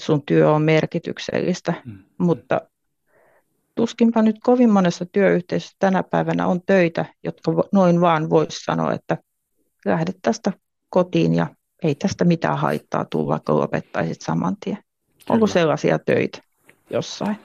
sun 0.00 0.22
työ 0.26 0.50
on 0.50 0.62
merkityksellistä, 0.62 1.74
mm. 1.84 1.98
mutta 2.18 2.60
tuskinpa 3.74 4.22
nyt 4.22 4.36
kovin 4.42 4.70
monessa 4.70 5.06
työyhteisössä 5.12 5.76
tänä 5.78 6.02
päivänä 6.02 6.46
on 6.46 6.60
töitä, 6.66 7.04
jotka 7.24 7.52
noin 7.72 8.00
vaan 8.00 8.30
voisi 8.30 8.64
sanoa, 8.64 8.92
että 8.92 9.18
lähdet 9.84 10.16
tästä 10.22 10.52
kotiin 10.90 11.34
ja 11.34 11.46
ei 11.82 11.94
tästä 11.94 12.24
mitään 12.24 12.58
haittaa 12.58 13.04
tule, 13.04 13.26
vaikka 13.26 13.56
lopettaisit 13.56 14.20
saman 14.20 14.56
tien. 14.64 14.76
Kyllä. 14.76 14.84
Onko 15.28 15.46
sellaisia 15.46 15.98
töitä 15.98 16.38
jossain? 16.90 17.36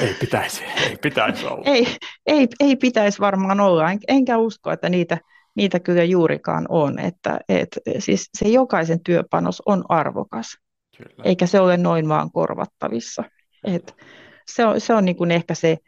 Ei 0.00 0.14
pitäisi, 0.20 0.64
ei 0.86 0.96
pitäisi 0.96 1.46
olla. 1.46 1.62
ei, 1.64 1.86
ei, 2.26 2.48
ei 2.60 2.76
pitäisi 2.76 3.20
varmaan 3.20 3.60
olla, 3.60 3.90
en, 3.90 3.98
enkä 4.08 4.38
usko, 4.38 4.70
että 4.70 4.88
niitä, 4.88 5.18
niitä 5.54 5.80
kyllä 5.80 6.04
juurikaan 6.04 6.66
on. 6.68 6.98
Että, 6.98 7.40
et, 7.48 7.68
siis 7.98 8.28
se 8.38 8.48
jokaisen 8.48 9.00
työpanos 9.04 9.62
on 9.66 9.84
arvokas, 9.88 10.46
kyllä. 10.96 11.24
eikä 11.24 11.46
se 11.46 11.60
ole 11.60 11.76
noin 11.76 12.08
vaan 12.08 12.30
korvattavissa. 12.32 13.24
Et 13.64 13.96
se 14.48 14.66
on, 14.66 14.80
se 14.80 14.94
on 14.94 15.04
niin 15.04 15.16
kuin 15.16 15.30
ehkä 15.30 15.54
se, 15.54 15.78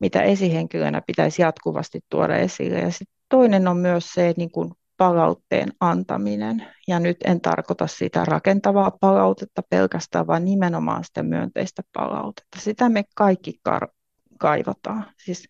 mitä 0.00 0.22
esihenkilönä 0.22 1.02
pitäisi 1.06 1.42
jatkuvasti 1.42 2.00
tuoda 2.08 2.36
esille. 2.36 2.78
Ja 2.78 2.90
sit 2.90 3.08
toinen 3.28 3.68
on 3.68 3.76
myös 3.76 4.12
se 4.12 4.34
niin 4.36 4.50
kuin 4.50 4.72
palautteen 4.96 5.72
antaminen. 5.80 6.66
Ja 6.88 7.00
nyt 7.00 7.16
en 7.24 7.40
tarkoita 7.40 7.86
sitä 7.86 8.24
rakentavaa 8.24 8.90
palautetta 8.90 9.62
pelkästään, 9.70 10.26
vaan 10.26 10.44
nimenomaan 10.44 11.04
sitä 11.04 11.22
myönteistä 11.22 11.82
palautetta. 11.92 12.60
Sitä 12.60 12.88
me 12.88 13.04
kaikki 13.16 13.60
kar- 13.68 13.94
kaivataan. 14.38 15.06
Siis 15.24 15.48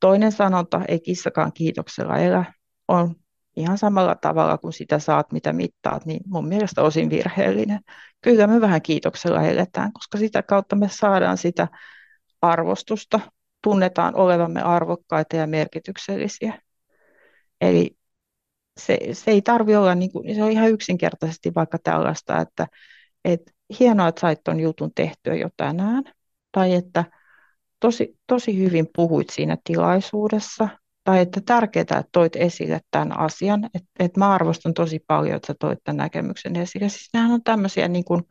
toinen 0.00 0.32
sanonta, 0.32 0.80
ei 0.88 1.00
kissakaan 1.00 1.52
kiitoksella 1.52 2.18
elä, 2.18 2.44
on 2.88 3.14
ihan 3.56 3.78
samalla 3.78 4.14
tavalla 4.14 4.58
kuin 4.58 4.72
sitä 4.72 4.98
saat, 4.98 5.32
mitä 5.32 5.52
mittaat, 5.52 6.06
niin 6.06 6.20
mun 6.26 6.48
mielestä 6.48 6.82
osin 6.82 7.10
virheellinen. 7.10 7.80
Kyllä 8.20 8.46
me 8.46 8.60
vähän 8.60 8.82
kiitoksella 8.82 9.42
eletään, 9.42 9.92
koska 9.92 10.18
sitä 10.18 10.42
kautta 10.42 10.76
me 10.76 10.88
saadaan 10.88 11.38
sitä 11.38 11.68
arvostusta, 12.42 13.20
tunnetaan 13.62 14.14
olevamme 14.14 14.62
arvokkaita 14.62 15.36
ja 15.36 15.46
merkityksellisiä. 15.46 16.62
Eli 17.60 17.96
se, 18.80 18.98
se 19.12 19.30
ei 19.30 19.42
tarvi 19.42 19.76
olla, 19.76 19.94
niin 19.94 20.12
kuin, 20.12 20.34
se 20.34 20.42
on 20.42 20.50
ihan 20.50 20.70
yksinkertaisesti 20.70 21.54
vaikka 21.54 21.78
tällaista, 21.78 22.40
että, 22.40 22.66
että 23.24 23.52
hienoa, 23.80 24.08
että 24.08 24.20
sait 24.20 24.44
tuon 24.44 24.60
jutun 24.60 24.90
tehtyä 24.94 25.34
jo 25.34 25.48
tänään, 25.56 26.04
tai 26.52 26.74
että 26.74 27.04
tosi, 27.80 28.18
tosi 28.26 28.58
hyvin 28.58 28.88
puhuit 28.96 29.30
siinä 29.30 29.56
tilaisuudessa, 29.64 30.68
tai 31.08 31.20
että 31.20 31.40
tärkeää, 31.46 31.82
että 31.82 32.04
toit 32.12 32.36
esille 32.36 32.80
tämän 32.90 33.18
asian, 33.18 33.64
että, 33.64 33.88
että 33.98 34.20
mä 34.20 34.30
arvostan 34.30 34.74
tosi 34.74 35.04
paljon, 35.06 35.36
että 35.36 35.46
sä 35.46 35.54
toit 35.60 35.78
tämän 35.84 35.96
näkemyksen 35.96 36.56
esille. 36.56 36.88
Siis 36.88 37.08
nämähän 37.12 37.34
on 37.34 37.42
tämmöisiä 37.42 37.88
niin 37.88 38.04
kuin, 38.04 38.22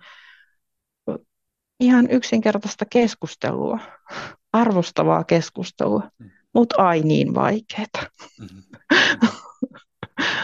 ihan 1.80 2.12
yksinkertaista 2.12 2.86
keskustelua, 2.90 3.80
arvostavaa 4.54 5.24
keskustelua. 5.24 6.04
Mm. 6.20 6.30
mutta 6.54 6.84
ai 6.84 7.02
niin 7.02 7.36
vaikeaa. 7.36 8.10
Mm-hmm. 8.40 8.64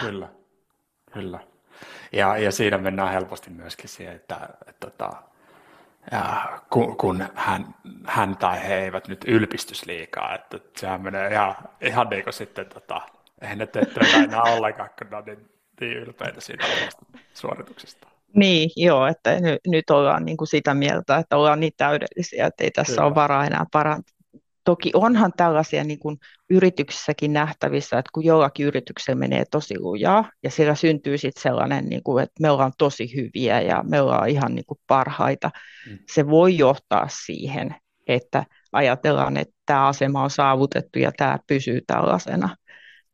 Kyllä, 0.00 0.28
kyllä. 1.12 1.40
Ja, 2.12 2.36
ja 2.36 2.52
siinä 2.52 2.78
mennään 2.78 3.12
helposti 3.12 3.50
myöskin 3.50 3.88
siihen, 3.88 4.14
että, 4.16 4.34
että, 4.34 4.56
että 4.66 4.90
tota, 4.90 5.22
ja 6.12 6.58
kun, 6.70 6.96
kun 6.96 7.24
hän, 7.34 7.74
hän 8.06 8.36
tai 8.36 8.68
he 8.68 8.84
eivät 8.84 9.08
nyt 9.08 9.24
ylpistys 9.26 9.86
liikaa, 9.86 10.34
että 10.34 10.58
sehän 10.76 11.02
menee 11.02 11.32
ihan, 11.32 11.54
ihan 11.80 12.08
niin 12.08 12.24
kuin 12.24 12.34
sitten, 12.34 12.66
tota, 12.66 13.00
eihän 13.40 13.58
ne 13.58 13.66
tee 13.66 13.82
enää 14.24 14.42
ollenkaan, 14.42 14.90
kun 14.98 15.06
ne 15.10 15.16
on 15.16 15.24
niin, 15.24 15.50
niin 15.80 15.96
ylpeitä 15.96 16.40
siitä 16.40 16.64
suorituksesta. 17.34 18.08
Niin, 18.34 18.70
joo, 18.76 19.06
että 19.06 19.40
nyt, 19.40 19.60
nyt 19.66 19.90
ollaan 19.90 20.24
niin 20.24 20.36
kuin 20.36 20.48
sitä 20.48 20.74
mieltä, 20.74 21.16
että 21.16 21.36
ollaan 21.36 21.60
niin 21.60 21.72
täydellisiä, 21.76 22.46
että 22.46 22.64
ei 22.64 22.70
tässä 22.70 22.92
Kyllä. 22.92 23.06
ole 23.06 23.14
varaa 23.14 23.46
enää 23.46 23.66
parantaa. 23.72 24.13
Toki 24.64 24.90
onhan 24.94 25.32
tällaisia 25.36 25.84
niin 25.84 25.98
kuin 25.98 26.16
yrityksissäkin 26.50 27.32
nähtävissä, 27.32 27.98
että 27.98 28.10
kun 28.12 28.24
jollakin 28.24 28.66
yrityksellä 28.66 29.18
menee 29.18 29.44
tosi 29.50 29.78
lujaa 29.78 30.30
ja 30.42 30.50
siellä 30.50 30.74
syntyy 30.74 31.18
sitten 31.18 31.42
sellainen, 31.42 31.88
niin 31.88 32.02
kuin, 32.02 32.22
että 32.22 32.40
me 32.40 32.50
ollaan 32.50 32.72
tosi 32.78 33.16
hyviä 33.16 33.60
ja 33.60 33.82
me 33.82 34.00
ollaan 34.00 34.28
ihan 34.28 34.54
niin 34.54 34.66
kuin 34.66 34.78
parhaita, 34.86 35.50
mm. 35.90 35.98
se 36.08 36.26
voi 36.26 36.58
johtaa 36.58 37.08
siihen, 37.24 37.74
että 38.08 38.44
ajatellaan, 38.72 39.36
että 39.36 39.54
tämä 39.66 39.86
asema 39.86 40.22
on 40.22 40.30
saavutettu 40.30 40.98
ja 40.98 41.12
tämä 41.16 41.38
pysyy 41.46 41.80
tällaisena. 41.86 42.56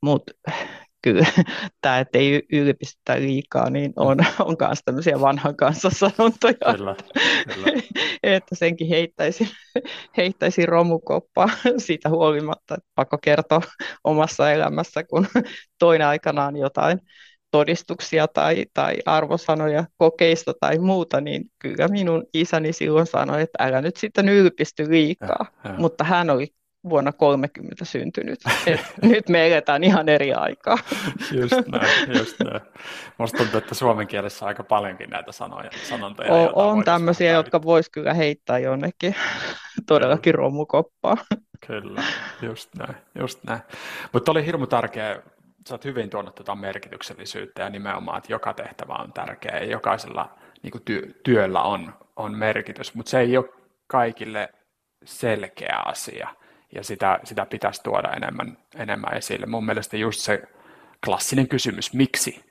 Mutta 0.03 0.33
kyllä 1.03 1.27
tämä, 1.83 1.99
että 1.99 2.19
ei 2.19 2.43
ylpistetä 2.53 3.21
liikaa, 3.21 3.71
niin 3.71 3.93
on, 3.97 4.19
on 4.49 4.57
myös 4.61 4.79
tämmöisiä 4.85 5.21
vanhan 5.21 5.57
kanssa 5.57 5.91
sanontoja, 5.91 6.77
kyllä, 6.77 6.97
kyllä. 7.55 7.83
että 8.23 8.55
senkin 8.55 8.89
heittäisi, 8.89 9.49
heittäisi 10.17 10.67
romukoppaa 10.67 11.49
siitä 11.79 12.09
huolimatta, 12.09 12.75
että 12.75 12.91
pakko 12.95 13.19
kertoa 13.23 13.61
omassa 14.05 14.53
elämässä, 14.53 15.05
kun 15.05 15.27
toinen 15.79 16.07
aikanaan 16.07 16.57
jotain 16.57 17.01
todistuksia 17.51 18.29
tai, 18.29 18.65
tai 18.75 18.97
arvosanoja 19.07 19.85
kokeista 19.97 20.53
tai 20.61 20.79
muuta, 20.79 21.21
niin 21.21 21.45
kyllä 21.59 21.89
minun 21.89 22.25
isäni 22.35 22.73
silloin 22.73 23.07
sanoi, 23.07 23.43
että 23.43 23.65
älä 23.65 23.81
nyt 23.81 23.97
sitten 23.97 24.29
ylpisty 24.29 24.91
liikaa. 24.91 25.47
Ja, 25.65 25.71
ja. 25.71 25.79
Mutta 25.79 26.05
hän 26.05 26.31
oli 26.31 26.47
vuonna 26.89 27.13
30 27.13 27.85
syntynyt. 27.85 28.41
Et 28.67 28.81
nyt 29.03 29.29
me 29.29 29.47
eletään 29.47 29.85
ihan 29.85 30.09
eri 30.09 30.35
aikaa. 30.35 30.79
Just 31.41 31.69
näin, 31.69 32.19
just 32.19 32.37
näin. 32.41 32.61
Musta 33.19 33.39
tuntuu, 33.39 33.59
että 33.59 33.75
suomen 33.75 34.07
kielessä 34.07 34.47
aika 34.47 34.65
paljonkin 34.65 35.11
näitä 35.11 35.33
sanoja, 35.33 35.71
sanontoja. 35.83 36.33
On, 36.33 36.51
on 36.55 36.85
tämmöisiä, 36.85 37.33
jotka 37.33 37.63
vois 37.63 37.91
kyllä 37.91 38.15
heittää 38.15 38.59
jonnekin 38.59 39.15
todellakin 39.89 40.35
romukoppaa. 40.35 41.17
Kyllä, 41.67 42.03
just 42.43 42.75
näin, 42.75 42.95
just 43.19 43.45
näin. 43.45 43.61
Mutta 44.13 44.31
oli 44.31 44.47
hirmu 44.47 44.67
tärkeä, 44.67 45.23
sä 45.69 45.75
oot 45.75 45.85
hyvin 45.85 46.11
tuonut 46.11 46.35
tuota 46.35 46.55
merkityksellisyyttä 46.55 47.63
ja 47.63 47.71
nimenomaan, 47.71 48.19
että 48.19 48.33
joka 48.33 48.55
tehtävä 48.55 48.93
on 48.95 49.13
tärkeä 49.13 49.59
ja 49.59 49.65
jokaisella 49.65 50.39
niin 50.63 50.83
työ, 50.85 51.03
työllä 51.23 51.63
on, 51.63 51.95
on 52.17 52.39
merkitys, 52.39 52.95
mutta 52.95 53.11
se 53.11 53.21
ei 53.21 53.37
ole 53.37 53.49
kaikille 53.87 54.49
selkeä 55.05 55.83
asia 55.85 56.29
ja 56.75 56.85
sitä, 56.85 57.21
sitä 57.25 57.47
pitäisi 57.47 57.83
tuoda 57.83 58.13
enemmän, 58.13 58.59
enemmän 58.75 59.17
esille. 59.17 59.47
Mun 59.47 59.67
mielestä 59.67 59.97
just 59.97 60.21
se 60.21 60.43
klassinen 61.05 61.49
kysymys, 61.49 61.95
miksi? 61.95 62.51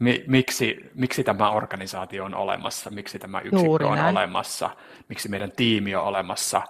Mi, 0.00 0.24
miksi, 0.26 0.76
miksi 0.94 1.24
tämä 1.24 1.50
organisaatio 1.50 2.24
on 2.24 2.34
olemassa, 2.34 2.90
miksi 2.90 3.18
tämä 3.18 3.40
yksikkö 3.40 3.86
on 3.88 4.06
olemassa, 4.06 4.70
miksi 5.08 5.28
meidän 5.28 5.52
tiimi 5.52 5.94
on 5.94 6.04
olemassa, 6.04 6.62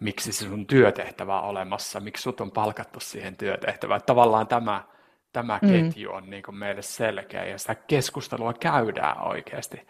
miksi 0.00 0.32
se 0.32 0.44
sun 0.44 0.66
työtehtävä 0.66 1.40
on 1.40 1.48
olemassa, 1.48 2.00
miksi 2.00 2.22
sut 2.22 2.40
on 2.40 2.50
palkattu 2.50 3.00
siihen 3.00 3.36
työtehtävään. 3.36 4.00
Tavallaan 4.06 4.46
tämä, 4.46 4.84
tämä 5.32 5.58
mm. 5.62 5.68
ketju 5.68 6.12
on 6.12 6.30
niin 6.30 6.42
kuin 6.42 6.54
meille 6.54 6.82
selkeä 6.82 7.44
ja 7.44 7.58
sitä 7.58 7.74
keskustelua 7.74 8.52
käydään 8.52 9.22
oikeasti, 9.22 9.86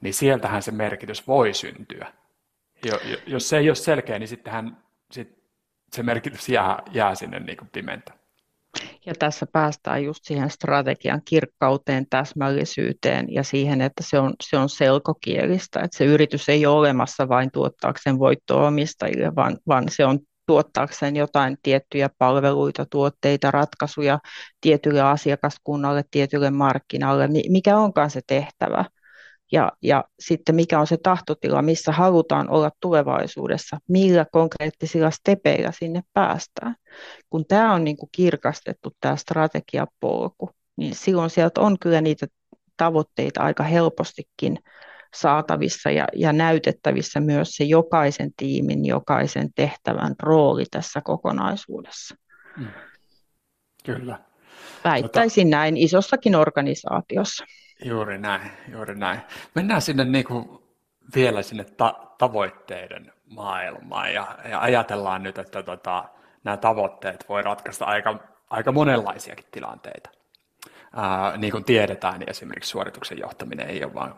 niin 0.00 0.14
sieltähän 0.14 0.62
se 0.62 0.70
merkitys 0.70 1.26
voi 1.26 1.54
syntyä. 1.54 2.12
Jo, 2.84 2.98
jos 3.26 3.48
se 3.48 3.58
ei 3.58 3.68
ole 3.68 3.74
selkeä, 3.74 4.18
niin 4.18 4.28
sittenhän 4.28 4.76
sit 5.10 5.37
se 5.92 6.02
merkitys 6.02 6.48
jää, 6.48 6.82
jää 6.92 7.14
sinne 7.14 7.40
niin 7.40 7.58
pimentoon. 7.72 8.18
Ja 9.06 9.14
tässä 9.18 9.46
päästään 9.52 10.04
just 10.04 10.24
siihen 10.24 10.50
strategian 10.50 11.22
kirkkauteen, 11.24 12.06
täsmällisyyteen 12.10 13.26
ja 13.34 13.42
siihen, 13.42 13.80
että 13.80 14.02
se 14.02 14.18
on, 14.18 14.34
se 14.42 14.56
on 14.56 14.68
selkokielistä, 14.68 15.80
että 15.80 15.98
se 15.98 16.04
yritys 16.04 16.48
ei 16.48 16.66
ole 16.66 16.78
olemassa 16.78 17.28
vain 17.28 17.50
tuottaakseen 17.50 18.18
voittoa 18.18 18.66
omistajille, 18.66 19.34
vaan, 19.34 19.58
vaan 19.68 19.84
se 19.88 20.04
on 20.04 20.18
tuottaakseen 20.46 21.16
jotain 21.16 21.56
tiettyjä 21.62 22.10
palveluita, 22.18 22.86
tuotteita, 22.90 23.50
ratkaisuja 23.50 24.18
tietylle 24.60 25.02
asiakaskunnalle, 25.02 26.04
tietylle 26.10 26.50
markkinalle, 26.50 27.28
mikä 27.48 27.78
onkaan 27.78 28.10
se 28.10 28.20
tehtävä 28.26 28.84
ja, 29.52 29.72
ja 29.82 30.04
sitten 30.20 30.54
mikä 30.54 30.80
on 30.80 30.86
se 30.86 30.96
tahtotila, 30.96 31.62
missä 31.62 31.92
halutaan 31.92 32.50
olla 32.50 32.70
tulevaisuudessa, 32.80 33.78
millä 33.88 34.26
konkreettisilla 34.32 35.10
stepeillä 35.10 35.72
sinne 35.72 36.02
päästään. 36.12 36.74
Kun 37.30 37.46
tämä 37.46 37.74
on 37.74 37.84
niin 37.84 37.96
kuin 37.96 38.10
kirkastettu, 38.12 38.90
tämä 39.00 39.16
strategiapolku, 39.16 40.50
niin 40.76 40.94
silloin 40.94 41.30
sieltä 41.30 41.60
on 41.60 41.78
kyllä 41.78 42.00
niitä 42.00 42.26
tavoitteita 42.76 43.42
aika 43.42 43.62
helpostikin 43.62 44.58
saatavissa 45.14 45.90
ja, 45.90 46.06
ja 46.14 46.32
näytettävissä 46.32 47.20
myös 47.20 47.48
se 47.50 47.64
jokaisen 47.64 48.30
tiimin, 48.36 48.86
jokaisen 48.86 49.48
tehtävän 49.54 50.14
rooli 50.22 50.64
tässä 50.70 51.00
kokonaisuudessa. 51.04 52.14
Mm. 52.56 52.66
Kyllä. 53.84 54.18
Väittäisin 54.84 55.46
Mutta... 55.46 55.56
näin 55.56 55.76
isossakin 55.76 56.34
organisaatiossa. 56.34 57.44
Juuri 57.84 58.18
näin, 58.18 58.50
juuri 58.72 58.94
näin. 58.94 59.20
Mennään 59.54 59.82
sinne 59.82 60.04
niin 60.04 60.24
kuin 60.24 60.58
vielä 61.14 61.42
sinne 61.42 61.64
ta- 61.64 62.14
tavoitteiden 62.18 63.12
maailmaan 63.26 64.14
ja, 64.14 64.38
ja 64.50 64.60
ajatellaan 64.60 65.22
nyt, 65.22 65.38
että 65.38 65.62
tota, 65.62 66.04
nämä 66.44 66.56
tavoitteet 66.56 67.24
voi 67.28 67.42
ratkaista 67.42 67.84
aika, 67.84 68.18
aika 68.50 68.72
monenlaisiakin 68.72 69.44
tilanteita. 69.50 70.10
Ää, 70.96 71.36
niin 71.36 71.50
kuin 71.52 71.64
tiedetään, 71.64 72.18
niin 72.18 72.30
esimerkiksi 72.30 72.70
suorituksen 72.70 73.18
johtaminen 73.18 73.68
ei 73.68 73.84
ole 73.84 73.94
vaan, 73.94 74.14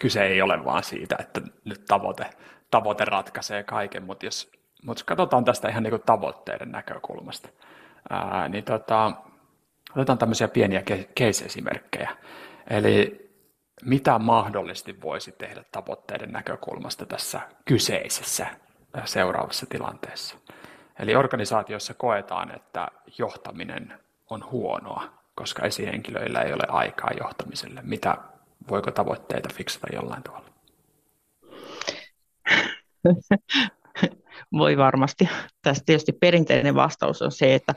kyse 0.00 0.22
ei 0.22 0.42
ole 0.42 0.64
vaan 0.64 0.82
siitä, 0.82 1.16
että 1.18 1.40
nyt 1.64 1.84
tavoite, 1.88 2.30
tavoite 2.70 3.04
ratkaisee 3.04 3.62
kaiken, 3.62 4.02
mutta 4.02 4.26
jos, 4.26 4.52
mutta 4.84 5.00
jos 5.00 5.04
katsotaan 5.04 5.44
tästä 5.44 5.68
ihan 5.68 5.82
niin 5.82 5.90
kuin 5.90 6.02
tavoitteiden 6.06 6.72
näkökulmasta, 6.72 7.48
ää, 8.10 8.48
niin 8.48 8.64
tota, 8.64 9.12
otetaan 9.96 10.18
tämmöisiä 10.18 10.48
pieniä 10.48 10.82
case-esimerkkejä. 11.18 12.10
Eli 12.70 13.30
mitä 13.84 14.18
mahdollisesti 14.18 15.00
voisi 15.00 15.32
tehdä 15.32 15.64
tavoitteiden 15.72 16.32
näkökulmasta 16.32 17.06
tässä 17.06 17.40
kyseisessä 17.64 18.46
seuraavassa 19.04 19.66
tilanteessa. 19.66 20.36
Eli 20.98 21.14
organisaatiossa 21.14 21.94
koetaan, 21.94 22.54
että 22.56 22.88
johtaminen 23.18 23.98
on 24.30 24.50
huonoa, 24.50 25.04
koska 25.34 25.66
esihenkilöillä 25.66 26.42
ei 26.42 26.52
ole 26.52 26.64
aikaa 26.68 27.10
johtamiselle. 27.20 27.80
Mitä, 27.84 28.16
voiko 28.68 28.90
tavoitteita 28.90 29.48
fiksata 29.54 29.86
jollain 29.94 30.22
tavalla? 30.22 30.48
Voi 34.52 34.76
varmasti. 34.76 35.28
Tässä 35.62 35.82
tietysti 35.86 36.12
perinteinen 36.12 36.74
vastaus 36.74 37.22
on 37.22 37.32
se, 37.32 37.54
että 37.54 37.74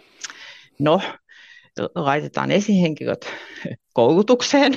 no, 0.80 1.02
laitetaan 1.96 2.52
esihenkilöt 2.52 3.26
koulutukseen 3.94 4.74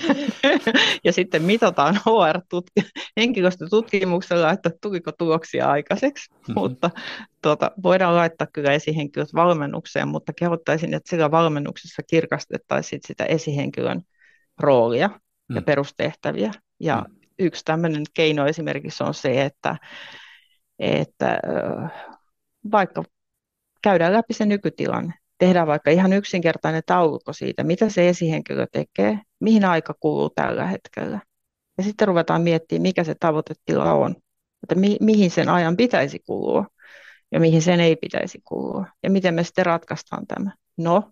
ja 1.05 1.13
sitten 1.13 1.43
mitataan 1.43 1.95
HR-henkilöstötutkimuksella, 1.95 4.51
että 4.51 4.71
tuliko 4.83 5.13
tuloksia 5.13 5.71
aikaiseksi, 5.71 6.31
mm-hmm. 6.31 6.55
mutta 6.55 6.91
tuota, 7.43 7.71
voidaan 7.83 8.17
laittaa 8.17 8.47
kyllä 8.53 8.73
esihenkilöt 8.73 9.35
valmennukseen, 9.35 10.09
mutta 10.09 10.33
kehottaisin, 10.33 10.95
että 10.95 11.11
sillä 11.11 11.31
valmennuksessa 11.31 12.03
kirkastettaisiin 12.03 13.01
sitä 13.07 13.25
esihenkilön 13.25 14.03
roolia 14.59 15.09
mm. 15.09 15.57
ja 15.57 15.63
perustehtäviä. 15.63 16.53
Ja 16.81 17.05
mm. 17.09 17.15
yksi 17.39 17.65
tämmöinen 17.65 18.03
keino 18.15 18.47
esimerkiksi 18.47 19.05
on 19.05 19.15
se, 19.15 19.45
että, 19.45 19.77
että 20.79 21.41
vaikka 22.73 23.05
käydään 23.83 24.13
läpi 24.13 24.35
se 24.35 24.47
nykytilanne, 24.47 25.15
tehdään 25.39 25.67
vaikka 25.67 25.91
ihan 25.91 26.13
yksinkertainen 26.13 26.83
taulukko 26.87 27.33
siitä, 27.33 27.65
mitä 27.65 27.89
se 27.89 28.09
esihenkilö 28.09 28.67
tekee, 28.73 29.21
mihin 29.41 29.65
aika 29.65 29.95
kuluu 30.01 30.31
tällä 30.31 30.67
hetkellä. 30.67 31.21
Ja 31.79 31.85
sitten 31.85 32.09
ruvetaan 32.09 32.43
miettimään, 32.43 32.83
mikä 32.83 33.05
se 33.05 33.15
tavoitetila 33.21 33.93
on, 33.93 34.17
että 34.63 34.75
mi- 34.75 34.97
mihin 35.01 35.31
sen 35.31 35.49
ajan 35.49 35.77
pitäisi 35.77 36.19
kulua 36.19 36.67
ja 37.33 37.41
mihin 37.41 37.63
sen 37.63 37.81
ei 37.81 37.97
pitäisi 37.97 38.41
kulua. 38.45 38.87
Ja 39.03 39.11
miten 39.11 39.35
me 39.35 39.45
sitten 39.45 39.67
ratkaistaan 39.67 40.27
tämä. 40.27 40.51
No, 40.77 41.11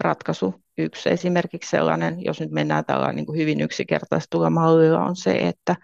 ratkaisu 0.00 0.54
yksi 0.78 1.08
esimerkiksi 1.10 1.70
sellainen, 1.70 2.24
jos 2.24 2.40
nyt 2.40 2.50
mennään 2.50 2.84
tällä 2.84 3.12
niin 3.12 3.36
hyvin 3.36 3.60
yksinkertaistulla 3.60 4.50
mallilla, 4.50 5.04
on 5.04 5.16
se, 5.16 5.32
että 5.32 5.76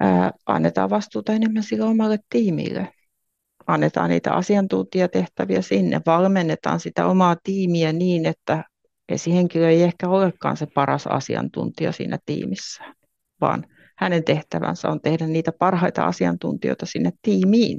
ää, 0.00 0.30
annetaan 0.46 0.90
vastuuta 0.90 1.32
enemmän 1.32 1.62
sille 1.62 1.84
omalle 1.84 2.18
tiimille 2.30 2.88
annetaan 3.66 4.10
niitä 4.10 4.32
asiantuntijatehtäviä 4.32 5.62
sinne, 5.62 6.00
valmennetaan 6.06 6.80
sitä 6.80 7.06
omaa 7.06 7.36
tiimiä 7.44 7.92
niin, 7.92 8.26
että 8.26 8.64
esihenkilö 9.08 9.70
ei 9.70 9.82
ehkä 9.82 10.08
olekaan 10.08 10.56
se 10.56 10.66
paras 10.66 11.06
asiantuntija 11.06 11.92
siinä 11.92 12.18
tiimissä, 12.26 12.84
vaan 13.40 13.66
hänen 13.98 14.24
tehtävänsä 14.24 14.88
on 14.88 15.00
tehdä 15.00 15.26
niitä 15.26 15.52
parhaita 15.58 16.06
asiantuntijoita 16.06 16.86
sinne 16.86 17.10
tiimiin. 17.22 17.78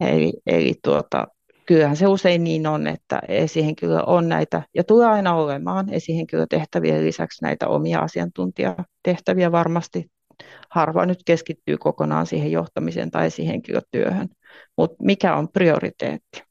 Eli, 0.00 0.32
eli 0.46 0.74
tuota, 0.84 1.26
kyllähän 1.66 1.96
se 1.96 2.06
usein 2.06 2.44
niin 2.44 2.66
on, 2.66 2.86
että 2.86 3.20
esihenkilö 3.28 4.02
on 4.06 4.28
näitä, 4.28 4.62
ja 4.74 4.84
tulee 4.84 5.06
aina 5.06 5.34
olemaan 5.34 5.92
esihenkilötehtävien 5.92 7.04
lisäksi 7.04 7.44
näitä 7.44 7.68
omia 7.68 8.00
asiantuntijatehtäviä 8.00 9.52
varmasti. 9.52 10.10
Harva 10.70 11.06
nyt 11.06 11.18
keskittyy 11.24 11.76
kokonaan 11.78 12.26
siihen 12.26 12.52
johtamiseen 12.52 13.10
tai 13.10 13.26
esihenkilötyöhön, 13.26 14.28
mutta 14.76 14.96
mikä 15.04 15.36
on 15.36 15.48
prioriteetti? 15.48 16.42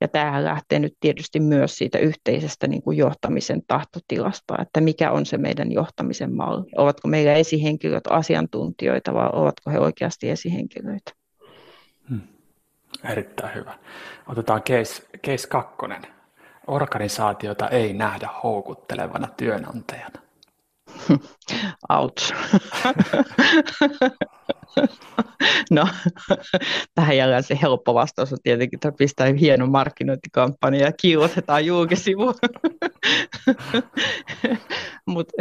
Ja 0.00 0.08
tämähän 0.08 0.44
lähtee 0.44 0.78
nyt 0.78 0.92
tietysti 1.00 1.40
myös 1.40 1.78
siitä 1.78 1.98
yhteisestä 1.98 2.66
niin 2.66 2.82
kuin 2.82 2.98
johtamisen 2.98 3.62
tahtotilasta, 3.66 4.54
että 4.62 4.80
mikä 4.80 5.10
on 5.10 5.26
se 5.26 5.38
meidän 5.38 5.72
johtamisen 5.72 6.36
malli. 6.36 6.70
Ovatko 6.76 7.08
meillä 7.08 7.32
esihenkilöt 7.32 8.04
asiantuntijoita 8.10 9.14
vai 9.14 9.30
ovatko 9.32 9.70
he 9.70 9.78
oikeasti 9.78 10.30
esihenkilöitä? 10.30 11.12
Hmm. 12.08 12.20
Erittäin 13.10 13.54
hyvä. 13.54 13.78
Otetaan 14.28 14.62
case, 14.62 15.02
case 15.26 15.48
kakkonen. 15.48 16.02
Organisaatiota 16.66 17.68
ei 17.68 17.92
nähdä 17.92 18.28
houkuttelevana 18.42 19.28
työnantajana. 19.36 20.29
Ouch. 21.88 22.32
no, 25.70 25.88
tähän 26.94 27.16
jälleen 27.16 27.42
se 27.42 27.58
helppo 27.62 27.94
vastaus 27.94 28.32
on 28.32 28.38
tietenkin, 28.42 28.76
että 28.76 28.92
pistää 28.98 29.26
hieno 29.40 29.66
markkinointikampanja 29.66 30.84
ja 30.84 30.92
kiuotetaan 30.92 31.66
julkisivu. 31.66 32.34
Mutta 35.06 35.32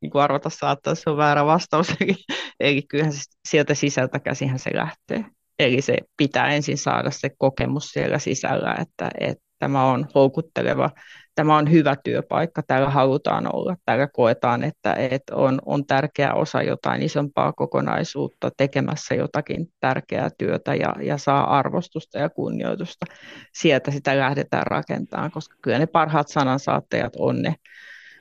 niin 0.00 0.10
kuin 0.10 0.22
arvata 0.22 0.50
saattaa, 0.50 0.94
se 0.94 1.10
on 1.10 1.16
väärä 1.16 1.46
vastaus. 1.46 1.88
Eli, 2.00 2.14
eli 2.60 2.82
kyllähän 2.82 3.12
se 3.12 3.22
sieltä 3.48 3.74
sisältä 3.74 4.18
käsihän 4.18 4.58
se 4.58 4.70
lähtee. 4.74 5.24
Eli 5.58 5.82
se 5.82 5.96
pitää 6.16 6.48
ensin 6.48 6.78
saada 6.78 7.10
se 7.10 7.30
kokemus 7.38 7.88
siellä 7.88 8.18
sisällä, 8.18 8.76
että, 8.80 9.10
että 9.20 9.44
tämä 9.58 9.84
on 9.84 10.06
houkutteleva, 10.14 10.90
tämä 11.36 11.56
on 11.56 11.70
hyvä 11.70 11.96
työpaikka, 12.04 12.62
täällä 12.62 12.90
halutaan 12.90 13.54
olla, 13.54 13.76
täällä 13.84 14.08
koetaan, 14.12 14.64
että, 14.64 14.94
että 14.94 15.36
on, 15.36 15.58
on 15.66 15.86
tärkeä 15.86 16.34
osa 16.34 16.62
jotain 16.62 17.02
isompaa 17.02 17.52
kokonaisuutta, 17.52 18.50
tekemässä 18.56 19.14
jotakin 19.14 19.66
tärkeää 19.80 20.30
työtä 20.38 20.74
ja, 20.74 20.94
ja 21.02 21.18
saa 21.18 21.58
arvostusta 21.58 22.18
ja 22.18 22.28
kunnioitusta. 22.28 23.06
Sieltä 23.52 23.90
sitä 23.90 24.18
lähdetään 24.18 24.66
rakentamaan, 24.66 25.30
koska 25.30 25.56
kyllä 25.62 25.78
ne 25.78 25.86
parhaat 25.86 26.28
sanansaattajat 26.28 27.12
on 27.18 27.42
ne 27.42 27.54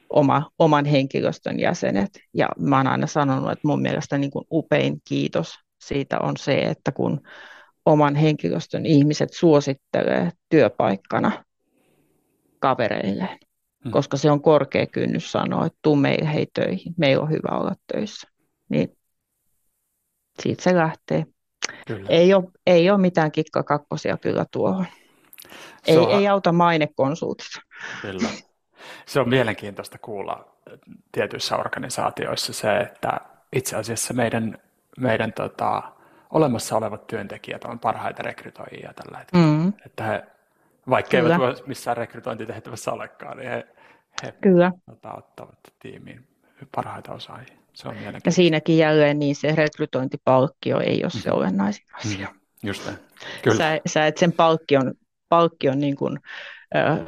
oma, 0.09 0.49
oman 0.59 0.85
henkilöstön 0.85 1.59
jäsenet. 1.59 2.09
Ja 2.33 2.49
mä 2.59 2.77
oon 2.77 2.87
aina 2.87 3.07
sanonut, 3.07 3.51
että 3.51 3.67
mun 3.67 3.81
mielestä 3.81 4.17
niin 4.17 4.31
kuin 4.31 4.45
upein 4.51 5.01
kiitos 5.07 5.55
siitä 5.83 6.19
on 6.19 6.37
se, 6.37 6.57
että 6.57 6.91
kun 6.91 7.21
oman 7.85 8.15
henkilöstön 8.15 8.85
ihmiset 8.85 9.29
suosittelee 9.33 10.31
työpaikkana 10.49 11.44
kavereilleen, 12.65 13.39
hmm. 13.83 13.91
koska 13.91 14.17
se 14.17 14.31
on 14.31 14.41
korkea 14.41 14.85
kynnys 14.85 15.31
sanoa, 15.31 15.65
että 15.65 15.79
tuu 15.81 15.95
meille 15.95 16.33
hei 16.33 16.47
töihin, 16.53 16.93
meillä 16.97 17.23
on 17.23 17.29
hyvä 17.29 17.57
olla 17.57 17.75
töissä. 17.93 18.27
Niin 18.69 18.97
siitä 20.39 20.63
se 20.63 20.75
lähtee. 20.75 21.25
Kyllä. 21.87 22.05
Ei, 22.09 22.33
ole, 22.33 22.43
ei 22.67 22.89
ole 22.89 22.97
mitään 22.97 23.31
kikkakakkosia 23.31 24.17
kyllä 24.17 24.45
tuohon. 24.51 24.85
Ei, 25.87 25.97
on... 25.97 26.11
ei 26.11 26.27
auta 26.27 26.51
mainekonsultit. 26.51 27.47
Kyllä. 28.01 28.29
Se 29.05 29.19
on 29.19 29.29
mielenkiintoista 29.29 29.97
kuulla 29.97 30.57
tietyissä 31.11 31.57
organisaatioissa 31.57 32.53
se, 32.53 32.77
että 32.77 33.19
itse 33.55 33.75
asiassa 33.75 34.13
meidän 34.13 34.57
meidän 34.97 35.33
tota, 35.33 35.83
olemassa 36.29 36.77
olevat 36.77 37.07
työntekijät 37.07 37.63
on 37.63 37.79
parhaita 37.79 38.23
rekrytoijia 38.23 38.93
tällä 38.93 39.17
hetkellä. 39.17 39.45
Mm. 39.45 39.73
Että 39.85 40.03
he, 40.03 40.23
vaikka 40.89 41.17
Kyllä. 41.17 41.33
eivät 41.33 41.67
missään 41.67 41.97
rekrytointitehtävässä 41.97 42.91
olekaan, 42.91 43.37
niin 43.37 43.49
he, 43.49 43.67
he 44.23 44.33
Kyllä. 44.41 44.71
Tota, 44.85 45.13
ottavat 45.13 45.59
tiimiin 45.79 46.27
parhaita 46.75 47.13
osaajia. 47.13 47.55
Se 47.73 47.87
on 47.87 47.95
ja 48.25 48.31
siinäkin 48.31 48.77
jälleen 48.77 49.19
niin 49.19 49.35
se 49.35 49.55
rekrytointipalkkio 49.55 50.79
ei 50.79 51.03
ole 51.03 51.11
se 51.11 51.29
mm. 51.29 51.35
olennaisin 51.35 51.85
asia. 51.93 52.27
Mm. 52.33 52.39
Just 52.63 52.85
näin. 52.85 52.97
Kyllä. 53.43 53.57
Sä, 53.57 53.79
sä 53.85 54.07
et 54.07 54.17
sen 54.17 54.31
palkkion, 54.31 54.93
palkkion 55.29 55.79
niin 55.79 55.95
kuin, 55.95 56.19
äh, 56.75 56.99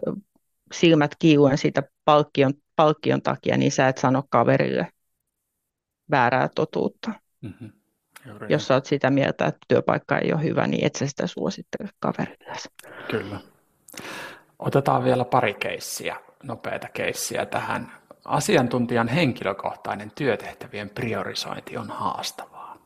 silmät 0.72 1.16
kiiluen 1.20 1.58
siitä 1.58 1.84
palkkion, 2.06 2.54
palkkion 2.76 3.22
takia, 3.22 3.58
niin 3.58 3.72
sä 3.72 3.88
et 3.88 3.98
sano 3.98 4.24
kaverille 4.30 4.88
väärää 6.12 6.50
totuutta. 6.56 7.12
Mm-hmm. 7.42 7.72
Juuri 8.26 8.48
Jos 8.50 8.72
olet 8.72 8.86
sitä 8.86 9.10
mieltä, 9.10 9.46
että 9.46 9.60
työpaikka 9.68 10.18
ei 10.18 10.34
ole 10.34 10.44
hyvä, 10.44 10.68
niin 10.68 10.86
et 10.86 10.96
sä 10.96 11.08
sitä 11.08 11.28
suosittele 11.28 11.90
kaverille. 12.00 12.56
Kyllä. 13.12 13.40
Otetaan 14.60 15.04
vielä 15.04 15.26
pari 15.26 15.54
keissiä, 15.54 16.16
nopeita 16.44 16.88
keissiä 16.94 17.46
tähän. 17.46 17.92
Asiantuntijan 18.26 19.08
henkilökohtainen 19.08 20.12
työtehtävien 20.16 20.90
priorisointi 20.90 21.78
on 21.78 21.90
haastavaa. 21.90 22.78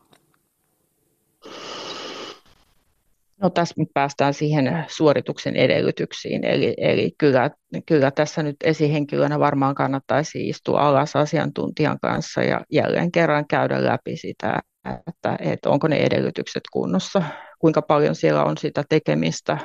No 3.42 3.50
tässä 3.50 3.74
nyt 3.78 3.88
päästään 3.94 4.34
siihen 4.34 4.84
suorituksen 4.88 5.56
edellytyksiin, 5.56 6.44
eli, 6.44 6.74
eli 6.78 7.14
kyllä, 7.18 7.50
kyllä 7.86 8.10
tässä 8.10 8.42
nyt 8.42 8.56
esihenkilönä 8.64 9.38
varmaan 9.38 9.74
kannattaisi 9.74 10.48
istua 10.48 10.80
alas 10.80 11.16
asiantuntijan 11.16 11.98
kanssa 12.02 12.42
ja 12.42 12.60
jälleen 12.70 13.12
kerran 13.12 13.46
käydä 13.48 13.84
läpi 13.84 14.16
sitä, 14.16 14.60
että, 15.08 15.36
että 15.40 15.70
onko 15.70 15.88
ne 15.88 15.96
edellytykset 15.96 16.62
kunnossa, 16.72 17.22
kuinka 17.62 17.82
paljon 17.82 18.14
siellä 18.14 18.44
on 18.44 18.58
sitä 18.58 18.84
tekemistä, 18.88 19.58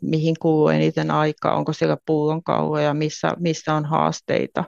mihin 0.00 0.34
kuluu 0.40 0.68
eniten 0.68 1.10
aikaa, 1.10 1.56
onko 1.56 1.72
siellä 1.72 1.96
pullonkauloja, 2.06 2.94
missä, 2.94 3.32
missä 3.38 3.74
on 3.74 3.84
haasteita. 3.84 4.64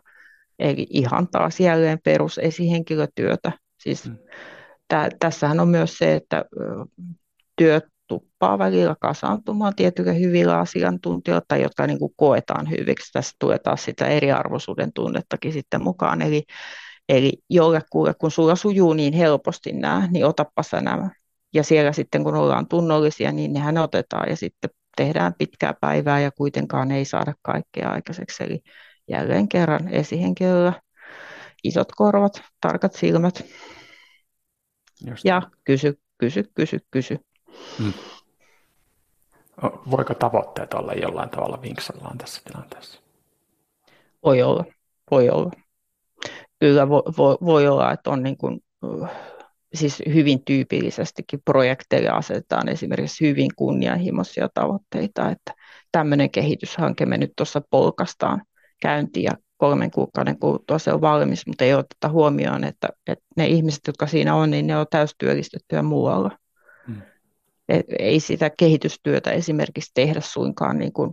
Eli 0.59 0.87
ihan 0.91 1.29
taas 1.29 1.61
jälleen 1.61 1.99
perusesihenkilötyötä. 2.05 3.53
Siis 3.81 4.09
mm. 4.09 4.19
tä, 4.89 5.09
tässähän 5.21 5.61
on 5.61 5.69
myös 5.69 5.99
se, 5.99 6.15
että 6.15 6.45
työt 7.57 7.85
tuppaa 8.07 8.59
välillä 8.59 8.97
kasaantumaan 9.01 9.75
tietyille 9.77 10.21
hyvillä 10.21 10.59
asiantuntijoilla, 10.59 11.57
jotka 11.63 11.87
niin 11.87 11.99
kuin 11.99 12.13
koetaan 12.17 12.71
hyviksi. 12.71 13.13
Tässä 13.13 13.37
tulee 13.39 13.59
taas 13.59 13.85
sitä 13.85 14.07
eriarvoisuuden 14.07 14.93
tunnettakin 14.93 15.53
sitten 15.53 15.83
mukaan. 15.83 16.23
Eli 16.23 16.43
Eli 17.09 17.33
jollekulle, 17.51 18.15
kun 18.15 18.31
sulla 18.31 18.57
sujuu 18.57 18.93
niin 18.93 19.13
helposti 19.13 19.73
nämä, 19.73 20.09
niin 20.11 20.27
otappa 20.27 20.63
sä 20.63 20.81
nämä. 20.81 21.11
Ja 21.55 21.63
siellä 21.63 21.93
sitten, 21.93 22.25
kun 22.25 22.35
ollaan 22.35 22.69
tunnollisia, 22.69 23.33
niin 23.33 23.53
nehän 23.53 23.79
otetaan 23.79 24.31
ja 24.31 24.37
sitten 24.37 24.71
tehdään 24.97 25.35
pitkää 25.39 25.75
päivää 25.81 26.21
ja 26.21 26.31
kuitenkaan 26.31 26.91
ei 26.91 27.05
saada 27.05 27.35
kaikkea 27.43 27.91
aikaiseksi. 27.91 28.45
Eli 28.45 28.63
jälleen 29.09 29.49
kerran 29.49 29.89
esihenkilöllä 29.89 30.73
isot 31.65 31.93
korvat, 31.97 32.43
tarkat 32.61 32.93
silmät 32.93 33.45
Just. 35.07 35.25
ja 35.25 35.43
kysy, 35.65 36.01
kysy, 36.19 36.45
kysy, 36.55 36.81
kysy. 36.91 37.19
Hmm. 37.79 37.93
Voiko 39.91 40.15
tavoitteet 40.15 40.75
olla 40.75 40.93
jollain 40.93 41.31
tavalla 41.31 41.63
vinksallaan 41.63 42.19
tässä 42.19 42.43
tilanteessa? 42.45 43.01
Voi 44.25 44.43
olla, 44.43 44.65
voi 45.11 45.31
olla 45.31 45.51
kyllä 46.61 46.89
voi, 46.89 47.03
voi, 47.19 47.37
voi 47.45 47.69
olla, 47.69 47.93
että 47.93 48.11
on 48.11 48.23
niin 48.23 48.37
kuin, 48.37 48.61
siis 49.75 50.03
hyvin 50.15 50.45
tyypillisestikin 50.45 51.43
projekteille 51.45 52.09
asetetaan 52.09 52.69
esimerkiksi 52.69 53.29
hyvin 53.29 53.51
kunnianhimoisia 53.57 54.49
tavoitteita, 54.55 55.31
että 55.31 55.55
tämmöinen 55.93 56.31
kehityshanke 56.31 57.07
me 57.07 57.19
nyt 57.19 57.33
tuossa 57.37 57.63
polkastaan 57.71 58.43
käyntiin 58.83 59.25
ja 59.25 59.33
kolmen 59.57 59.91
kuukauden 59.91 60.39
kuluttua 60.39 60.79
se 60.79 60.93
on 60.93 61.01
valmis, 61.01 61.47
mutta 61.47 61.65
ei 61.65 61.75
oteta 61.75 62.09
huomioon, 62.09 62.65
että, 62.65 62.89
että 63.07 63.25
ne 63.37 63.47
ihmiset, 63.47 63.87
jotka 63.87 64.07
siinä 64.07 64.35
on, 64.35 64.51
niin 64.51 64.67
ne 64.67 64.77
on 64.77 64.87
täystyöllistettyä 64.91 65.83
muualla. 65.83 66.39
Hmm. 66.87 67.03
Et 67.69 67.87
ei 67.99 68.21
sitä 68.21 68.51
kehitystyötä 68.59 69.31
esimerkiksi 69.31 69.91
tehdä 69.95 70.21
suinkaan 70.21 70.79
niin 70.79 70.93
kuin, 70.93 71.13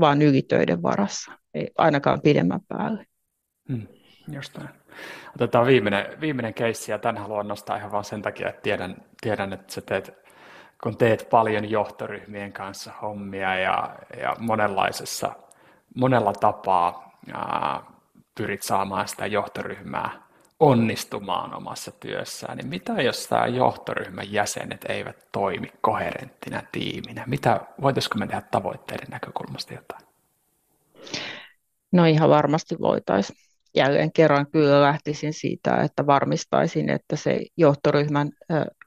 vaan 0.00 0.22
ylitöiden 0.22 0.82
varassa, 0.82 1.32
ei 1.54 1.70
ainakaan 1.78 2.20
pidemmän 2.20 2.60
päälle. 2.68 3.06
Hmm. 3.68 3.86
Just 4.28 4.58
näin. 4.58 4.70
Otetaan 5.36 5.66
viimeinen, 5.66 6.20
viimeinen 6.20 6.54
keissi, 6.54 6.92
ja 6.92 6.98
tämän 6.98 7.22
haluan 7.22 7.48
nostaa 7.48 7.76
ihan 7.76 7.92
vain 7.92 8.04
sen 8.04 8.22
takia, 8.22 8.48
että 8.48 8.62
tiedän, 8.62 8.96
tiedän 9.20 9.52
että 9.52 9.72
sä 9.72 9.80
teet, 9.80 10.14
kun 10.82 10.96
teet 10.96 11.26
paljon 11.30 11.70
johtoryhmien 11.70 12.52
kanssa 12.52 12.92
hommia 13.02 13.54
ja, 13.54 13.96
ja 14.20 14.36
monenlaisessa, 14.38 15.32
monella 15.94 16.32
tapaa 16.32 17.18
ää, 17.34 17.82
pyrit 18.34 18.62
saamaan 18.62 19.08
sitä 19.08 19.26
johtoryhmää 19.26 20.30
onnistumaan 20.60 21.54
omassa 21.54 21.92
työssään, 21.92 22.56
niin 22.56 22.68
mitä 22.68 22.92
jos 23.02 23.26
tämä 23.26 23.46
johtoryhmän 23.46 24.32
jäsenet 24.32 24.84
eivät 24.88 25.16
toimi 25.32 25.72
koherenttina 25.80 26.62
tiiminä? 26.72 27.24
Mitä, 27.26 27.60
voitaisiko 27.82 28.18
me 28.18 28.26
tehdä 28.26 28.42
tavoitteiden 28.50 29.08
näkökulmasta 29.10 29.74
jotain? 29.74 30.04
No 31.92 32.04
ihan 32.04 32.30
varmasti 32.30 32.76
voitaisiin. 32.80 33.49
Jälleen 33.76 34.12
kerran 34.12 34.46
kyllä 34.52 34.82
lähtisin 34.82 35.32
siitä, 35.32 35.76
että 35.76 36.06
varmistaisin, 36.06 36.90
että 36.90 37.16
se 37.16 37.40
johtoryhmän 37.56 38.30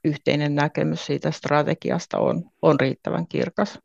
yhteinen 0.03 0.55
näkemys 0.55 1.05
siitä 1.05 1.31
strategiasta 1.31 2.19
on, 2.19 2.43
on 2.61 2.79
riittävän 2.79 3.27
kirkas. 3.27 3.79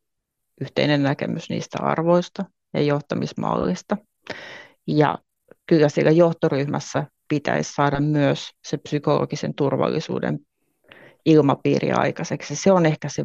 Yhteinen 0.60 1.02
näkemys 1.02 1.50
niistä 1.50 1.78
arvoista 1.82 2.44
ja 2.74 2.82
johtamismallista. 2.82 3.96
Ja 4.86 5.18
kyllä 5.66 5.88
siellä 5.88 6.10
johtoryhmässä 6.10 7.04
pitäisi 7.28 7.72
saada 7.72 8.00
myös 8.00 8.50
se 8.64 8.76
psykologisen 8.76 9.54
turvallisuuden 9.54 10.38
ilmapiiri 11.26 11.92
aikaiseksi. 11.92 12.56
Se 12.56 12.72
on 12.72 12.86
ehkä 12.86 13.08
se, 13.08 13.24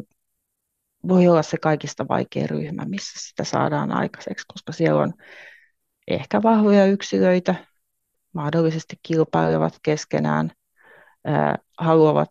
voi 1.08 1.28
olla 1.28 1.42
se 1.42 1.56
kaikista 1.56 2.08
vaikein 2.08 2.50
ryhmä, 2.50 2.84
missä 2.84 3.28
sitä 3.28 3.44
saadaan 3.44 3.92
aikaiseksi, 3.92 4.44
koska 4.52 4.72
siellä 4.72 5.02
on 5.02 5.12
ehkä 6.08 6.42
vahvoja 6.42 6.86
yksilöitä, 6.86 7.54
mahdollisesti 8.32 8.96
kilpailevat 9.02 9.78
keskenään, 9.82 10.50
haluavat 11.78 12.30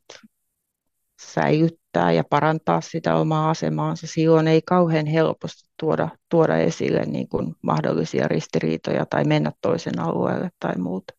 säilyttää 1.21 2.11
ja 2.11 2.23
parantaa 2.23 2.81
sitä 2.81 3.15
omaa 3.15 3.49
asemaansa. 3.49 4.07
Silloin 4.07 4.47
ei 4.47 4.61
kauhean 4.61 5.05
helposti 5.05 5.69
tuoda, 5.79 6.09
tuoda 6.29 6.57
esille 6.57 7.05
niin 7.05 7.27
kuin 7.27 7.55
mahdollisia 7.61 8.27
ristiriitoja 8.27 9.05
tai 9.05 9.23
mennä 9.23 9.51
toisen 9.61 9.99
alueelle 9.99 10.49
tai 10.59 10.77
muuta. 10.77 11.13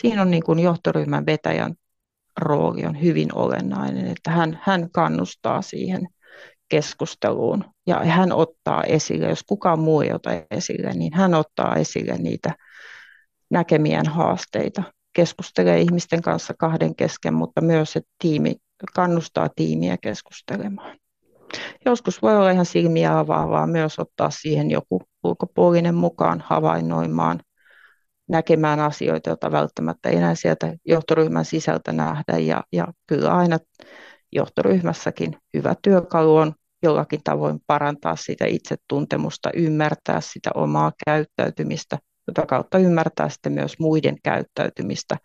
Siinä 0.00 0.22
on 0.22 0.30
niin 0.30 0.42
kuin 0.42 0.58
johtoryhmän 0.58 1.26
vetäjän 1.26 1.74
rooli 2.40 2.86
on 2.86 3.02
hyvin 3.02 3.34
olennainen, 3.34 4.06
että 4.06 4.30
hän, 4.30 4.60
hän 4.62 4.90
kannustaa 4.90 5.62
siihen 5.62 6.08
keskusteluun 6.68 7.64
ja 7.86 8.04
hän 8.04 8.32
ottaa 8.32 8.82
esille, 8.84 9.28
jos 9.28 9.42
kukaan 9.46 9.78
muu 9.78 10.00
ei 10.00 10.12
ota 10.12 10.30
esille, 10.50 10.92
niin 10.92 11.14
hän 11.14 11.34
ottaa 11.34 11.76
esille 11.76 12.14
niitä 12.18 12.54
näkemien 13.50 14.06
haasteita, 14.06 14.82
keskustelee 15.12 15.80
ihmisten 15.80 16.22
kanssa 16.22 16.54
kahden 16.58 16.96
kesken, 16.96 17.34
mutta 17.34 17.60
myös, 17.60 17.96
että 17.96 18.10
tiimi 18.18 18.56
kannustaa 18.94 19.48
tiimiä 19.56 19.96
keskustelemaan. 20.00 20.98
Joskus 21.84 22.22
voi 22.22 22.36
olla 22.36 22.50
ihan 22.50 22.66
silmiä 22.66 23.18
avaavaa 23.18 23.66
myös 23.66 23.98
ottaa 23.98 24.30
siihen 24.30 24.70
joku 24.70 25.02
ulkopuolinen 25.24 25.94
mukaan 25.94 26.42
havainnoimaan, 26.46 27.40
näkemään 28.28 28.80
asioita, 28.80 29.30
joita 29.30 29.52
välttämättä 29.52 30.08
ei 30.08 30.16
enää 30.16 30.34
sieltä 30.34 30.74
johtoryhmän 30.84 31.44
sisältä 31.44 31.92
nähdä. 31.92 32.38
Ja, 32.38 32.64
ja 32.72 32.86
kyllä 33.06 33.36
aina 33.36 33.58
johtoryhmässäkin 34.36 35.36
hyvä 35.56 35.74
työkalu 35.82 36.36
on 36.36 36.52
jollakin 36.82 37.20
tavoin 37.24 37.60
parantaa 37.66 38.16
sitä 38.16 38.46
itsetuntemusta, 38.46 39.50
ymmärtää 39.54 40.20
sitä 40.20 40.50
omaa 40.54 40.92
käyttäytymistä, 41.06 41.98
jota 42.26 42.46
kautta 42.46 42.78
ymmärtää 42.78 43.28
sitten 43.28 43.52
myös 43.52 43.78
muiden 43.78 44.16
käyttäytymistä, 44.22 45.16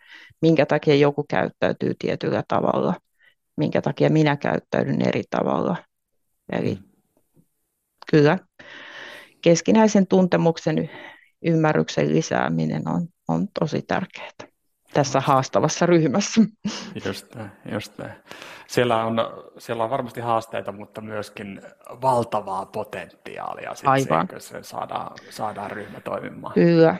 minkä 0.41 0.65
takia 0.65 0.95
joku 0.95 1.25
käyttäytyy 1.29 1.93
tietyllä 1.99 2.43
tavalla, 2.47 2.93
minkä 3.57 3.81
takia 3.81 4.09
minä 4.09 4.37
käyttäydyn 4.37 5.07
eri 5.07 5.23
tavalla. 5.29 5.75
Eli 6.51 6.77
kyllä 8.11 8.37
keskinäisen 9.41 10.07
tuntemuksen 10.07 10.89
ymmärryksen 11.45 12.13
lisääminen 12.13 12.87
on, 12.87 13.07
on 13.27 13.47
tosi 13.59 13.81
tärkeää 13.81 14.50
tässä 14.93 15.19
haastavassa 15.19 15.85
ryhmässä. 15.85 16.41
Just 17.05 17.35
just. 17.71 17.99
Siellä, 18.67 19.05
on, 19.05 19.17
siellä 19.57 19.83
on 19.83 19.89
varmasti 19.89 20.21
haasteita, 20.21 20.71
mutta 20.71 21.01
myöskin 21.01 21.61
valtavaa 22.01 22.65
potentiaalia, 22.65 23.75
sit 23.75 23.87
Aivan. 23.87 24.27
Kun 24.27 24.41
se 24.41 24.63
saadaan, 24.63 25.15
saadaan 25.29 25.71
ryhmä 25.71 25.99
toimimaan. 25.99 26.53
Kyllä. 26.53 26.95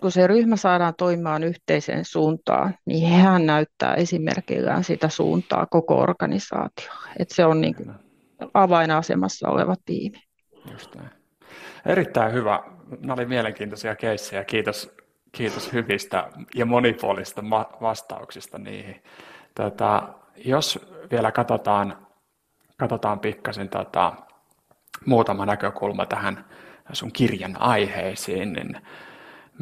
Kun 0.00 0.12
se 0.12 0.26
ryhmä 0.26 0.56
saadaan 0.56 0.94
toimimaan 0.98 1.42
yhteiseen 1.42 2.04
suuntaan, 2.04 2.74
niin 2.86 3.08
hän 3.08 3.46
näyttää 3.46 3.94
esimerkillään 3.94 4.84
sitä 4.84 5.08
suuntaa 5.08 5.66
koko 5.66 5.98
organisaatiolle. 5.98 7.10
Että 7.18 7.34
se 7.34 7.44
on 7.44 7.60
niin 7.60 7.74
kuin 7.74 7.92
avainasemassa 8.54 9.48
oleva 9.48 9.74
tiimi. 9.84 10.18
Just 10.72 10.94
näin. 10.94 11.10
Erittäin 11.86 12.32
hyvä. 12.32 12.62
Nämä 13.00 13.12
olivat 13.12 13.28
mielenkiintoisia 13.28 13.96
keissejä. 13.96 14.44
Kiitos 14.44 14.94
Kiitos 15.34 15.72
hyvistä 15.72 16.30
ja 16.54 16.66
monipuolista 16.66 17.42
vastauksista 17.80 18.58
niihin. 18.58 19.02
Tota, 19.54 20.08
jos 20.36 20.78
vielä 21.10 21.32
katsotaan, 21.32 22.06
katsotaan 22.76 23.20
pikkasen 23.20 23.68
tota, 23.68 24.12
muutama 25.06 25.46
näkökulma 25.46 26.06
tähän 26.06 26.44
sun 26.92 27.12
kirjan 27.12 27.60
aiheisiin, 27.60 28.52
niin 28.52 28.76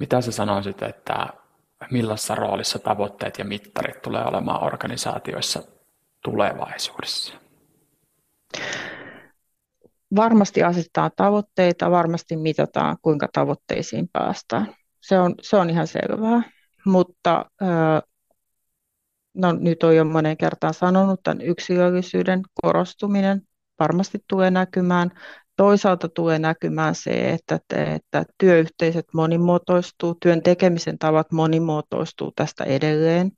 mitä 0.00 0.20
sä 0.20 0.32
sanoisit, 0.32 0.82
että 0.82 1.26
millaisessa 1.90 2.34
roolissa 2.34 2.78
tavoitteet 2.78 3.38
ja 3.38 3.44
mittarit 3.44 4.02
tulee 4.02 4.24
olemaan 4.24 4.64
organisaatioissa 4.64 5.62
tulevaisuudessa? 6.22 7.34
Varmasti 10.16 10.62
asetetaan 10.62 11.10
tavoitteita, 11.16 11.90
varmasti 11.90 12.36
mitataan, 12.36 12.96
kuinka 13.02 13.28
tavoitteisiin 13.32 14.08
päästään 14.12 14.74
se 15.02 15.18
on, 15.18 15.34
se 15.42 15.56
on 15.56 15.70
ihan 15.70 15.86
selvää. 15.86 16.42
Mutta 16.86 17.50
no, 19.34 19.52
nyt 19.52 19.82
on 19.82 19.96
jo 19.96 20.04
monen 20.04 20.36
kertaan 20.36 20.74
sanonut, 20.74 21.20
tämän 21.22 21.40
yksilöllisyyden 21.40 22.42
korostuminen 22.62 23.42
varmasti 23.78 24.18
tulee 24.28 24.50
näkymään. 24.50 25.10
Toisaalta 25.56 26.08
tulee 26.08 26.38
näkymään 26.38 26.94
se, 26.94 27.30
että, 27.30 27.58
että 27.94 28.24
työyhteisöt 28.38 29.06
monimuotoistuu, 29.14 30.14
työn 30.20 30.42
tekemisen 30.42 30.98
tavat 30.98 31.32
monimuotoistuu 31.32 32.32
tästä 32.36 32.64
edelleen. 32.64 33.32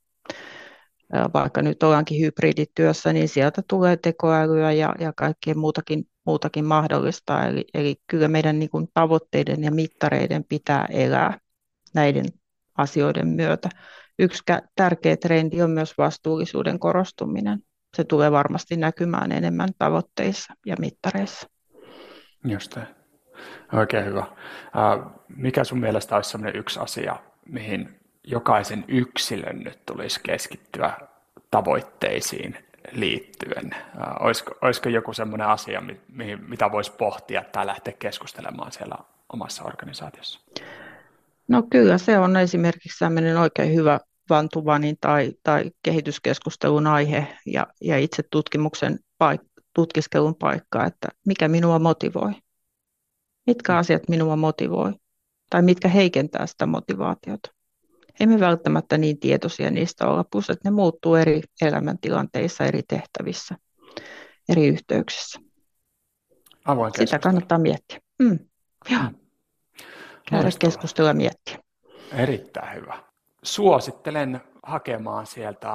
Vaikka 1.33 1.61
nyt 1.61 1.83
ollaankin 1.83 2.21
hybridityössä, 2.21 3.13
niin 3.13 3.29
sieltä 3.29 3.61
tulee 3.67 3.97
tekoälyä 3.97 4.71
ja, 4.71 4.95
ja 4.99 5.13
kaikkea 5.17 5.55
muutakin, 5.55 6.07
muutakin 6.25 6.65
mahdollista. 6.65 7.47
Eli, 7.47 7.65
eli 7.73 7.95
kyllä 8.07 8.27
meidän 8.27 8.59
niin 8.59 8.69
kuin, 8.69 8.87
tavoitteiden 8.93 9.63
ja 9.63 9.71
mittareiden 9.71 10.43
pitää 10.43 10.85
elää 10.89 11.39
näiden 11.95 12.25
asioiden 12.77 13.27
myötä. 13.27 13.69
Yksi 14.19 14.43
tärkeä 14.75 15.17
trendi 15.17 15.61
on 15.61 15.69
myös 15.69 15.97
vastuullisuuden 15.97 16.79
korostuminen. 16.79 17.59
Se 17.97 18.03
tulee 18.03 18.31
varmasti 18.31 18.77
näkymään 18.77 19.31
enemmän 19.31 19.69
tavoitteissa 19.77 20.53
ja 20.65 20.75
mittareissa. 20.79 21.49
Just 22.47 22.77
Oikein 23.73 24.05
hyvä. 24.05 24.25
Mikä 25.27 25.63
sun 25.63 25.79
mielestä 25.79 26.15
olisi 26.15 26.29
sellainen 26.29 26.59
yksi 26.59 26.79
asia, 26.79 27.15
mihin 27.45 27.99
jokaisen 28.23 28.85
yksilön 28.87 29.59
nyt 29.59 29.79
tulisi 29.85 30.19
keskittyä 30.23 30.93
tavoitteisiin 31.51 32.57
liittyen? 32.91 33.75
Olisiko, 34.19 34.55
olisiko 34.61 34.89
joku 34.89 35.13
sellainen 35.13 35.47
asia, 35.47 35.83
mitä 36.47 36.71
voisi 36.71 36.91
pohtia 36.91 37.43
tai 37.51 37.65
lähteä 37.65 37.93
keskustelemaan 37.99 38.71
siellä 38.71 38.95
omassa 39.33 39.63
organisaatiossa? 39.63 40.39
No 41.47 41.63
kyllä 41.69 41.97
se 41.97 42.19
on 42.19 42.37
esimerkiksi 42.37 42.97
sellainen 42.97 43.37
oikein 43.37 43.75
hyvä 43.75 43.99
vantuvanin 44.29 44.97
tai, 45.01 45.31
tai 45.43 45.71
kehityskeskustelun 45.83 46.87
aihe 46.87 47.27
ja, 47.45 47.67
ja 47.81 47.97
itse 47.97 48.23
tutkimuksen 48.31 48.99
paik- 49.23 49.63
tutkiskelun 49.73 50.35
paikka, 50.35 50.85
että 50.85 51.07
mikä 51.25 51.47
minua 51.47 51.79
motivoi. 51.79 52.31
Mitkä 53.47 53.73
mm. 53.73 53.79
asiat 53.79 54.09
minua 54.09 54.35
motivoi 54.35 54.93
tai 55.49 55.61
mitkä 55.61 55.87
heikentää 55.87 56.47
sitä 56.47 56.65
motivaatiota. 56.65 57.51
Emme 58.19 58.39
välttämättä 58.39 58.97
niin 58.97 59.19
tietoisia 59.19 59.71
niistä 59.71 60.07
olla, 60.07 60.23
plus 60.31 60.49
että 60.49 60.69
ne 60.69 60.75
muuttuu 60.75 61.15
eri 61.15 61.41
elämäntilanteissa, 61.61 62.65
eri 62.65 62.81
tehtävissä, 62.87 63.55
eri 64.49 64.67
yhteyksissä. 64.67 65.39
Avoin 66.65 66.91
Sitä 66.97 67.19
kannattaa 67.19 67.57
miettiä. 67.57 67.99
Mm. 68.19 68.39
Joo. 68.89 69.01
Mm 69.01 69.24
käydä 70.29 70.49
keskustelua 70.59 71.13
miettiä. 71.13 71.57
Erittäin 72.13 72.75
hyvä. 72.75 72.97
Suosittelen 73.43 74.41
hakemaan 74.63 75.25
sieltä 75.25 75.69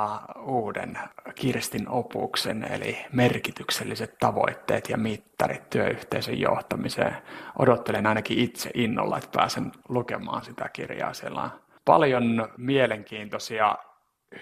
uuden 0.46 0.98
Kirstin 1.34 1.88
opuksen, 1.88 2.64
eli 2.72 2.98
merkitykselliset 3.12 4.18
tavoitteet 4.18 4.88
ja 4.88 4.96
mittarit 4.96 5.70
työyhteisön 5.70 6.40
johtamiseen. 6.40 7.16
Odottelen 7.58 8.06
ainakin 8.06 8.38
itse 8.38 8.70
innolla, 8.74 9.18
että 9.18 9.30
pääsen 9.34 9.72
lukemaan 9.88 10.44
sitä 10.44 10.68
kirjaa. 10.72 11.14
Siellä 11.14 11.42
on 11.42 11.50
paljon 11.84 12.48
mielenkiintoisia, 12.56 13.76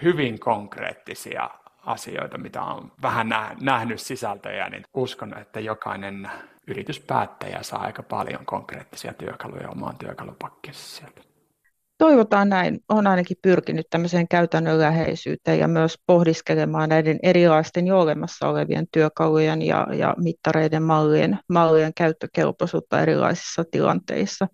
hyvin 0.01 0.39
konkreettisia 0.39 1.49
asioita, 1.89 2.37
mitä 2.37 2.61
on 2.61 2.91
vähän 3.01 3.29
nähnyt 3.61 3.99
sisältöjä, 4.01 4.69
niin 4.69 4.83
uskon, 4.93 5.37
että 5.37 5.59
jokainen 5.59 6.29
yrityspäättäjä 6.67 7.63
saa 7.63 7.81
aika 7.81 8.03
paljon 8.03 8.45
konkreettisia 8.45 9.13
työkaluja 9.13 9.69
omaan 9.69 9.97
työkalupakkinsa 9.97 10.97
sieltä. 10.97 11.21
toivotaan 11.97 12.49
näin. 12.49 12.79
Olen 12.89 13.07
ainakin 13.07 13.37
pyrkinyt 13.41 13.87
tämmöiseen 13.89 14.27
käytännönläheisyyteen 14.27 15.59
ja 15.59 15.67
myös 15.67 15.95
pohdiskelemaan 16.05 16.89
näiden 16.89 17.19
erilaisten 17.23 17.87
jo 17.87 17.99
olemassa 17.99 18.47
olevien 18.49 18.87
työkalujen 18.91 19.61
ja, 19.61 19.87
ja 19.93 20.15
mittareiden 20.17 20.83
mallien, 20.83 21.39
mallien 21.49 21.93
käyttökelpoisuutta 21.93 23.01
erilaisissa 23.01 23.63
tilanteissa. 23.71 24.47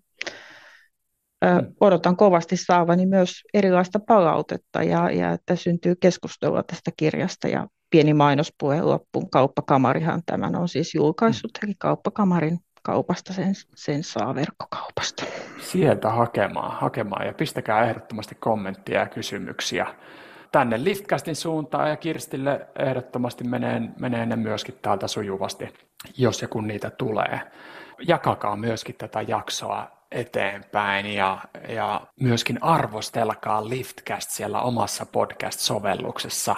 Ö, 1.44 1.48
odotan 1.80 2.16
kovasti 2.16 2.56
saavani 2.56 3.06
myös 3.06 3.32
erilaista 3.54 4.00
palautetta 4.00 4.82
ja, 4.82 5.10
ja 5.10 5.32
että 5.32 5.56
syntyy 5.56 5.94
keskustelua 6.00 6.62
tästä 6.62 6.90
kirjasta 6.96 7.48
ja 7.48 7.66
pieni 7.90 8.14
mainospuhe 8.14 8.82
loppuun. 8.82 9.30
Kauppakamarihan 9.30 10.22
tämän 10.26 10.56
on 10.56 10.68
siis 10.68 10.94
julkaissut, 10.94 11.50
eli 11.62 11.72
Kauppakamarin 11.78 12.58
kaupasta 12.82 13.32
sen, 13.32 13.54
sen 13.74 14.04
saa 14.04 14.34
verkkokaupasta. 14.34 15.24
Sieltä 15.60 16.10
hakemaan, 16.10 16.72
hakemaan 16.72 17.26
ja 17.26 17.32
pistäkää 17.32 17.84
ehdottomasti 17.84 18.34
kommenttia 18.34 19.00
ja 19.00 19.06
kysymyksiä 19.06 19.86
tänne 20.52 20.84
Liftcastin 20.84 21.36
suuntaan 21.36 21.90
ja 21.90 21.96
Kirstille 21.96 22.66
ehdottomasti 22.78 23.44
menee, 23.44 23.82
menee 24.00 24.26
ne 24.26 24.36
myöskin 24.36 24.78
täältä 24.82 25.08
sujuvasti, 25.08 25.74
jos 26.16 26.42
ja 26.42 26.48
kun 26.48 26.66
niitä 26.66 26.90
tulee. 26.90 27.40
Jakakaa 28.08 28.56
myöskin 28.56 28.94
tätä 28.94 29.22
jaksoa 29.22 29.95
eteenpäin 30.10 31.06
ja, 31.06 31.38
ja 31.68 32.00
myöskin 32.20 32.62
arvostelkaa 32.62 33.68
Liftcast 33.68 34.30
siellä 34.30 34.60
omassa 34.60 35.06
podcast-sovelluksessa 35.06 36.56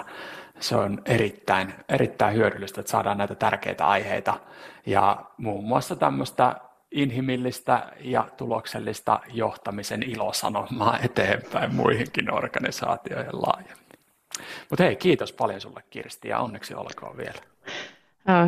se 0.59 0.75
on 0.75 1.01
erittäin, 1.05 1.73
erittäin 1.89 2.35
hyödyllistä, 2.35 2.81
että 2.81 2.91
saadaan 2.91 3.17
näitä 3.17 3.35
tärkeitä 3.35 3.87
aiheita 3.87 4.39
ja 4.85 5.25
muun 5.37 5.63
muassa 5.63 5.95
tämmöistä 5.95 6.55
inhimillistä 6.91 7.91
ja 7.99 8.27
tuloksellista 8.37 9.19
johtamisen 9.27 10.03
ilosanomaa 10.03 10.99
eteenpäin 11.03 11.75
muihinkin 11.75 12.33
organisaatioihin 12.33 13.41
laajemmin. 13.41 13.99
Mutta 14.69 14.83
hei, 14.83 14.95
kiitos 14.95 15.33
paljon 15.33 15.61
sulle 15.61 15.83
Kirsti 15.89 16.27
ja 16.27 16.39
onneksi 16.39 16.75
olkoon 16.75 17.17
vielä. 17.17 17.41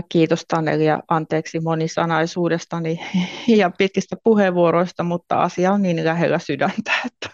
Kiitos 0.09 0.45
Taneli 0.47 0.85
ja 0.85 1.03
anteeksi 1.07 1.59
monisanaisuudestani 1.59 2.99
ja 3.47 3.71
pitkistä 3.77 4.15
puheenvuoroista, 4.23 5.03
mutta 5.03 5.41
asia 5.41 5.71
on 5.71 5.81
niin 5.81 6.05
lähellä 6.05 6.39
sydäntä, 6.39 6.91
että 7.05 7.29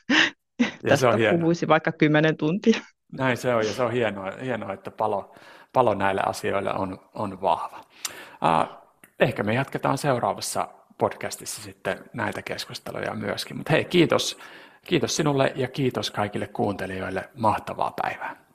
ja 0.59 0.89
tästä 0.89 1.07
puhuisi 1.39 1.67
vaikka 1.67 1.91
kymmenen 1.91 2.37
tuntia. 2.37 2.81
Näin 3.11 3.37
se 3.37 3.55
on 3.55 3.65
ja 3.65 3.73
se 3.73 3.83
on 3.83 3.91
hienoa, 3.91 4.31
hienoa 4.43 4.73
että 4.73 4.91
palo, 4.91 5.35
palo 5.73 5.93
näille 5.93 6.21
asioille 6.25 6.73
on, 6.73 6.99
on 7.13 7.41
vahva. 7.41 7.81
Uh, 7.81 8.77
ehkä 9.19 9.43
me 9.43 9.53
jatketaan 9.53 9.97
seuraavassa 9.97 10.67
podcastissa 10.97 11.61
sitten 11.61 12.03
näitä 12.13 12.41
keskusteluja 12.41 13.13
myöskin. 13.13 13.57
Mutta 13.57 13.73
hei, 13.73 13.85
kiitos, 13.85 14.37
kiitos 14.85 15.15
sinulle 15.15 15.53
ja 15.55 15.67
kiitos 15.67 16.11
kaikille 16.11 16.47
kuuntelijoille. 16.47 17.29
Mahtavaa 17.35 17.93
päivää. 18.01 18.46